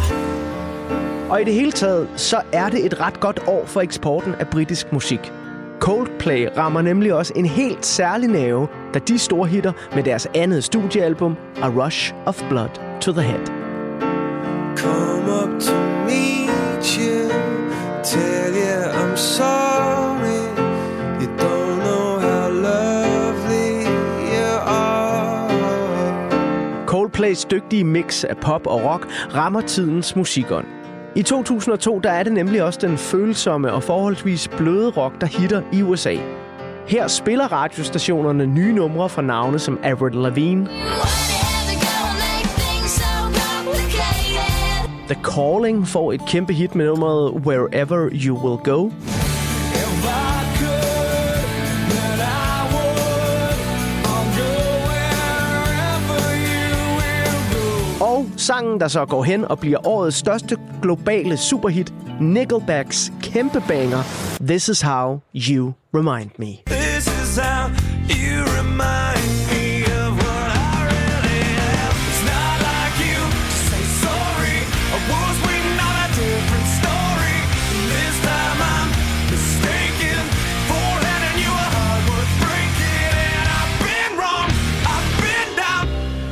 Og 1.30 1.40
i 1.40 1.44
det 1.44 1.54
hele 1.54 1.72
taget, 1.72 2.08
så 2.16 2.42
er 2.52 2.68
det 2.68 2.86
et 2.86 3.00
ret 3.00 3.20
godt 3.20 3.40
år 3.46 3.66
for 3.66 3.80
eksporten 3.80 4.34
af 4.34 4.48
britisk 4.48 4.92
musik. 4.92 5.32
Coldplay 5.80 6.48
rammer 6.56 6.82
nemlig 6.82 7.14
også 7.14 7.32
en 7.36 7.46
helt 7.46 7.86
særlig 7.86 8.28
nerve, 8.28 8.68
da 8.94 8.98
de 8.98 9.18
store 9.18 9.48
hitter 9.48 9.72
med 9.94 10.02
deres 10.02 10.28
andet 10.34 10.64
studiealbum, 10.64 11.36
A 11.62 11.68
Rush 11.68 12.14
of 12.26 12.42
Blood 12.48 12.68
to 13.00 13.12
the 13.12 13.22
Head. 13.22 13.46
Come 14.76 15.32
up 15.42 15.60
to 15.60 15.74
meet 16.06 16.98
you, 16.98 17.28
tell 18.04 18.54
you 18.54 18.76
I'm 19.02 19.16
sorry. 19.16 20.42
You 21.20 21.28
don't 21.38 21.78
know 21.84 22.18
how 22.18 22.48
lovely 22.50 23.86
you 24.32 24.58
are. 24.66 25.48
Coldplays 26.86 27.44
dygtige 27.44 27.84
mix 27.84 28.24
af 28.24 28.36
pop 28.36 28.66
og 28.66 28.84
rock 28.84 29.06
rammer 29.34 29.60
tidens 29.60 30.16
musikånd. 30.16 30.66
I 31.16 31.22
2002 31.22 31.98
der 31.98 32.10
er 32.10 32.22
det 32.22 32.32
nemlig 32.32 32.62
også 32.62 32.78
den 32.82 32.98
følsomme 32.98 33.72
og 33.72 33.82
forholdsvis 33.82 34.48
bløde 34.48 34.90
rock, 34.90 35.20
der 35.20 35.26
hitter 35.26 35.62
i 35.72 35.82
USA. 35.82 36.16
Her 36.88 37.08
spiller 37.08 37.52
radiostationerne 37.52 38.46
nye 38.46 38.72
numre 38.72 39.08
fra 39.08 39.22
navne 39.22 39.58
som 39.58 39.78
Avril 39.82 40.14
Lavigne, 40.14 40.68
The 45.08 45.16
Calling 45.22 45.88
får 45.88 46.12
et 46.12 46.20
kæmpe 46.28 46.52
hit 46.52 46.74
med 46.74 46.86
nummeret 46.86 47.32
Wherever 47.32 48.08
You 48.12 48.48
Will 48.48 48.58
Go. 48.64 48.90
Sangen, 58.46 58.80
der 58.80 58.88
så 58.88 59.04
går 59.06 59.24
hen 59.24 59.44
og 59.44 59.58
bliver 59.58 59.86
årets 59.86 60.16
største 60.16 60.56
globale 60.82 61.36
superhit, 61.36 61.92
Nickelbacks 62.20 63.12
kæmpe 63.22 63.62
banger, 63.68 64.02
This 64.40 64.68
Is 64.68 64.80
How 64.80 65.18
You 65.34 65.72
Remind 65.94 66.30
Me. 66.38 66.46
This 66.66 67.06
is 67.06 67.38
how 67.38 67.68
you 68.08 68.44
remind 68.58 69.15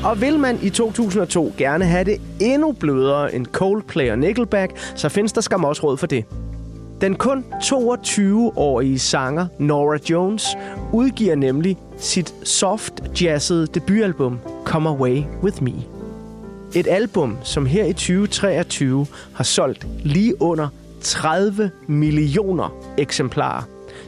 Og 0.04 0.20
vil 0.20 0.38
man 0.38 0.58
i 0.62 0.70
2002 0.70 1.52
gerne 1.58 1.84
have 1.84 2.04
det 2.04 2.20
endnu 2.40 2.72
blødere 2.72 3.34
end 3.34 3.46
Coldplay 3.46 4.10
og 4.10 4.18
Nickelback, 4.18 4.72
så 4.94 5.08
findes 5.08 5.32
der 5.32 5.40
skam 5.40 5.64
også 5.64 5.82
råd 5.82 5.96
for 5.96 6.06
det. 6.06 6.24
Den 7.00 7.14
kun 7.14 7.44
22-årige 7.54 8.98
sanger 8.98 9.46
Nora 9.58 9.98
Jones 10.10 10.46
udgiver 10.92 11.34
nemlig 11.34 11.76
sit 11.98 12.34
soft 12.42 13.22
jazzede 13.22 13.66
debutalbum 13.66 14.38
Come 14.64 14.88
Away 14.88 15.22
With 15.42 15.62
Me. 15.62 15.72
Et 16.74 16.86
album, 16.86 17.36
som 17.42 17.66
her 17.66 17.84
i 17.84 17.92
2023 17.92 19.06
har 19.34 19.44
solgt 19.44 19.86
lige 20.02 20.42
under 20.42 20.68
30 21.00 21.70
millioner 21.86 22.76
eksemplarer. 22.98 23.62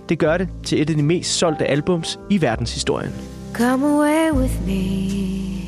Det 0.09 0.19
gør 0.19 0.37
det 0.37 0.49
til 0.65 0.83
et 0.83 0.91
af 0.91 0.97
de 0.97 1.03
mest 1.03 1.39
solgte 1.39 1.65
albums 1.65 2.19
i 2.31 2.41
verdenshistorien. 2.41 3.13
Come 3.55 3.87
away 3.87 4.41
with 4.41 4.67
me. 4.67 5.66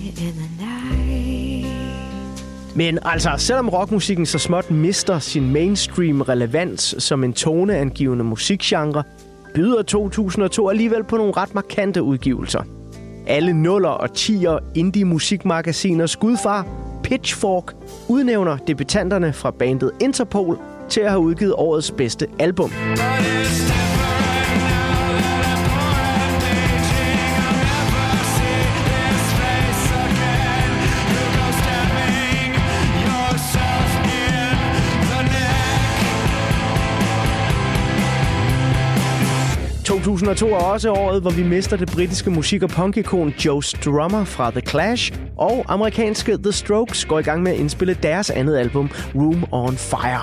Men 2.74 2.98
altså, 3.02 3.30
selvom 3.36 3.68
rockmusikken 3.68 4.26
så 4.26 4.38
småt 4.38 4.70
mister 4.70 5.18
sin 5.18 5.50
mainstream 5.52 6.20
relevans 6.20 6.94
som 6.98 7.24
en 7.24 7.32
toneangivende 7.32 8.24
musikgenre, 8.24 9.02
byder 9.54 9.82
2002 9.82 10.68
alligevel 10.68 11.04
på 11.04 11.16
nogle 11.16 11.32
ret 11.32 11.54
markante 11.54 12.02
udgivelser. 12.02 12.62
Alle 13.26 13.52
nuller 13.52 13.88
og 13.88 14.14
tier 14.14 14.58
indie 14.74 15.04
musikmagasiners 15.04 16.16
gudfar, 16.16 16.66
Pitchfork, 17.02 17.74
udnævner 18.08 18.56
debutanterne 18.56 19.32
fra 19.32 19.50
bandet 19.50 19.90
Interpol 20.00 20.58
til 20.88 21.00
at 21.00 21.10
have 21.10 21.20
udgivet 21.20 21.54
årets 21.56 21.90
bedste 21.90 22.26
album. 22.38 22.70
2002 40.08 40.48
er 40.48 40.56
også 40.56 40.92
året, 40.92 41.22
hvor 41.22 41.30
vi 41.30 41.42
mister 41.42 41.76
det 41.76 41.90
britiske 41.92 42.30
musik- 42.30 42.62
og 42.62 42.70
punkikon 42.70 43.28
Joe 43.28 43.62
Strummer 43.62 44.24
fra 44.24 44.50
The 44.50 44.60
Clash, 44.60 45.12
og 45.36 45.64
amerikanske 45.68 46.38
The 46.38 46.52
Strokes 46.52 47.04
går 47.04 47.18
i 47.18 47.22
gang 47.22 47.42
med 47.42 47.52
at 47.52 47.58
indspille 47.58 47.96
deres 48.02 48.30
andet 48.30 48.56
album, 48.56 48.90
Room 49.14 49.44
on 49.52 49.76
Fire. 49.76 50.20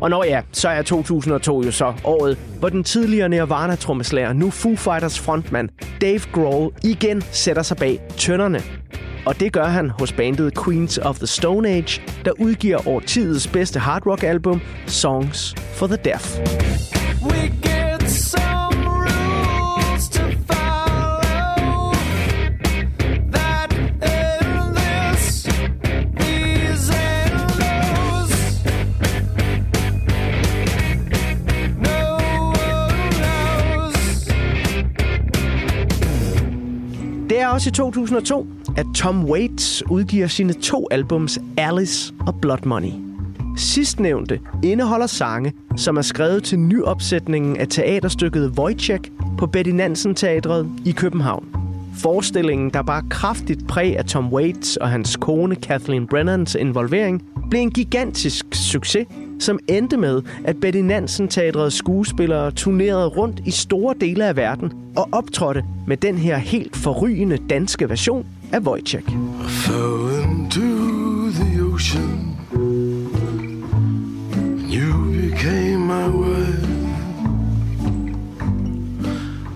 Og 0.00 0.10
når 0.10 0.24
ja, 0.24 0.40
så 0.52 0.68
er 0.68 0.82
2002 0.82 1.62
jo 1.62 1.70
så 1.70 1.92
året, 2.04 2.38
hvor 2.58 2.68
den 2.68 2.84
tidligere 2.84 3.28
Nirvana-trommeslager, 3.28 4.32
nu 4.32 4.50
Foo 4.50 4.76
Fighters 4.76 5.20
frontmand, 5.20 5.68
Dave 6.00 6.20
Grohl, 6.32 6.72
igen 6.82 7.22
sætter 7.30 7.62
sig 7.62 7.76
bag 7.76 8.00
tønderne. 8.16 8.60
Og 9.26 9.40
det 9.40 9.52
gør 9.52 9.66
han 9.66 9.90
hos 9.90 10.12
bandet 10.12 10.64
Queens 10.64 10.98
of 10.98 11.16
the 11.16 11.26
Stone 11.26 11.68
Age, 11.68 12.02
der 12.24 12.30
udgiver 12.38 12.88
årtidets 12.88 13.48
bedste 13.48 13.78
hard 13.78 14.06
rock 14.06 14.22
album, 14.22 14.60
Songs 14.86 15.54
for 15.58 15.86
the 15.86 15.96
Deaf. 16.04 16.38
We 17.22 17.73
også 37.64 37.70
i 37.70 37.84
2002, 37.84 38.46
at 38.76 38.86
Tom 38.94 39.24
Waits 39.24 39.82
udgiver 39.90 40.26
sine 40.26 40.52
to 40.52 40.88
albums 40.90 41.38
Alice 41.56 42.14
og 42.26 42.34
Blood 42.40 42.66
Money. 42.66 42.92
Sidstnævnte 43.56 44.40
indeholder 44.62 45.06
sange, 45.06 45.52
som 45.76 45.96
er 45.96 46.02
skrevet 46.02 46.42
til 46.42 46.58
nyopsætningen 46.58 47.56
af 47.56 47.68
teaterstykket 47.68 48.58
Wojciech 48.58 49.10
på 49.38 49.46
Betty 49.46 49.70
Nansen 49.70 50.14
Teatret 50.14 50.68
i 50.84 50.92
København. 50.92 51.48
Forestillingen, 51.98 52.70
der 52.70 52.82
bare 52.82 53.02
kraftigt 53.10 53.66
præg 53.68 53.98
af 53.98 54.04
Tom 54.04 54.32
Waits 54.32 54.76
og 54.76 54.88
hans 54.88 55.16
kone 55.16 55.56
Kathleen 55.56 56.06
Brennans 56.06 56.54
involvering, 56.54 57.22
blev 57.50 57.60
en 57.60 57.70
gigantisk 57.70 58.46
succes, 58.52 59.06
som 59.38 59.58
endte 59.68 59.96
med, 59.96 60.22
at 60.44 60.60
Betty 60.60 60.78
Nansen 60.78 61.28
Teatrets 61.28 61.76
skuespillere 61.76 62.50
turnerede 62.50 63.06
rundt 63.06 63.40
i 63.44 63.50
store 63.50 63.94
dele 64.00 64.26
af 64.26 64.36
verden 64.36 64.72
og 64.96 65.08
optrådte 65.12 65.64
med 65.86 65.96
den 65.96 66.18
her 66.18 66.36
helt 66.36 66.76
forrygende 66.76 67.38
danske 67.50 67.88
version 67.88 68.26
af 68.52 68.60
Wojciech. 68.60 69.08
Fell 69.48 70.24
into 70.24 70.60
the 71.30 71.62
ocean. 71.62 72.30
You 74.70 75.04
became 75.12 75.86
my 75.86 76.08
way 76.08 76.74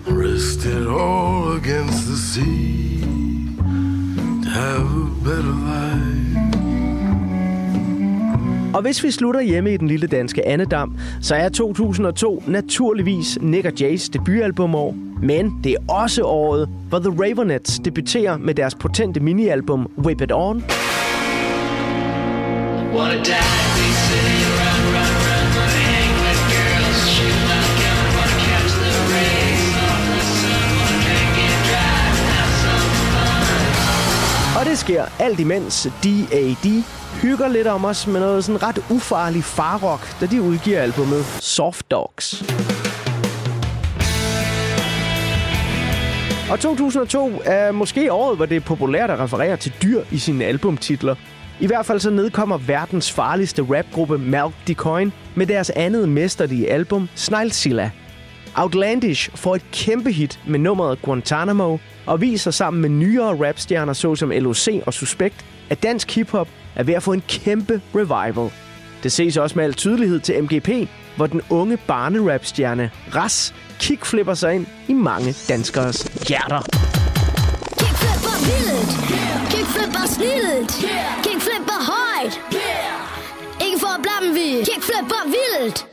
Rested 0.06 0.86
all 0.86 1.52
against 1.56 2.06
the 2.06 2.16
sea 2.16 3.00
to 4.42 4.48
have 4.48 4.82
a 4.82 5.06
better 5.22 5.52
life. 5.52 6.17
Og 8.74 8.82
hvis 8.82 9.04
vi 9.04 9.10
slutter 9.10 9.40
hjemme 9.40 9.72
i 9.72 9.76
den 9.76 9.88
lille 9.88 10.06
danske 10.06 10.48
Annedam, 10.48 10.96
så 11.22 11.34
er 11.34 11.48
2002 11.48 12.42
naturligvis 12.46 13.38
Nick 13.40 13.66
og 13.66 13.72
Jays 13.80 14.08
debutalbumår. 14.08 14.94
Men 15.22 15.60
det 15.64 15.72
er 15.72 15.92
også 15.92 16.22
året, 16.22 16.68
hvor 16.88 16.98
The 16.98 17.22
Ravenettes 17.22 17.78
debuterer 17.78 18.36
med 18.36 18.54
deres 18.54 18.74
potente 18.74 19.20
minialbum 19.20 19.90
Whip 19.98 20.20
It 20.20 20.32
On. 20.32 20.64
What 22.94 23.28
a. 23.28 23.68
Og 34.58 34.66
det 34.66 34.78
sker 34.78 35.04
alt 35.18 35.40
imens 35.40 35.88
D.A.D 36.04 36.66
hygger 37.22 37.48
lidt 37.48 37.66
om 37.66 37.84
os 37.84 38.06
med 38.06 38.20
noget 38.20 38.44
sådan 38.44 38.62
ret 38.62 38.84
ufarlig 38.90 39.44
farrock, 39.44 40.20
da 40.20 40.26
de 40.26 40.42
udgiver 40.42 40.80
albumet 40.80 41.24
Soft 41.24 41.90
Dogs. 41.90 42.44
Og 46.50 46.60
2002 46.60 47.42
er 47.44 47.72
måske 47.72 48.12
året, 48.12 48.36
hvor 48.36 48.46
det 48.46 48.56
er 48.56 48.60
populært 48.60 49.10
at 49.10 49.18
referere 49.18 49.56
til 49.56 49.72
dyr 49.82 50.02
i 50.10 50.18
sine 50.18 50.44
albumtitler. 50.44 51.14
I 51.60 51.66
hvert 51.66 51.86
fald 51.86 52.00
så 52.00 52.10
nedkommer 52.10 52.58
verdens 52.58 53.12
farligste 53.12 53.62
rapgruppe 53.62 54.18
Malk 54.18 54.54
DeCoin 54.66 55.12
med 55.34 55.46
deres 55.46 55.70
andet 55.70 56.08
mesterlige 56.08 56.70
album 56.70 57.08
Snailzilla. 57.14 57.90
Outlandish 58.56 59.30
får 59.34 59.54
et 59.54 59.70
kæmpe 59.72 60.12
hit 60.12 60.40
med 60.46 60.58
nummeret 60.58 61.02
Guantanamo 61.02 61.78
og 62.06 62.20
viser 62.20 62.50
sammen 62.50 62.80
med 62.80 62.88
nyere 62.90 63.48
rapstjerner 63.48 63.92
såsom 63.92 64.30
LOC 64.30 64.68
og 64.86 64.94
Suspekt, 64.94 65.44
at 65.70 65.82
dansk 65.82 66.14
hiphop 66.14 66.48
er 66.78 66.82
ved 66.82 66.94
at 66.94 67.02
få 67.02 67.12
en 67.12 67.22
kæmpe 67.28 67.80
revival. 67.94 68.50
Det 69.02 69.12
ses 69.12 69.36
også 69.36 69.56
med 69.56 69.64
al 69.64 69.74
tydelighed 69.74 70.20
til 70.20 70.42
MGP, 70.42 70.88
hvor 71.16 71.26
den 71.26 71.40
unge 71.50 71.76
barnerapstjerne 71.76 72.90
Ras 73.14 73.54
kickflipper 73.80 74.34
sig 74.34 74.54
ind 74.54 74.66
i 74.88 74.92
mange 74.92 75.34
danskers 75.48 76.02
hjerter. 76.28 76.60
Kickflipper 77.78 78.36
vildt. 78.48 78.90
Kickflipper 79.50 80.06
snilt. 80.06 80.72
Kickflipper 81.24 81.78
højt. 81.92 82.40
Ikke 83.66 83.78
for 83.80 83.94
at 83.96 84.02
blamme 84.02 84.34
vi. 84.34 84.48
Kickflipper 84.64 85.22
vildt. 85.26 85.87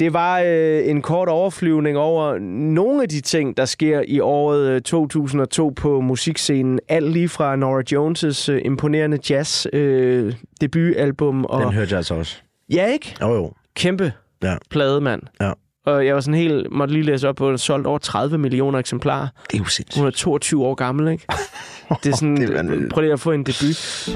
Det 0.00 0.12
var 0.12 0.42
øh, 0.46 0.88
en 0.88 1.02
kort 1.02 1.28
overflyvning 1.28 1.98
over 1.98 2.38
nogle 2.74 3.02
af 3.02 3.08
de 3.08 3.20
ting, 3.20 3.56
der 3.56 3.64
sker 3.64 4.02
i 4.08 4.20
året 4.20 4.68
øh, 4.68 4.80
2002 4.82 5.70
på 5.76 6.00
musikscenen. 6.00 6.80
Alt 6.88 7.12
lige 7.12 7.28
fra 7.28 7.56
Nora 7.56 7.82
Jones' 7.92 8.52
øh, 8.52 8.62
imponerende 8.64 9.18
jazz 9.30 9.66
øh, 9.72 10.32
debutalbum. 10.60 11.44
Og... 11.44 11.62
Den 11.62 11.72
hørte 11.72 11.90
jeg 11.90 11.96
altså 11.96 12.14
også. 12.14 12.36
Ja, 12.72 12.86
ikke? 12.86 13.14
Jo, 13.20 13.34
jo. 13.34 13.52
Kæmpe 13.76 14.12
Ja. 14.42 14.54
plade, 14.70 15.00
mand. 15.00 15.22
Ja. 15.40 15.52
Og 15.86 16.06
jeg 16.06 16.14
var 16.14 16.20
sådan 16.20 16.34
helt, 16.40 16.72
måtte 16.72 16.94
lige 16.94 17.04
læse 17.04 17.28
op 17.28 17.36
på, 17.36 17.50
at 17.50 17.60
solgt 17.60 17.86
over 17.86 17.98
30 17.98 18.38
millioner 18.38 18.78
eksemplarer. 18.78 19.28
Det 19.50 19.54
er 19.54 19.58
jo 19.58 19.64
sindssygt. 19.64 19.98
Hun 19.98 20.06
er 20.06 20.10
22 20.10 20.64
år 20.64 20.74
gammel, 20.74 21.08
ikke? 21.12 21.24
Det 22.04 22.12
er 22.12 22.16
sådan, 22.16 22.36
Det 22.36 22.50
er 22.56 22.88
prøv 22.90 23.00
lige 23.02 23.12
at 23.12 23.20
få 23.20 23.32
en 23.32 23.44
debut. 23.44 24.08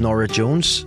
Nora 0.00 0.26
Jones 0.38 0.86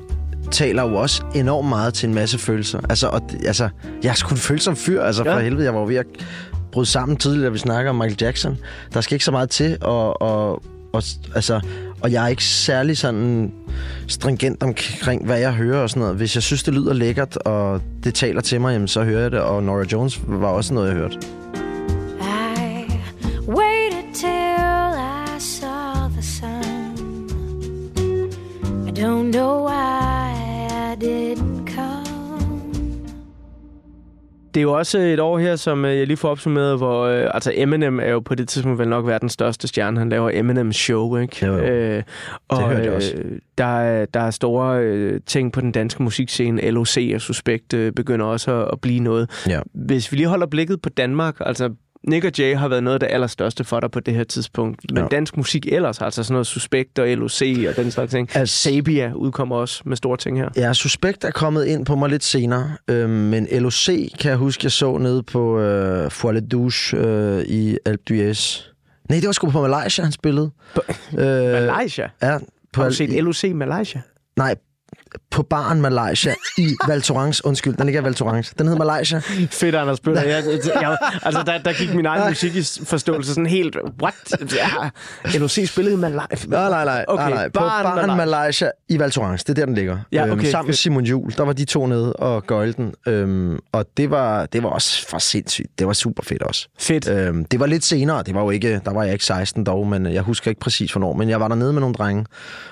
taler 0.51 0.83
jo 0.83 0.95
også 0.95 1.23
enormt 1.35 1.69
meget 1.69 1.93
til 1.93 2.09
en 2.09 2.15
masse 2.15 2.37
følelser. 2.37 2.79
Altså, 2.89 3.07
og, 3.07 3.21
altså 3.45 3.69
jeg 4.03 4.09
er 4.09 4.13
sgu 4.13 4.29
en 4.31 4.37
følsom 4.37 4.75
fyr. 4.75 5.01
Altså, 5.03 5.23
for 5.23 5.31
Ja. 5.31 5.39
helvede, 5.39 5.63
jeg 5.65 5.73
var 5.73 5.79
jo 5.79 5.85
ved 5.87 5.95
at 5.95 6.05
bryde 6.71 6.85
sammen 6.85 7.17
tidligere, 7.17 7.45
da 7.45 7.51
vi 7.51 7.57
snakker 7.57 7.89
om 7.89 7.95
Michael 7.95 8.17
Jackson. 8.21 8.57
Der 8.93 9.01
skal 9.01 9.15
ikke 9.15 9.25
så 9.25 9.31
meget 9.31 9.49
til, 9.49 9.77
og, 9.81 10.21
og, 10.21 10.51
og, 10.93 11.03
altså, 11.35 11.59
og 12.01 12.11
jeg 12.11 12.23
er 12.23 12.27
ikke 12.27 12.43
særlig 12.43 12.97
sådan 12.97 13.51
stringent 14.07 14.63
omkring, 14.63 15.25
hvad 15.25 15.39
jeg 15.39 15.53
hører 15.53 15.81
og 15.81 15.89
sådan 15.89 16.01
noget. 16.01 16.15
Hvis 16.15 16.35
jeg 16.35 16.43
synes, 16.43 16.63
det 16.63 16.73
lyder 16.73 16.93
lækkert, 16.93 17.37
og 17.37 17.81
det 18.03 18.13
taler 18.13 18.41
til 18.41 18.61
mig, 18.61 18.73
jamen, 18.73 18.87
så 18.87 19.03
hører 19.03 19.21
jeg 19.21 19.31
det. 19.31 19.39
Og 19.39 19.63
Nora 19.63 19.85
Jones 19.91 20.21
var 20.27 20.47
også 20.47 20.73
noget, 20.73 20.87
jeg 20.89 20.97
hørte. 20.97 21.17
I 22.21 22.85
waited 23.47 24.13
till 24.13 24.97
I 25.35 25.39
saw 25.39 26.09
the 26.13 26.21
sun. 26.21 26.83
I 28.87 28.91
don't 28.91 29.31
know 29.31 29.67
why 29.67 29.76
Det 34.57 34.61
er 34.61 34.63
jo 34.63 34.73
også 34.73 34.97
et 34.99 35.19
år 35.19 35.39
her, 35.39 35.55
som 35.55 35.85
øh, 35.85 35.97
jeg 35.97 36.07
lige 36.07 36.17
får 36.17 36.29
opsummeret, 36.29 36.77
hvor 36.77 37.05
øh, 37.05 37.29
altså 37.33 37.51
Eminem 37.55 37.99
er 37.99 38.09
jo 38.09 38.19
på 38.19 38.35
det 38.35 38.47
tidspunkt 38.47 38.79
vel 38.79 38.87
nok 38.87 39.07
verdens 39.07 39.33
største 39.33 39.67
stjerne. 39.67 39.99
Han 39.99 40.09
laver 40.09 40.31
Eminem 40.33 40.71
Show, 40.71 41.17
ikke? 41.17 41.45
Jo, 41.45 41.53
jo. 41.53 41.63
Øh, 41.63 42.03
og 42.47 42.69
hørte 42.69 42.83
jeg 42.83 42.93
også. 42.93 43.13
Øh, 43.17 43.39
der, 43.57 43.79
er, 43.79 44.05
der 44.05 44.19
er 44.19 44.31
store 44.31 44.79
øh, 44.79 45.19
ting 45.25 45.51
på 45.51 45.61
den 45.61 45.71
danske 45.71 46.03
musikscene. 46.03 46.71
LOC 46.71 46.97
og 47.15 47.21
Suspekt 47.21 47.73
øh, 47.73 47.91
begynder 47.91 48.25
også 48.25 48.61
at, 48.61 48.69
at 48.71 48.81
blive 48.81 48.99
noget. 48.99 49.29
Ja. 49.47 49.59
Hvis 49.73 50.11
vi 50.11 50.17
lige 50.17 50.27
holder 50.27 50.47
blikket 50.47 50.81
på 50.81 50.89
Danmark, 50.89 51.35
altså 51.39 51.69
Nick 52.07 52.25
og 52.25 52.31
Jay 52.39 52.55
har 52.55 52.67
været 52.67 52.83
noget 52.83 52.93
af 52.95 52.99
det 52.99 53.07
allerstørste 53.11 53.63
for 53.63 53.79
dig 53.79 53.91
på 53.91 53.99
det 53.99 54.13
her 54.13 54.23
tidspunkt. 54.23 54.91
Men 54.91 55.03
Ja. 55.03 55.07
dansk 55.11 55.37
musik 55.37 55.65
ellers, 55.71 56.01
altså 56.01 56.23
sådan 56.23 56.33
noget 56.33 56.47
Suspekt 56.47 56.99
og 56.99 57.07
LOC 57.07 57.41
og 57.69 57.75
den 57.75 57.91
slags 57.91 58.11
ting. 58.11 58.29
Altså- 58.35 58.57
Sabia 58.57 59.11
udkommer 59.15 59.55
også 59.55 59.81
med 59.85 59.97
store 59.97 60.17
ting 60.17 60.37
her. 60.39 60.49
Ja, 60.55 60.73
Suspekt 60.73 61.23
er 61.23 61.31
kommet 61.31 61.65
ind 61.65 61.85
på 61.85 61.95
mig 61.95 62.09
lidt 62.09 62.23
senere, 62.23 62.71
øh, 62.87 63.09
men 63.09 63.47
LOC 63.51 63.85
kan 64.19 64.29
jeg 64.29 64.37
huske, 64.37 64.65
jeg 64.65 64.71
så 64.71 64.97
nede 64.97 65.23
på 65.23 65.59
øh, 65.59 66.11
Foire 66.11 66.39
Douche 66.39 66.97
øh, 66.97 67.43
i 67.43 67.77
Alpe 67.85 68.03
d'Huez. 68.11 68.71
Nej, 69.09 69.19
det 69.19 69.25
var 69.27 69.31
sgu 69.33 69.49
på 69.49 69.67
Malaysia, 69.67 70.03
han 70.03 70.11
spillede. 70.11 70.51
Øh, 71.13 71.19
Malaysia? 71.67 72.09
Ja. 72.21 72.37
På 72.73 72.81
Har 72.81 72.89
du 72.89 72.95
set 72.95 73.23
LOC 73.23 73.43
Malaysia? 73.55 74.01
Nej, 74.37 74.55
på 75.37 75.43
baren 75.43 75.81
Malaysia 75.81 76.33
i 76.57 76.75
Val 76.87 77.01
Thorens. 77.01 77.45
Undskyld, 77.45 77.75
den 77.75 77.85
ligger 77.85 78.01
i 78.01 78.03
Val 78.03 78.15
Thorens. 78.15 78.49
Den 78.49 78.67
hedder 78.67 78.85
Malaysia. 78.85 79.19
Fedt, 79.51 79.75
Anders 79.75 79.99
Bøtter. 79.99 80.21
Jeg, 80.23 80.43
jeg, 80.81 80.97
altså, 81.21 81.43
der, 81.45 81.57
der 81.57 81.73
gik 81.73 81.93
min 81.93 82.05
egen 82.05 82.29
musikforståelse 82.29 83.33
sådan 83.33 83.45
helt... 83.45 83.77
What? 84.01 84.13
Ja, 84.55 85.39
LOC 85.39 85.59
spillede 85.67 85.95
i 85.95 85.97
Malaysia. 85.97 86.47
Nej, 86.47 86.69
nej, 86.69 86.85
nej. 86.85 87.05
Okay, 87.07 87.23
nej, 87.23 87.33
nej. 87.33 87.49
På 87.49 87.59
baren 87.59 88.07
baren 88.07 88.17
Malaysia. 88.17 88.69
I 88.89 88.99
Val 88.99 89.11
Thorens. 89.11 89.43
Det 89.43 89.49
er 89.49 89.53
der, 89.53 89.65
den 89.65 89.75
ligger. 89.75 89.97
Ja, 90.11 90.31
okay, 90.31 90.51
sammen 90.51 90.67
med. 90.67 90.73
Simon 90.73 91.03
Jul. 91.03 91.33
Der 91.37 91.43
var 91.43 91.53
de 91.53 91.65
to 91.65 91.87
nede 91.87 92.13
og 92.13 92.43
gøjle 92.47 92.73
den. 92.73 92.93
Øhm, 93.07 93.59
og 93.71 93.85
det 93.97 94.11
var, 94.11 94.45
det 94.45 94.63
var 94.63 94.69
også 94.69 95.07
for 95.09 95.17
sindssygt. 95.17 95.79
Det 95.79 95.87
var 95.87 95.93
super 95.93 96.23
fedt 96.23 96.41
også. 96.41 96.67
Fedt. 96.79 97.09
Øhm, 97.09 97.45
det 97.45 97.59
var 97.59 97.65
lidt 97.65 97.85
senere. 97.85 98.23
Det 98.23 98.35
var 98.35 98.41
jo 98.41 98.49
ikke, 98.49 98.81
der 98.85 98.93
var 98.93 99.03
jeg 99.03 99.13
ikke 99.13 99.25
16 99.25 99.63
dog, 99.63 99.87
men 99.87 100.05
jeg 100.05 100.21
husker 100.21 100.51
ikke 100.51 100.61
præcis 100.61 100.91
hvornår. 100.91 101.13
Men 101.13 101.29
jeg 101.29 101.39
var 101.39 101.47
dernede 101.47 101.73
med 101.73 101.81
nogle 101.81 101.95
drenge 101.95 102.25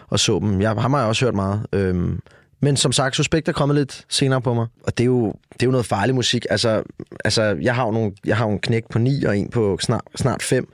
og 0.08 0.20
så 0.20 0.40
dem. 0.40 0.62
Jeg, 0.62 0.70
ham 0.70 0.94
har 0.94 1.00
jeg 1.00 1.08
også 1.08 1.26
hørt 1.26 1.36
meget. 1.36 1.66
Øhm, 1.74 2.20
men 2.60 2.78
som 2.78 2.92
sagt, 2.92 3.16
Suspekt 3.16 3.48
er 3.48 3.52
kommet 3.52 3.76
lidt 3.76 4.06
senere 4.10 4.42
på 4.42 4.54
mig. 4.54 4.68
Og 4.84 4.98
det 4.98 5.04
er 5.04 5.06
jo, 5.06 5.34
det 5.54 5.64
er 5.64 5.66
jo 5.66 5.72
noget 5.72 5.86
farlig 5.86 6.16
musik. 6.16 6.46
Altså, 6.50 6.84
altså 7.26 7.58
jeg 7.62 7.76
har 7.76 7.86
jo 7.86 7.92
nogle, 7.92 8.12
jeg 8.26 8.38
har 8.38 8.46
jo 8.46 8.52
en 8.52 8.60
knæk 8.60 8.84
på 8.90 9.00
9 9.00 9.24
og 9.24 9.38
en 9.38 9.50
på 9.50 9.78
snart, 9.82 10.02
snart 10.16 10.44
5. 10.44 10.68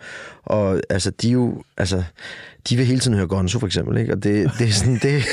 Og 0.46 0.82
altså, 0.90 1.12
de 1.22 1.28
er 1.28 1.32
jo... 1.32 1.64
Altså, 1.78 2.04
de 2.70 2.78
vil 2.78 2.86
hele 2.86 3.00
tiden 3.00 3.18
høre 3.18 3.28
Gonzo, 3.28 3.60
for 3.60 3.68
eksempel. 3.68 3.98
Ikke? 3.98 4.14
Og 4.14 4.24
det, 4.24 4.52
det 4.60 4.68
er 4.68 4.72
sådan... 4.72 5.00
Det, 5.02 5.24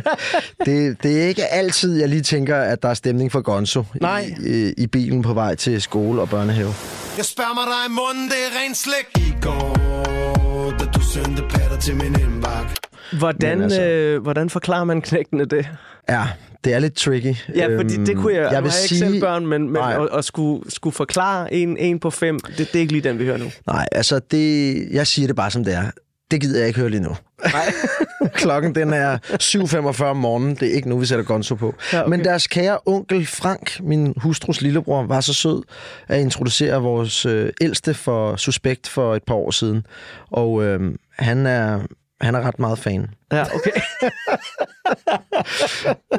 det, 0.66 1.02
det 1.02 1.22
er 1.22 1.26
ikke 1.28 1.46
altid, 1.46 1.98
jeg 1.98 2.08
lige 2.08 2.22
tænker, 2.22 2.56
at 2.56 2.82
der 2.82 2.88
er 2.88 2.94
stemning 2.94 3.32
for 3.32 3.40
Gonzo 3.40 3.84
Nej. 4.00 4.34
I, 4.46 4.74
i 4.76 4.86
bilen 4.86 5.22
på 5.22 5.34
vej 5.34 5.54
til 5.54 5.82
skole 5.82 6.20
og 6.20 6.28
børnehave. 6.28 6.74
Jeg 7.16 7.24
spørger 7.24 7.54
mig 7.54 7.64
dig 7.66 7.82
i 7.88 7.92
munden, 7.92 8.28
det 8.28 8.36
er 8.46 8.64
rent 8.64 8.76
slik 8.76 9.28
I 9.28 9.34
går, 9.40 10.74
da 10.78 10.84
du 10.84 11.00
sendte 11.00 11.42
til 11.80 11.96
min 11.96 12.20
indbakke 12.20 12.70
Hvordan, 13.18 13.58
Men 13.58 13.62
altså- 13.64 13.82
øh, 13.82 14.22
hvordan 14.22 14.50
forklarer 14.50 14.84
man 14.84 15.02
knægtene 15.02 15.44
det? 15.44 15.68
Ja, 16.08 16.22
det 16.64 16.74
er 16.74 16.78
lidt 16.78 16.94
tricky. 16.96 17.34
Ja, 17.54 17.78
fordi 17.78 17.96
det 18.04 18.16
kunne 18.16 18.34
jeg... 18.34 18.52
jeg 18.52 18.62
vil 18.62 18.68
ikke 18.68 18.74
sige, 18.88 18.98
selv 18.98 19.20
børn, 19.20 19.46
men, 19.46 19.62
men 19.62 19.72
Nej. 19.72 20.02
at, 20.02 20.08
at 20.18 20.24
skulle, 20.24 20.70
skulle 20.70 20.94
forklare 20.94 21.54
en, 21.54 21.76
en 21.76 22.00
på 22.00 22.10
fem, 22.10 22.40
det, 22.40 22.58
det 22.58 22.74
er 22.74 22.80
ikke 22.80 22.92
lige 22.92 23.08
den, 23.08 23.18
vi 23.18 23.24
hører 23.24 23.36
nu. 23.38 23.50
Nej, 23.66 23.88
altså, 23.92 24.18
det, 24.18 24.74
jeg 24.90 25.06
siger 25.06 25.26
det 25.26 25.36
bare 25.36 25.50
som 25.50 25.64
det 25.64 25.74
er. 25.74 25.90
Det 26.30 26.40
gider 26.40 26.58
jeg 26.58 26.68
ikke 26.68 26.80
høre 26.80 26.90
lige 26.90 27.02
nu. 27.02 27.16
Nej. 27.44 27.72
Klokken 28.34 28.74
den 28.74 28.92
er 28.92 29.18
7.45 29.42 30.04
om 30.04 30.16
morgenen. 30.16 30.54
Det 30.54 30.68
er 30.68 30.74
ikke 30.74 30.88
nu, 30.88 30.98
vi 30.98 31.06
sætter 31.06 31.24
Gonzo 31.24 31.54
på. 31.54 31.74
Ja, 31.92 32.00
okay. 32.00 32.10
Men 32.10 32.24
deres 32.24 32.46
kære 32.46 32.78
onkel 32.86 33.26
Frank, 33.26 33.80
min 33.80 34.14
hustrus 34.16 34.60
lillebror, 34.60 35.02
var 35.02 35.20
så 35.20 35.34
sød 35.34 35.62
at 36.08 36.20
introducere 36.20 36.82
vores 36.82 37.26
øh, 37.26 37.52
ældste 37.60 37.94
for 37.94 38.36
Suspekt 38.36 38.88
for 38.88 39.14
et 39.14 39.22
par 39.22 39.34
år 39.34 39.50
siden. 39.50 39.86
Og 40.30 40.64
øh, 40.64 40.94
han, 41.18 41.46
er, 41.46 41.80
han 42.20 42.34
er 42.34 42.40
ret 42.40 42.58
meget 42.58 42.78
fan. 42.78 43.10
Ja, 43.32 43.42
okay. 43.42 43.70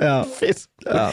ja. 0.05 0.21
Fedt. 0.21 0.67
Ja. 0.85 1.07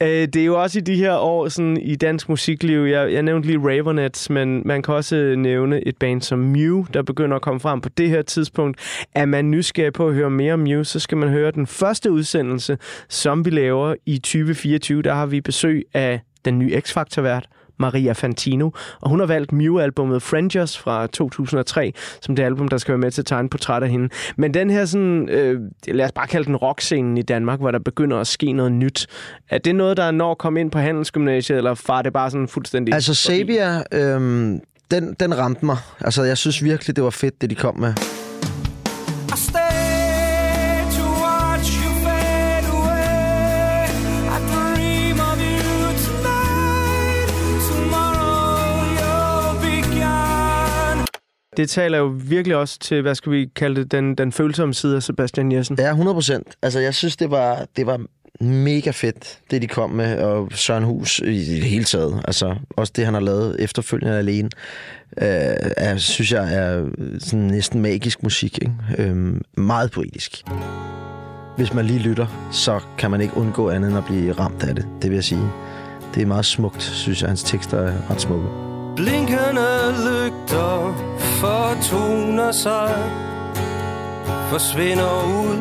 Øh, 0.00 0.28
det 0.28 0.36
er 0.36 0.44
jo 0.44 0.62
også 0.62 0.78
i 0.78 0.82
de 0.82 0.96
her 0.96 1.16
år 1.16 1.48
sådan, 1.48 1.76
i 1.76 1.96
dansk 1.96 2.28
musikliv. 2.28 2.80
Jeg, 2.80 3.12
jeg 3.12 3.22
nævnte 3.22 3.48
lige 3.48 3.58
Ravenet, 3.58 4.26
men 4.30 4.62
man 4.64 4.82
kan 4.82 4.94
også 4.94 5.34
nævne 5.38 5.86
et 5.86 5.96
band 5.96 6.22
som 6.22 6.38
Mew, 6.38 6.86
der 6.94 7.02
begynder 7.02 7.36
at 7.36 7.42
komme 7.42 7.60
frem 7.60 7.80
på 7.80 7.88
det 7.88 8.08
her 8.08 8.22
tidspunkt. 8.22 9.06
Er 9.14 9.24
man 9.24 9.50
nysgerrig 9.50 9.92
på 9.92 10.08
at 10.08 10.14
høre 10.14 10.30
mere 10.30 10.52
om 10.52 10.60
Mew, 10.60 10.82
så 10.82 11.00
skal 11.00 11.18
man 11.18 11.28
høre 11.28 11.50
den 11.50 11.66
første 11.66 12.12
udsendelse, 12.12 12.78
som 13.08 13.44
vi 13.44 13.50
laver 13.50 13.94
i 14.06 14.18
2024. 14.18 15.02
Der 15.02 15.14
har 15.14 15.26
vi 15.26 15.40
besøg 15.40 15.84
af 15.94 16.20
den 16.44 16.58
nye 16.58 16.80
X-Factor-vært, 16.80 17.46
Maria 17.78 18.12
Fantino, 18.12 18.70
og 19.00 19.10
hun 19.10 19.20
har 19.20 19.26
valgt 19.26 19.52
Mew-albummet 19.52 20.22
Frangers 20.22 20.78
fra 20.78 21.06
2003, 21.06 21.92
som 22.20 22.36
det 22.36 22.42
album, 22.42 22.68
der 22.68 22.78
skal 22.78 22.92
være 22.92 22.98
med 22.98 23.10
til 23.10 23.22
at 23.22 23.26
tegne 23.26 23.48
portræt 23.48 23.82
af 23.82 23.88
hende. 23.88 24.08
Men 24.36 24.54
den 24.54 24.70
her 24.70 24.84
sådan, 24.84 25.28
øh, 25.28 25.60
lad 25.88 26.04
os 26.04 26.12
bare 26.12 26.26
kalde 26.26 26.46
den 26.46 26.56
rockscenen 26.56 27.18
i 27.18 27.22
Danmark, 27.22 27.60
hvor 27.60 27.70
der 27.70 27.78
begynder 27.78 28.18
at 28.18 28.26
ske 28.26 28.52
noget 28.52 28.72
nyt. 28.72 29.06
Er 29.50 29.58
det 29.58 29.74
noget, 29.74 29.96
der 29.96 30.10
når 30.10 30.30
at 30.30 30.38
komme 30.38 30.60
ind 30.60 30.70
på 30.70 30.78
handelsgymnasiet, 30.78 31.58
eller 31.58 31.74
far 31.74 32.02
det 32.02 32.12
bare 32.12 32.30
sådan 32.30 32.48
fuldstændig... 32.48 32.94
Altså, 32.94 33.14
Sabia, 33.14 33.82
øhm, 33.92 34.60
den, 34.90 35.16
den 35.20 35.38
ramte 35.38 35.64
mig. 35.64 35.76
Altså, 36.00 36.22
jeg 36.22 36.38
synes 36.38 36.64
virkelig, 36.64 36.96
det 36.96 37.04
var 37.04 37.10
fedt, 37.10 37.40
det 37.40 37.50
de 37.50 37.54
kom 37.54 37.78
med. 37.78 37.94
Det 51.56 51.70
taler 51.70 51.98
jo 51.98 52.14
virkelig 52.16 52.56
også 52.56 52.78
til, 52.78 53.02
hvad 53.02 53.14
skal 53.14 53.32
vi 53.32 53.46
kalde 53.56 53.80
det, 53.80 53.92
den, 53.92 54.14
den 54.14 54.32
følsomme 54.32 54.74
side 54.74 54.96
af 54.96 55.02
Sebastian 55.02 55.52
Jessen. 55.52 55.76
Ja, 55.78 55.90
100 55.90 56.14
procent. 56.14 56.46
Altså, 56.62 56.80
jeg 56.80 56.94
synes, 56.94 57.16
det 57.16 57.30
var, 57.30 57.66
det 57.76 57.86
var 57.86 58.00
mega 58.40 58.90
fedt, 58.90 59.38
det 59.50 59.62
de 59.62 59.66
kom 59.66 59.90
med, 59.90 60.18
og 60.18 60.48
Søren 60.52 60.84
Hus 60.84 61.18
i 61.18 61.54
det 61.54 61.62
hele 61.62 61.84
taget. 61.84 62.22
Altså, 62.24 62.56
også 62.70 62.92
det, 62.96 63.04
han 63.04 63.14
har 63.14 63.20
lavet 63.20 63.56
efterfølgende 63.58 64.18
alene, 64.18 64.50
øh, 65.18 65.26
er, 65.76 65.96
synes 65.96 66.32
jeg 66.32 66.54
er 66.54 66.88
sådan 67.18 67.44
næsten 67.44 67.80
magisk 67.80 68.22
musik. 68.22 68.58
Ikke? 68.62 68.74
Øh, 68.98 69.40
meget 69.56 69.90
poetisk. 69.90 70.42
Hvis 71.56 71.74
man 71.74 71.84
lige 71.84 71.98
lytter, 71.98 72.48
så 72.52 72.80
kan 72.98 73.10
man 73.10 73.20
ikke 73.20 73.36
undgå 73.36 73.70
andet 73.70 73.88
end 73.88 73.98
at 73.98 74.04
blive 74.04 74.32
ramt 74.32 74.62
af 74.62 74.74
det, 74.74 74.86
det 75.02 75.10
vil 75.10 75.16
jeg 75.16 75.24
sige. 75.24 75.50
Det 76.14 76.22
er 76.22 76.26
meget 76.26 76.44
smukt, 76.44 76.82
synes 76.82 77.20
jeg. 77.20 77.28
Hans 77.28 77.42
tekster 77.42 77.78
er 77.78 78.10
ret 78.10 78.20
smukke. 78.20 78.46
Blinkende 78.96 79.94
lygter 80.06 81.05
fortoner 81.40 82.52
sig 82.52 82.94
Forsvinder 84.50 85.24
ud 85.42 85.58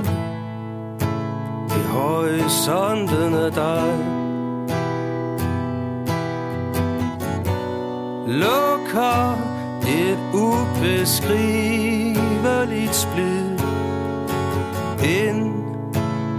i 1.67 1.82
horisonten 1.88 3.34
af 3.34 3.51
dig 3.51 3.97
Lukker 8.28 9.38
et 9.88 10.19
ubeskriveligt 10.34 12.95
splid 12.95 13.59
Ind 15.03 15.53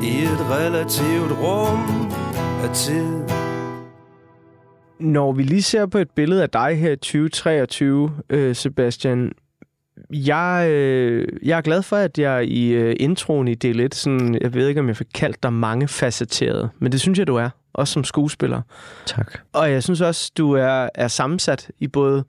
i 0.03 0.23
et 0.23 0.41
relativt 0.51 1.33
rum 1.43 2.13
af 2.63 2.71
tid. 2.75 3.46
Når 5.01 5.33
vi 5.33 5.43
lige 5.43 5.63
ser 5.63 5.87
på 5.87 5.99
et 5.99 6.11
billede 6.11 6.43
af 6.43 6.51
dig 6.51 6.79
her 6.79 6.91
i 6.93 6.97
2023, 6.97 8.11
øh, 8.31 8.55
Sebastian, 8.57 9.33
jeg, 10.11 10.69
øh, 10.71 11.29
jeg 11.43 11.59
er 11.59 11.63
glad 11.63 11.83
for, 11.83 11.97
at 11.97 12.19
jeg 12.19 12.45
i 12.47 12.69
øh, 12.73 12.97
introen 13.01 13.49
i 13.49 13.55
del 13.55 13.81
1, 13.81 13.95
sådan, 13.95 14.39
jeg 14.43 14.55
ved 14.55 14.69
ikke, 14.69 14.81
om 14.81 14.89
jeg 14.89 14.97
fik 14.97 15.07
kaldt 15.15 15.43
dig 15.43 15.53
mange 15.53 15.89
facetteret, 15.89 16.71
men 16.79 16.93
det 16.93 17.01
synes 17.01 17.19
jeg, 17.19 17.27
du 17.27 17.37
er, 17.37 17.51
også 17.73 17.93
som 17.93 18.05
skuespiller. 18.05 18.63
Tak. 19.07 19.39
Og 19.53 19.71
jeg 19.71 19.83
synes 19.83 20.01
også, 20.01 20.33
du 20.39 20.53
er, 20.53 20.89
er 20.95 21.09
sammensat 21.09 21.71
i 21.79 21.89
både 21.89 22.25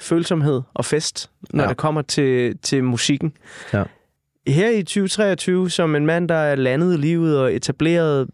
følsomhed 0.00 0.62
og 0.74 0.84
fest, 0.84 1.30
når 1.50 1.62
Ja. 1.64 1.68
det 1.68 1.76
kommer 1.76 2.02
til, 2.02 2.58
til 2.58 2.84
musikken. 2.84 3.32
Ja. 3.72 3.82
Her 4.46 4.70
i 4.70 4.82
2023, 4.82 5.70
som 5.70 5.96
en 5.96 6.06
mand, 6.06 6.28
der 6.28 6.34
er 6.34 6.54
landet 6.54 6.94
i 6.94 6.96
livet 6.96 7.38
og 7.38 7.54
etableret, 7.54 8.28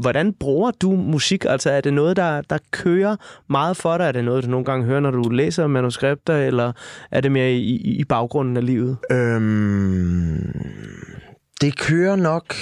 hvordan 0.00 0.32
bruger 0.32 0.70
du 0.70 0.90
musik? 0.90 1.44
Altså 1.48 1.70
er 1.70 1.80
det 1.80 1.94
noget, 1.94 2.16
der, 2.16 2.40
der 2.40 2.58
kører 2.70 3.16
meget 3.48 3.76
for 3.76 3.98
dig? 3.98 4.04
Er 4.04 4.12
det 4.12 4.24
noget, 4.24 4.44
du 4.44 4.50
nogle 4.50 4.64
gange 4.64 4.86
hører, 4.86 5.00
når 5.00 5.10
du 5.10 5.28
læser 5.28 5.66
manuskripter, 5.66 6.36
eller 6.36 6.72
er 7.10 7.20
det 7.20 7.32
mere 7.32 7.52
i, 7.52 7.76
i, 7.76 7.98
i 7.98 8.04
baggrunden 8.04 8.56
af 8.56 8.66
livet? 8.66 8.96
Øhm, 9.10 10.54
det 11.60 11.78
kører 11.78 12.16
nok 12.16 12.54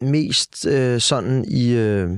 mest 0.00 0.66
øh, 0.66 1.00
sådan 1.00 1.44
i... 1.48 1.72
Øh, 1.72 2.10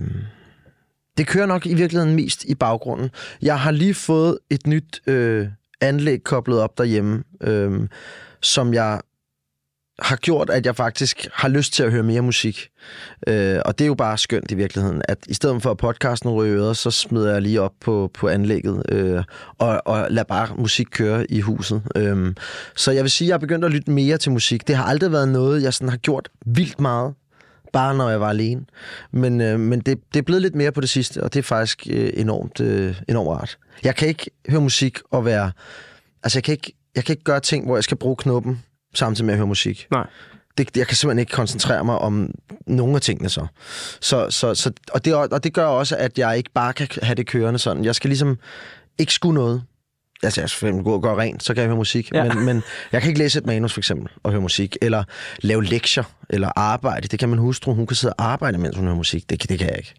det 1.18 1.26
kører 1.26 1.46
nok 1.46 1.66
i 1.66 1.74
virkeligheden 1.74 2.16
mest 2.16 2.44
i 2.44 2.54
baggrunden. 2.54 3.10
Jeg 3.42 3.60
har 3.60 3.70
lige 3.70 3.94
fået 3.94 4.38
et 4.50 4.66
nyt 4.66 5.02
øh, 5.06 5.48
anlæg 5.80 6.24
koblet 6.24 6.60
op 6.60 6.78
derhjemme, 6.78 7.22
øh, 7.40 7.88
som 8.40 8.74
jeg 8.74 9.00
har 9.98 10.16
gjort, 10.16 10.50
at 10.50 10.66
jeg 10.66 10.76
faktisk 10.76 11.28
har 11.32 11.48
lyst 11.48 11.72
til 11.72 11.82
at 11.82 11.90
høre 11.90 12.02
mere 12.02 12.22
musik. 12.22 12.68
Øh, 13.26 13.58
og 13.64 13.78
det 13.78 13.84
er 13.84 13.86
jo 13.86 13.94
bare 13.94 14.18
skønt 14.18 14.50
i 14.50 14.54
virkeligheden, 14.54 15.02
at 15.08 15.18
i 15.28 15.34
stedet 15.34 15.62
for 15.62 15.70
at 15.70 15.76
podcasten 15.76 16.30
ryger 16.30 16.58
øret, 16.58 16.76
så 16.76 16.90
smider 16.90 17.32
jeg 17.32 17.42
lige 17.42 17.60
op 17.60 17.72
på, 17.80 18.10
på 18.14 18.28
anlægget 18.28 18.82
øh, 18.88 19.24
og, 19.58 19.82
og 19.84 20.06
lader 20.10 20.24
bare 20.24 20.48
musik 20.56 20.86
køre 20.90 21.30
i 21.30 21.40
huset. 21.40 21.82
Øh, 21.96 22.34
så 22.76 22.90
jeg 22.90 23.02
vil 23.02 23.10
sige, 23.10 23.26
at 23.26 23.28
jeg 23.28 23.34
er 23.34 23.38
begyndt 23.38 23.64
at 23.64 23.70
lytte 23.70 23.90
mere 23.90 24.18
til 24.18 24.32
musik. 24.32 24.68
Det 24.68 24.76
har 24.76 24.84
aldrig 24.84 25.12
været 25.12 25.28
noget, 25.28 25.62
jeg 25.62 25.74
sådan 25.74 25.88
har 25.88 25.96
gjort 25.96 26.28
vildt 26.46 26.80
meget, 26.80 27.14
bare 27.72 27.94
når 27.94 28.10
jeg 28.10 28.20
var 28.20 28.28
alene. 28.28 28.64
Men, 29.12 29.40
øh, 29.40 29.60
men 29.60 29.80
det, 29.80 29.98
det 30.14 30.18
er 30.18 30.24
blevet 30.24 30.42
lidt 30.42 30.54
mere 30.54 30.72
på 30.72 30.80
det 30.80 30.88
sidste, 30.88 31.22
og 31.22 31.32
det 31.32 31.38
er 31.38 31.42
faktisk 31.42 31.86
øh, 31.90 32.10
enormt, 32.14 32.60
øh, 32.60 33.00
enormt 33.08 33.28
rart. 33.28 33.58
Jeg 33.82 33.96
kan 33.96 34.08
ikke 34.08 34.30
høre 34.48 34.60
musik 34.60 34.98
og 35.10 35.24
være... 35.24 35.52
Altså, 36.22 36.38
jeg 36.38 36.44
kan, 36.44 36.52
ikke, 36.52 36.72
jeg 36.96 37.04
kan 37.04 37.12
ikke 37.12 37.24
gøre 37.24 37.40
ting, 37.40 37.66
hvor 37.66 37.76
jeg 37.76 37.84
skal 37.84 37.96
bruge 37.96 38.16
knuppen 38.16 38.62
samtidig 38.94 39.26
med 39.26 39.34
at 39.34 39.38
høre 39.38 39.46
musik. 39.46 39.86
Nej. 39.90 40.06
Det, 40.58 40.76
jeg 40.76 40.86
kan 40.86 40.96
simpelthen 40.96 41.18
ikke 41.18 41.32
koncentrere 41.32 41.84
mig 41.84 41.98
om 41.98 42.30
nogle 42.66 42.94
af 42.94 43.00
tingene 43.00 43.28
så. 43.28 43.46
så, 44.00 44.30
så, 44.30 44.54
så 44.54 44.72
og, 44.92 45.04
det, 45.04 45.14
og 45.14 45.44
det 45.44 45.52
gør 45.52 45.66
også, 45.66 45.96
at 45.96 46.18
jeg 46.18 46.36
ikke 46.36 46.50
bare 46.54 46.72
kan 46.72 46.88
have 47.02 47.14
det 47.14 47.26
kørende 47.26 47.58
sådan. 47.58 47.84
Jeg 47.84 47.94
skal 47.94 48.08
ligesom 48.08 48.38
ikke 48.98 49.12
skulle 49.12 49.34
noget. 49.34 49.62
Altså, 50.22 50.40
jeg 50.40 50.50
skal 50.50 50.82
gå 50.82 50.94
og 50.94 51.02
gøre 51.02 51.16
rent, 51.16 51.42
så 51.42 51.54
kan 51.54 51.60
jeg 51.60 51.68
høre 51.68 51.76
musik. 51.76 52.12
Ja. 52.12 52.34
Men, 52.34 52.44
men 52.44 52.62
jeg 52.92 53.00
kan 53.00 53.08
ikke 53.08 53.18
læse 53.18 53.38
et 53.38 53.46
manus, 53.46 53.72
for 53.72 53.80
eksempel, 53.80 54.08
og 54.22 54.30
høre 54.30 54.40
musik. 54.40 54.76
Eller 54.82 55.04
lave 55.42 55.64
lektier, 55.64 56.04
eller 56.30 56.50
arbejde. 56.56 57.08
Det 57.08 57.18
kan 57.18 57.28
min 57.28 57.38
hustru. 57.38 57.74
Hun 57.74 57.86
kan 57.86 57.96
sidde 57.96 58.14
og 58.14 58.24
arbejde, 58.24 58.58
mens 58.58 58.76
hun 58.76 58.84
hører 58.84 58.96
musik. 58.96 59.30
Det, 59.30 59.48
det 59.48 59.58
kan 59.58 59.68
jeg 59.68 59.78
ikke. 59.78 59.94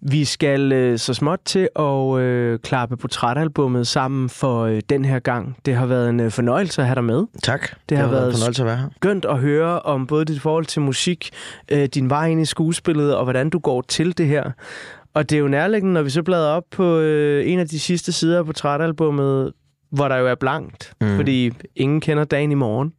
Vi 0.00 0.24
skal 0.24 0.72
øh, 0.72 0.98
så 0.98 1.14
småt 1.14 1.40
til 1.44 1.68
at 1.76 2.18
øh, 2.18 2.58
klappe 2.58 2.96
portrætalbummet 2.96 3.86
sammen 3.86 4.28
for 4.28 4.64
øh, 4.64 4.80
den 4.90 5.04
her 5.04 5.18
gang. 5.18 5.56
Det 5.66 5.74
har 5.74 5.86
været 5.86 6.08
en 6.08 6.20
øh, 6.20 6.30
fornøjelse 6.30 6.82
at 6.82 6.86
have 6.86 6.94
dig 6.94 7.04
med. 7.04 7.24
Tak. 7.42 7.70
Det, 7.88 7.98
har, 7.98 8.08
været 8.08 8.26
en 8.26 8.32
fornøjelse 8.32 8.62
at 8.62 8.66
være 8.66 8.76
her. 8.76 8.88
skønt 8.96 9.24
at 9.24 9.38
høre 9.38 9.80
om 9.80 10.06
både 10.06 10.24
dit 10.24 10.40
forhold 10.40 10.66
til 10.66 10.82
musik, 10.82 11.30
øh, 11.72 11.84
din 11.84 12.10
vej 12.10 12.26
ind 12.26 12.40
i 12.40 12.44
skuespillet, 12.44 13.16
og 13.16 13.24
hvordan 13.24 13.50
du 13.50 13.58
går 13.58 13.82
til 13.82 14.18
det 14.18 14.26
her. 14.26 14.50
Og 15.14 15.30
det 15.30 15.36
er 15.36 15.40
jo 15.40 15.48
nærliggende, 15.48 15.94
når 15.94 16.02
vi 16.02 16.10
så 16.10 16.22
bladrer 16.22 16.50
op 16.50 16.64
på 16.70 16.98
øh, 16.98 17.50
en 17.52 17.58
af 17.58 17.68
de 17.68 17.80
sidste 17.80 18.12
sider 18.12 18.38
af 18.38 18.46
portrætalbummet, 18.46 19.52
hvor 19.90 20.08
der 20.08 20.16
jo 20.16 20.26
er 20.26 20.34
blankt. 20.34 20.92
Mm. 21.00 21.16
fordi 21.16 21.52
ingen 21.76 22.00
kender 22.00 22.24
dagen 22.24 22.52
i 22.52 22.54
morgen. 22.54 22.92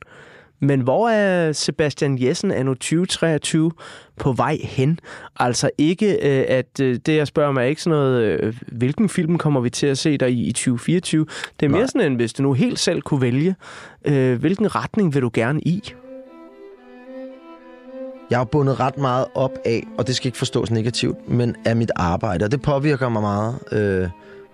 Men 0.60 0.82
hvor 0.82 1.10
er 1.10 1.51
Sebastian 1.51 2.18
Jessen 2.22 2.51
anno 2.51 2.74
2023 2.74 3.72
på 4.20 4.32
vej 4.32 4.57
hen? 4.64 4.99
Altså 5.36 5.70
ikke, 5.78 6.12
øh, 6.14 6.45
at 6.47 6.80
øh, 6.82 6.99
det 7.05 7.16
jeg 7.16 7.28
spørger 7.28 7.51
mig 7.51 7.62
er 7.62 7.68
ikke 7.68 7.82
sådan 7.82 7.99
noget, 7.99 8.22
øh, 8.24 8.55
hvilken 8.68 9.10
film 9.10 9.38
kommer 9.38 9.62
vi 9.62 9.70
til 9.70 9.88
at 9.88 9.97
se 9.97 10.18
dig 10.18 10.32
i 10.32 10.47
i 10.47 10.51
2024? 10.51 11.26
Det 11.60 11.66
er 11.66 11.70
mere 11.70 11.80
Nej. 11.80 11.88
sådan 11.88 12.12
en, 12.12 12.16
hvis 12.16 12.34
du 12.34 12.43
nu 12.43 12.53
helt 12.53 12.80
selv 12.80 13.01
kunne 13.01 13.22
vælge, 13.22 13.55
hvilken 14.39 14.76
retning 14.76 15.14
vil 15.14 15.22
du 15.22 15.30
gerne 15.34 15.62
i? 15.62 15.93
Jeg 18.30 18.41
er 18.41 18.45
bundet 18.45 18.80
ret 18.80 18.97
meget 18.97 19.26
op 19.36 19.51
af, 19.66 19.88
og 19.97 20.07
det 20.07 20.16
skal 20.16 20.28
ikke 20.28 20.38
forstås 20.38 20.72
negativt, 20.72 21.30
men 21.30 21.55
af 21.66 21.76
mit 21.76 21.91
arbejde. 21.95 22.45
Og 22.45 22.51
det 22.51 22.62
påvirker 22.62 23.10
mig 23.10 23.22
meget, 23.22 23.60
øh, 23.72 24.10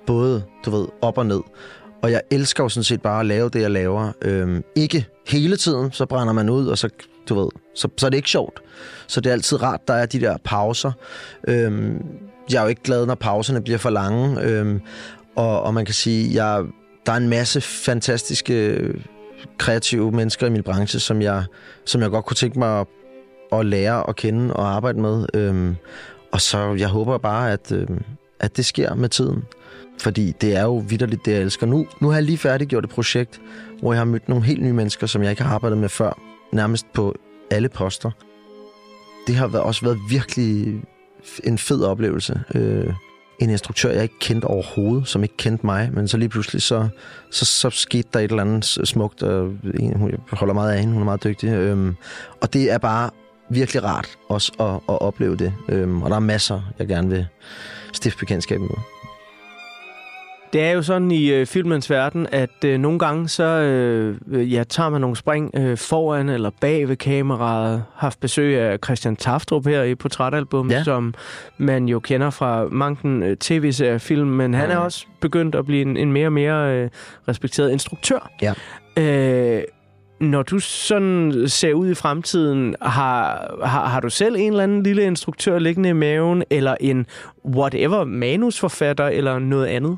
både, 0.08 0.44
du 0.66 0.72
ved, 0.72 0.88
op 1.02 1.18
og 1.18 1.26
ned. 1.26 1.42
Og 2.06 2.12
jeg 2.12 2.22
elsker 2.32 2.64
jo 2.64 2.70
sådan 2.70 2.84
set 2.84 3.02
bare 3.02 3.20
at 3.20 3.26
lave 3.26 3.50
det, 3.50 3.62
jeg 3.62 3.72
laver. 3.72 4.12
Øhm, 4.22 4.64
ikke 4.76 5.08
hele 5.28 5.58
tiden, 5.58 5.92
så 5.92 6.06
brænder 6.06 6.34
man 6.34 6.50
ud, 6.50 6.68
og 6.68 6.78
så, 6.78 6.90
du 7.30 7.36
ved, 7.36 7.50
så, 7.76 7.88
så 7.98 8.06
er 8.06 8.10
det 8.10 8.18
ikke 8.18 8.30
sjovt. 8.30 8.60
Så 9.08 9.22
det 9.22 9.30
er 9.30 9.34
altid 9.34 9.62
rart, 9.64 9.88
der 9.88 9.94
er 9.94 10.06
de 10.06 10.22
der 10.22 10.38
pauser. 10.44 10.92
Øhm, 11.48 12.06
jeg 12.52 12.58
er 12.58 12.62
jo 12.62 12.68
ikke 12.68 12.84
glad, 12.84 13.06
når 13.06 13.16
pauserne 13.16 13.62
bliver 13.62 13.78
for 13.78 13.90
lange. 13.90 14.42
Øhm, 14.42 14.82
og, 15.36 15.62
og 15.64 15.74
man 15.74 15.86
kan 15.86 15.94
sige, 15.94 16.46
jeg, 16.46 16.64
der 17.06 17.12
er 17.12 17.18
en 17.18 17.30
masse 17.30 17.62
fantastiske 17.62 18.68
øh, 18.68 18.96
kreative 19.58 20.12
mennesker 20.12 20.48
i 20.48 20.50
min 20.50 20.64
branche, 20.64 21.00
som 21.00 21.22
jeg, 21.22 21.44
som 21.86 22.02
jeg 22.02 22.10
godt 22.10 22.26
kunne 22.26 22.36
tænke 22.36 22.60
mig 22.60 22.80
at 22.80 22.88
at 23.52 23.66
lære 23.66 24.10
at 24.10 24.16
kende 24.16 24.54
og 24.54 24.76
arbejde 24.76 25.00
med. 25.02 25.26
Øhm, 25.34 25.76
og 26.32 26.42
så 26.42 26.74
jeg 26.74 26.88
håber 26.88 27.18
bare, 27.18 27.52
at, 27.52 27.72
øhm, 27.72 28.04
at 28.40 28.58
det 28.58 28.66
sker 28.66 28.94
med 28.94 29.10
tiden. 29.10 29.44
Fordi 30.02 30.32
det 30.42 30.56
er 30.56 30.64
jo 30.64 30.78
vidderligt 30.88 31.26
det, 31.26 31.32
jeg 31.32 31.42
elsker. 31.42 31.66
Nu, 31.68 31.88
nu 32.02 32.08
har 32.08 32.16
jeg 32.16 32.24
lige 32.24 32.38
færdiggjort 32.38 32.84
et 32.84 32.90
projekt, 32.90 33.42
hvor 33.82 33.94
jeg 33.94 34.00
har 34.00 34.06
mødt 34.06 34.30
nogle 34.30 34.44
helt 34.46 34.62
nye 34.64 34.74
mennesker, 34.74 35.08
som 35.08 35.22
jeg 35.24 35.30
ikke 35.32 35.44
har 35.44 35.56
arbejdet 35.56 35.78
med 35.78 35.90
før. 35.90 36.20
Nærmest 36.54 36.86
på 36.94 37.16
alle 37.52 37.70
poster. 37.70 38.12
Det 39.28 39.36
har 39.36 39.48
været, 39.48 39.64
også 39.64 39.82
været 39.86 39.98
virkelig 40.10 40.82
en 41.44 41.58
fed 41.58 41.84
oplevelse. 41.84 42.42
Øh, 42.56 42.94
en 43.40 43.50
instruktør, 43.50 43.92
jeg 43.92 44.04
ikke 44.04 44.20
kendte 44.20 44.46
overhovedet, 44.46 45.08
som 45.08 45.24
ikke 45.24 45.38
kendte 45.38 45.66
mig, 45.66 45.90
men 45.94 46.08
så 46.08 46.18
lige 46.18 46.30
pludselig, 46.30 46.62
så, 46.62 46.88
så, 47.32 47.46
så 47.46 47.70
skete 47.70 48.08
der 48.14 48.20
et 48.20 48.30
eller 48.30 48.44
andet 48.44 48.66
smukt, 48.66 49.24
og 49.24 49.46
hun- 49.96 50.10
jeg 50.12 50.20
holder 50.32 50.54
meget 50.54 50.72
af 50.74 50.80
hende, 50.80 50.94
hun 50.94 51.02
er 51.02 51.06
meget 51.06 51.24
dygtig. 51.24 51.50
Øhm, 51.50 51.96
og 52.42 52.54
det 52.54 52.72
er 52.72 52.78
bare 52.78 53.10
virkelig 53.50 53.84
rart 53.84 54.08
også 54.30 54.52
at, 54.60 54.66
at 54.96 55.02
opleve 55.02 55.36
det. 55.36 55.54
Øhm, 55.70 56.02
og 56.02 56.10
der 56.10 56.16
er 56.16 56.20
masser, 56.20 56.62
jeg 56.80 56.88
gerne 56.88 57.10
vil 57.10 57.26
stifte 57.94 58.20
bekendtskab 58.20 58.60
med. 58.60 58.70
Det 60.56 60.64
er 60.64 60.72
jo 60.72 60.82
sådan 60.82 61.12
i 61.12 61.32
øh, 61.32 61.46
filmens 61.46 61.90
verden, 61.90 62.28
at 62.32 62.64
øh, 62.66 62.78
nogle 62.80 63.00
gange 63.00 63.28
så 63.28 63.44
øh, 63.44 64.54
ja, 64.54 64.64
tager 64.64 64.90
man 64.90 65.02
nogle 65.02 65.16
spring 65.16 65.52
øh, 65.58 65.78
foran 65.78 66.30
eller 66.30 66.50
bag 66.62 66.90
ved 66.90 66.96
kameraet. 66.96 67.84
Haft 67.96 68.20
besøg 68.20 68.60
af 68.60 68.78
Christian 68.86 69.16
Taftrup 69.16 69.66
her 69.66 69.84
i 69.84 69.96
Portrætalbum, 69.96 70.72
ja. 70.72 70.78
Ja. 70.78 70.84
som 70.84 71.14
man 71.58 71.88
jo 71.88 72.00
kender 72.00 72.30
fra 72.30 72.68
mange 72.72 73.26
øh, 73.26 73.38
tv-serier 73.38 73.98
film, 73.98 74.28
men 74.28 74.54
han 74.54 74.72
er 74.72 74.78
også 74.78 75.06
begyndt 75.22 75.56
at 75.56 75.66
blive 75.66 75.82
en, 75.82 75.98
en 75.98 76.12
mere 76.12 76.28
og 76.28 76.34
mere 76.34 76.76
øh, 76.76 76.90
respekteret 77.28 77.72
instruktør. 77.72 78.32
Ja. 78.42 78.54
Øh, 78.98 79.64
når 80.20 80.44
du 80.44 80.60
sådan 80.60 81.44
ser 81.48 81.74
ud 81.74 81.90
i 81.90 81.94
fremtiden, 81.94 82.76
har, 82.82 83.52
har, 83.64 83.86
har 83.86 84.00
du 84.00 84.10
selv 84.10 84.36
en 84.36 84.52
eller 84.52 84.64
anden 84.64 84.84
lille 84.84 85.04
instruktør 85.04 85.60
liggende 85.60 85.90
i 85.90 85.94
maven, 85.94 86.44
eller 86.50 86.76
en 86.80 87.06
whatever 87.46 88.04
manusforfatter, 88.04 89.08
eller 89.08 89.40
noget 89.40 89.66
andet? 89.66 89.98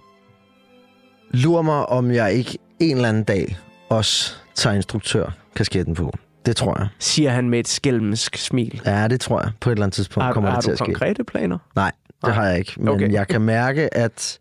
Lur 1.44 1.62
mig, 1.62 1.86
om 1.86 2.12
jeg 2.12 2.34
ikke 2.34 2.58
en 2.80 2.96
eller 2.96 3.10
anden 3.10 3.24
dag 3.24 3.58
også 3.90 4.36
tager 4.56 4.76
instruktør-kasketten 4.76 5.96
på. 5.96 6.12
Det 6.46 6.56
tror 6.56 6.80
jeg. 6.80 6.88
Siger 7.00 7.30
han 7.30 7.50
med 7.50 7.60
et 7.60 7.68
skælmsk 7.68 8.38
smil. 8.38 8.82
Ja, 8.86 9.08
det 9.08 9.22
tror 9.22 9.42
jeg. 9.42 9.52
På 9.62 9.70
et 9.70 9.72
eller 9.72 9.86
andet 9.86 9.96
tidspunkt 9.96 10.26
Har, 10.26 10.34
kommer 10.34 10.50
har 10.50 10.56
det 10.58 10.64
til 10.64 10.70
du 10.70 10.74
at 10.74 10.78
ske. 10.78 10.86
konkrete 10.86 11.24
planer? 11.24 11.58
Nej, 11.76 11.92
det 12.08 12.16
Nej. 12.24 12.32
har 12.34 12.46
jeg 12.46 12.58
ikke. 12.60 12.74
Men 12.78 12.88
okay. 12.88 13.12
jeg 13.12 13.28
kan 13.28 13.42
mærke, 13.42 13.94
at, 13.98 14.40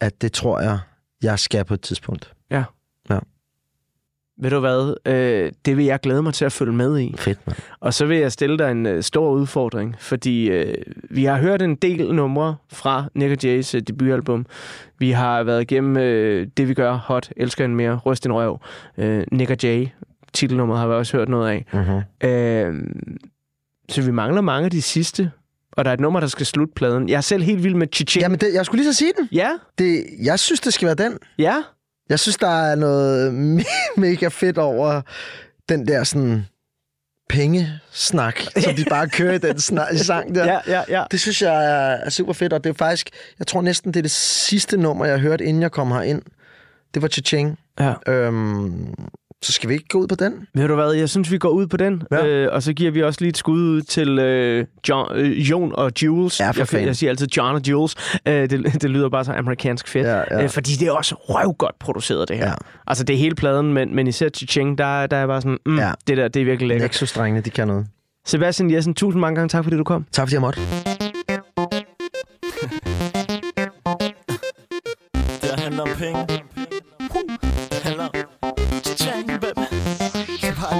at 0.00 0.22
det 0.22 0.32
tror 0.32 0.60
jeg, 0.60 0.78
jeg 1.22 1.38
skal 1.38 1.64
på 1.64 1.74
et 1.74 1.80
tidspunkt. 1.80 2.32
Ja. 2.50 2.64
Ved 4.38 4.50
du 4.50 4.60
hvad? 4.60 4.94
Øh, 5.06 5.52
det 5.64 5.76
vil 5.76 5.84
jeg 5.84 6.00
glæde 6.00 6.22
mig 6.22 6.34
til 6.34 6.44
at 6.44 6.52
følge 6.52 6.72
med 6.72 6.98
i. 6.98 7.14
Fedt, 7.18 7.38
mand. 7.46 7.58
Og 7.80 7.94
så 7.94 8.06
vil 8.06 8.18
jeg 8.18 8.32
stille 8.32 8.58
dig 8.58 8.70
en 8.70 8.86
øh, 8.86 9.02
stor 9.02 9.30
udfordring, 9.30 9.96
fordi 9.98 10.50
øh, 10.50 10.74
vi 11.10 11.24
har 11.24 11.38
hørt 11.38 11.62
en 11.62 11.74
del 11.74 12.14
numre 12.14 12.56
fra 12.72 13.04
Nick 13.14 13.44
J's 13.44 13.76
øh, 13.76 13.82
debutalbum. 13.82 14.46
Vi 14.98 15.10
har 15.10 15.42
været 15.42 15.62
igennem 15.62 15.96
øh, 15.96 16.46
Det 16.56 16.68
vi 16.68 16.74
gør, 16.74 16.92
Hot, 16.94 17.30
Elsker 17.36 17.64
en 17.64 17.76
mere, 17.76 17.96
Røst 17.96 18.26
en 18.26 18.32
røv. 18.32 18.60
Øh, 18.98 19.24
Nick 19.32 19.64
J, 19.64 19.84
titelnummeret 20.32 20.80
har 20.80 20.86
vi 20.88 20.94
også 20.94 21.16
hørt 21.16 21.28
noget 21.28 21.50
af. 21.50 21.66
Mm-hmm. 21.72 22.28
Øh, 22.30 22.74
så 23.88 24.02
vi 24.02 24.10
mangler 24.10 24.40
mange 24.40 24.64
af 24.64 24.70
de 24.70 24.82
sidste. 24.82 25.30
Og 25.72 25.84
der 25.84 25.90
er 25.90 25.94
et 25.94 26.00
nummer, 26.00 26.20
der 26.20 26.26
skal 26.26 26.46
slutte 26.46 26.72
pladen. 26.76 27.08
Jeg 27.08 27.16
er 27.16 27.20
selv 27.20 27.42
helt 27.42 27.64
vild 27.64 27.74
med 27.74 27.86
Chichi. 27.94 28.20
Jamen, 28.20 28.38
det, 28.38 28.54
jeg 28.54 28.66
skulle 28.66 28.82
lige 28.82 28.92
så 28.92 28.98
sige 28.98 29.12
den. 29.18 29.28
Ja? 29.32 29.50
Det, 29.78 30.04
jeg 30.22 30.38
synes, 30.38 30.60
det 30.60 30.72
skal 30.74 30.86
være 30.86 30.94
den. 30.94 31.18
Ja? 31.38 31.54
Jeg 32.08 32.18
synes, 32.20 32.36
der 32.36 32.48
er 32.70 32.74
noget 32.74 33.30
me- 33.60 33.96
mega 34.00 34.28
fedt 34.28 34.58
over 34.58 35.00
den 35.68 35.88
der 35.88 36.04
sådan 36.04 36.46
pengesnak, 37.28 38.40
som 38.60 38.74
de 38.74 38.84
bare 38.90 39.08
kører 39.08 39.34
i 39.34 39.38
den 39.38 39.60
snak, 39.60 39.88
sang 39.96 40.34
der. 40.34 40.44
Ja, 40.52 40.60
ja, 40.66 40.82
ja. 40.88 41.04
Det 41.10 41.20
synes 41.20 41.42
jeg 41.42 41.64
er, 41.64 41.96
er 41.96 42.10
super 42.10 42.32
fedt, 42.32 42.52
og 42.52 42.64
det 42.64 42.70
er 42.70 42.74
faktisk, 42.74 43.10
jeg 43.38 43.46
tror 43.46 43.62
næsten, 43.62 43.92
det 43.92 44.00
er 44.00 44.02
det 44.02 44.10
sidste 44.10 44.76
nummer, 44.76 45.04
jeg 45.06 45.18
hørte, 45.18 45.44
inden 45.44 45.62
jeg 45.62 45.72
kom 45.72 45.90
herind. 45.92 46.22
Det 46.94 47.02
var 47.02 47.08
Cha-Ching. 47.08 47.56
Ja. 47.80 48.12
Øhm, 48.12 48.94
så 49.42 49.52
skal 49.52 49.68
vi 49.68 49.74
ikke 49.74 49.88
gå 49.88 49.98
ud 49.98 50.06
på 50.06 50.14
den? 50.14 50.32
Ved 50.54 50.68
du 50.68 50.74
hvad, 50.74 50.92
jeg 50.92 51.08
synes, 51.08 51.30
vi 51.32 51.38
går 51.38 51.48
ud 51.48 51.66
på 51.66 51.76
den. 51.76 52.02
Ja. 52.10 52.26
Øh, 52.26 52.48
og 52.52 52.62
så 52.62 52.72
giver 52.72 52.90
vi 52.90 53.02
også 53.02 53.20
lige 53.20 53.28
et 53.28 53.36
skud 53.36 53.60
ud 53.60 53.82
til 53.82 54.18
øh, 54.18 54.66
John, 54.88 55.16
øh, 55.16 55.50
Jon 55.50 55.72
og 55.74 55.92
Jules. 56.02 56.40
Ja, 56.40 56.50
for 56.50 56.60
jeg, 56.60 56.68
fanden. 56.68 56.86
jeg 56.86 56.96
siger 56.96 57.10
altid 57.10 57.26
John 57.36 57.54
og 57.54 57.62
Jules. 57.68 57.94
Øh, 58.28 58.50
det, 58.50 58.72
det 58.82 58.90
lyder 58.90 59.08
bare 59.08 59.24
så 59.24 59.32
amerikansk 59.32 59.88
fedt. 59.88 60.06
Ja, 60.06 60.16
ja. 60.30 60.42
Øh, 60.42 60.50
fordi 60.50 60.70
det 60.72 60.88
er 60.88 60.92
også 60.92 61.14
røvgodt 61.14 61.78
produceret, 61.78 62.28
det 62.28 62.36
her. 62.36 62.46
Ja. 62.46 62.54
Altså, 62.86 63.04
det 63.04 63.14
er 63.14 63.18
hele 63.18 63.34
pladen, 63.34 63.72
men, 63.74 63.94
men 63.94 64.06
især 64.06 64.28
Chicheng, 64.28 64.78
der, 64.78 65.06
der 65.06 65.16
er 65.16 65.26
bare 65.26 65.40
sådan, 65.42 65.58
mm, 65.66 65.78
Ja. 65.78 65.92
det 66.06 66.16
der, 66.16 66.28
det 66.28 66.40
er 66.40 66.44
virkelig 66.44 66.68
lækkert. 66.68 66.90
Nexus-drengene, 66.90 67.40
de 67.40 67.50
kan 67.50 67.68
noget. 67.68 67.86
Sebastian 68.26 68.70
Jessen, 68.70 68.94
tusind 68.94 69.20
mange 69.20 69.34
gange 69.36 69.48
tak, 69.48 69.64
fordi 69.64 69.76
du 69.76 69.84
kom. 69.84 70.06
Tak 70.12 70.26
fordi 70.26 70.34
jeg 70.34 70.40
måtte. 70.40 70.60
Det 75.42 75.50
handler 75.60 75.82
om 75.82 75.88
penge. 75.98 76.35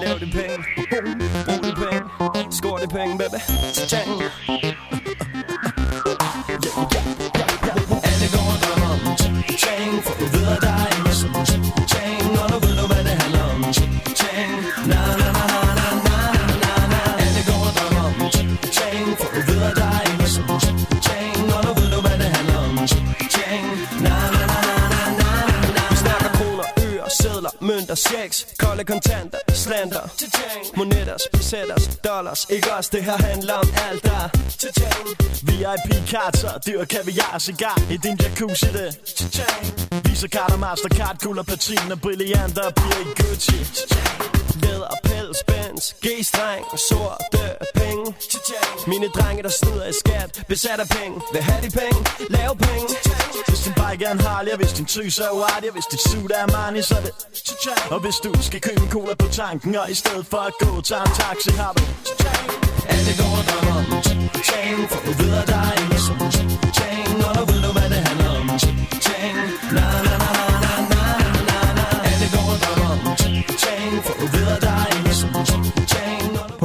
Lav 0.04 0.18
de 0.18 0.30
penge. 0.30 0.64
Brug 1.44 1.62
de 1.62 1.72
penge. 1.74 2.46
Skår 2.50 2.78
de 2.78 2.86
penge, 2.86 3.18
baby. 3.18 3.40
Tjang. 3.72 4.65
Mønter, 27.66 27.94
checks 27.94 28.46
Kolde 28.58 28.84
kontanter, 28.84 29.38
slander, 29.48 30.04
Monetter, 30.76 31.16
pesetas, 31.32 31.84
dollars. 32.04 32.46
Ikke 32.50 32.72
os, 32.78 32.88
det 32.88 33.02
her 33.04 33.18
handler 33.30 33.54
om 33.54 33.68
alt 33.88 34.02
der 34.04 34.28
VIP-karter, 35.48 36.58
dyr 36.66 36.84
kaviar, 36.84 37.38
cigar. 37.38 37.78
I 37.90 37.96
din 37.96 38.16
jacuzzi, 38.22 38.66
det 38.66 38.90
Visa 40.04 40.26
karter, 40.26 40.56
mastercard, 40.56 41.16
guld 41.22 41.38
og 41.38 41.46
platin 41.46 41.92
Og 41.92 42.00
brillianter 42.00 42.70
bliver 42.70 43.00
i 43.00 43.08
Gucci. 43.18 43.58
Læder, 44.62 44.94
pels, 45.04 45.38
bens, 45.46 45.84
G-streng 46.04 46.64
Sorte 46.88 47.44
penge. 47.74 48.14
Mine 48.86 49.08
drenge, 49.08 49.42
der 49.42 49.48
snyder 49.48 49.86
i 49.86 49.92
skat 50.04 50.44
Besat 50.48 50.80
af 50.80 50.88
penge. 50.88 51.20
Vil 51.32 51.42
have 51.42 51.62
de 51.66 51.70
penge, 51.80 51.98
lave 52.30 52.56
penge. 52.56 52.86
Hvis 53.48 53.60
din 53.64 53.74
bike 53.82 54.04
er 54.04 54.12
en 54.12 54.20
Harley 54.20 54.52
Og 54.52 54.58
hvis 54.58 54.72
din 54.72 54.86
tøs 54.86 55.18
er 55.18 55.30
Wadi, 55.40 55.66
Og 55.66 55.72
hvis 55.72 55.86
dit 55.86 56.00
suit 56.08 56.32
er 56.34 56.46
money 56.56 56.82
Så 56.82 56.94
er 56.98 57.00
det 57.00 57.12
og 57.90 58.00
hvis 58.00 58.16
du 58.24 58.42
skal 58.42 58.60
købe 58.60 58.80
en 58.80 58.90
cola 58.90 59.14
på 59.14 59.26
tanken 59.32 59.76
Og 59.76 59.90
i 59.90 59.94
stedet 59.94 60.26
for 60.26 60.36
at 60.36 60.52
gå 60.60 60.80
Tager 60.80 61.02
en 61.02 61.10
taxi 61.10 61.50
Har 61.50 61.72
du 61.72 61.82
alt 62.88 63.06
det 63.08 63.16
går 63.20 63.32
og 63.40 63.44
drømmer 63.48 63.76
om 63.80 64.88
For 64.88 65.00
du 65.06 65.12
ved 65.22 65.32
at 65.42 65.46
der 65.48 65.60
er 65.68 65.74
ingen 65.82 66.00
som 66.06 66.35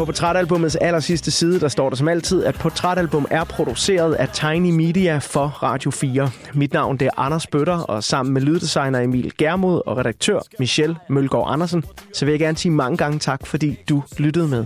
På 0.01 0.05
portrætalbumets 0.05 0.75
aller 0.75 0.99
sidste 0.99 1.31
side, 1.31 1.59
der 1.59 1.67
står 1.67 1.89
der 1.89 1.95
som 1.95 2.07
altid, 2.07 2.43
at 2.43 2.55
portrætalbum 2.55 3.27
er 3.31 3.43
produceret 3.43 4.13
af 4.13 4.29
Tiny 4.29 4.71
Media 4.71 5.17
for 5.17 5.45
Radio 5.47 5.91
4. 5.91 6.31
Mit 6.53 6.73
navn 6.73 6.97
det 6.97 7.05
er 7.05 7.19
Anders 7.19 7.47
Bøtter, 7.47 7.77
og 7.77 8.03
sammen 8.03 8.33
med 8.33 8.41
lyddesigner 8.41 8.99
Emil 8.99 9.33
Germod 9.37 9.81
og 9.85 9.97
redaktør 9.97 10.39
Michelle 10.59 10.95
Mølgaard 11.09 11.53
Andersen, 11.53 11.83
så 12.13 12.25
vil 12.25 12.31
jeg 12.31 12.39
gerne 12.39 12.57
sige 12.57 12.71
mange 12.71 12.97
gange 12.97 13.19
tak, 13.19 13.47
fordi 13.47 13.79
du 13.89 14.03
lyttede 14.17 14.47
med. 14.47 14.65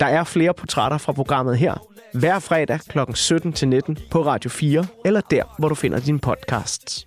Der 0.00 0.06
er 0.06 0.24
flere 0.24 0.54
portrætter 0.54 0.98
fra 0.98 1.12
programmet 1.12 1.58
her, 1.58 1.74
hver 2.12 2.38
fredag 2.38 2.80
kl. 2.88 2.98
17-19 2.98 4.08
på 4.10 4.26
Radio 4.26 4.50
4, 4.50 4.86
eller 5.04 5.20
der, 5.20 5.42
hvor 5.58 5.68
du 5.68 5.74
finder 5.74 6.00
dine 6.00 6.18
podcasts. 6.18 7.06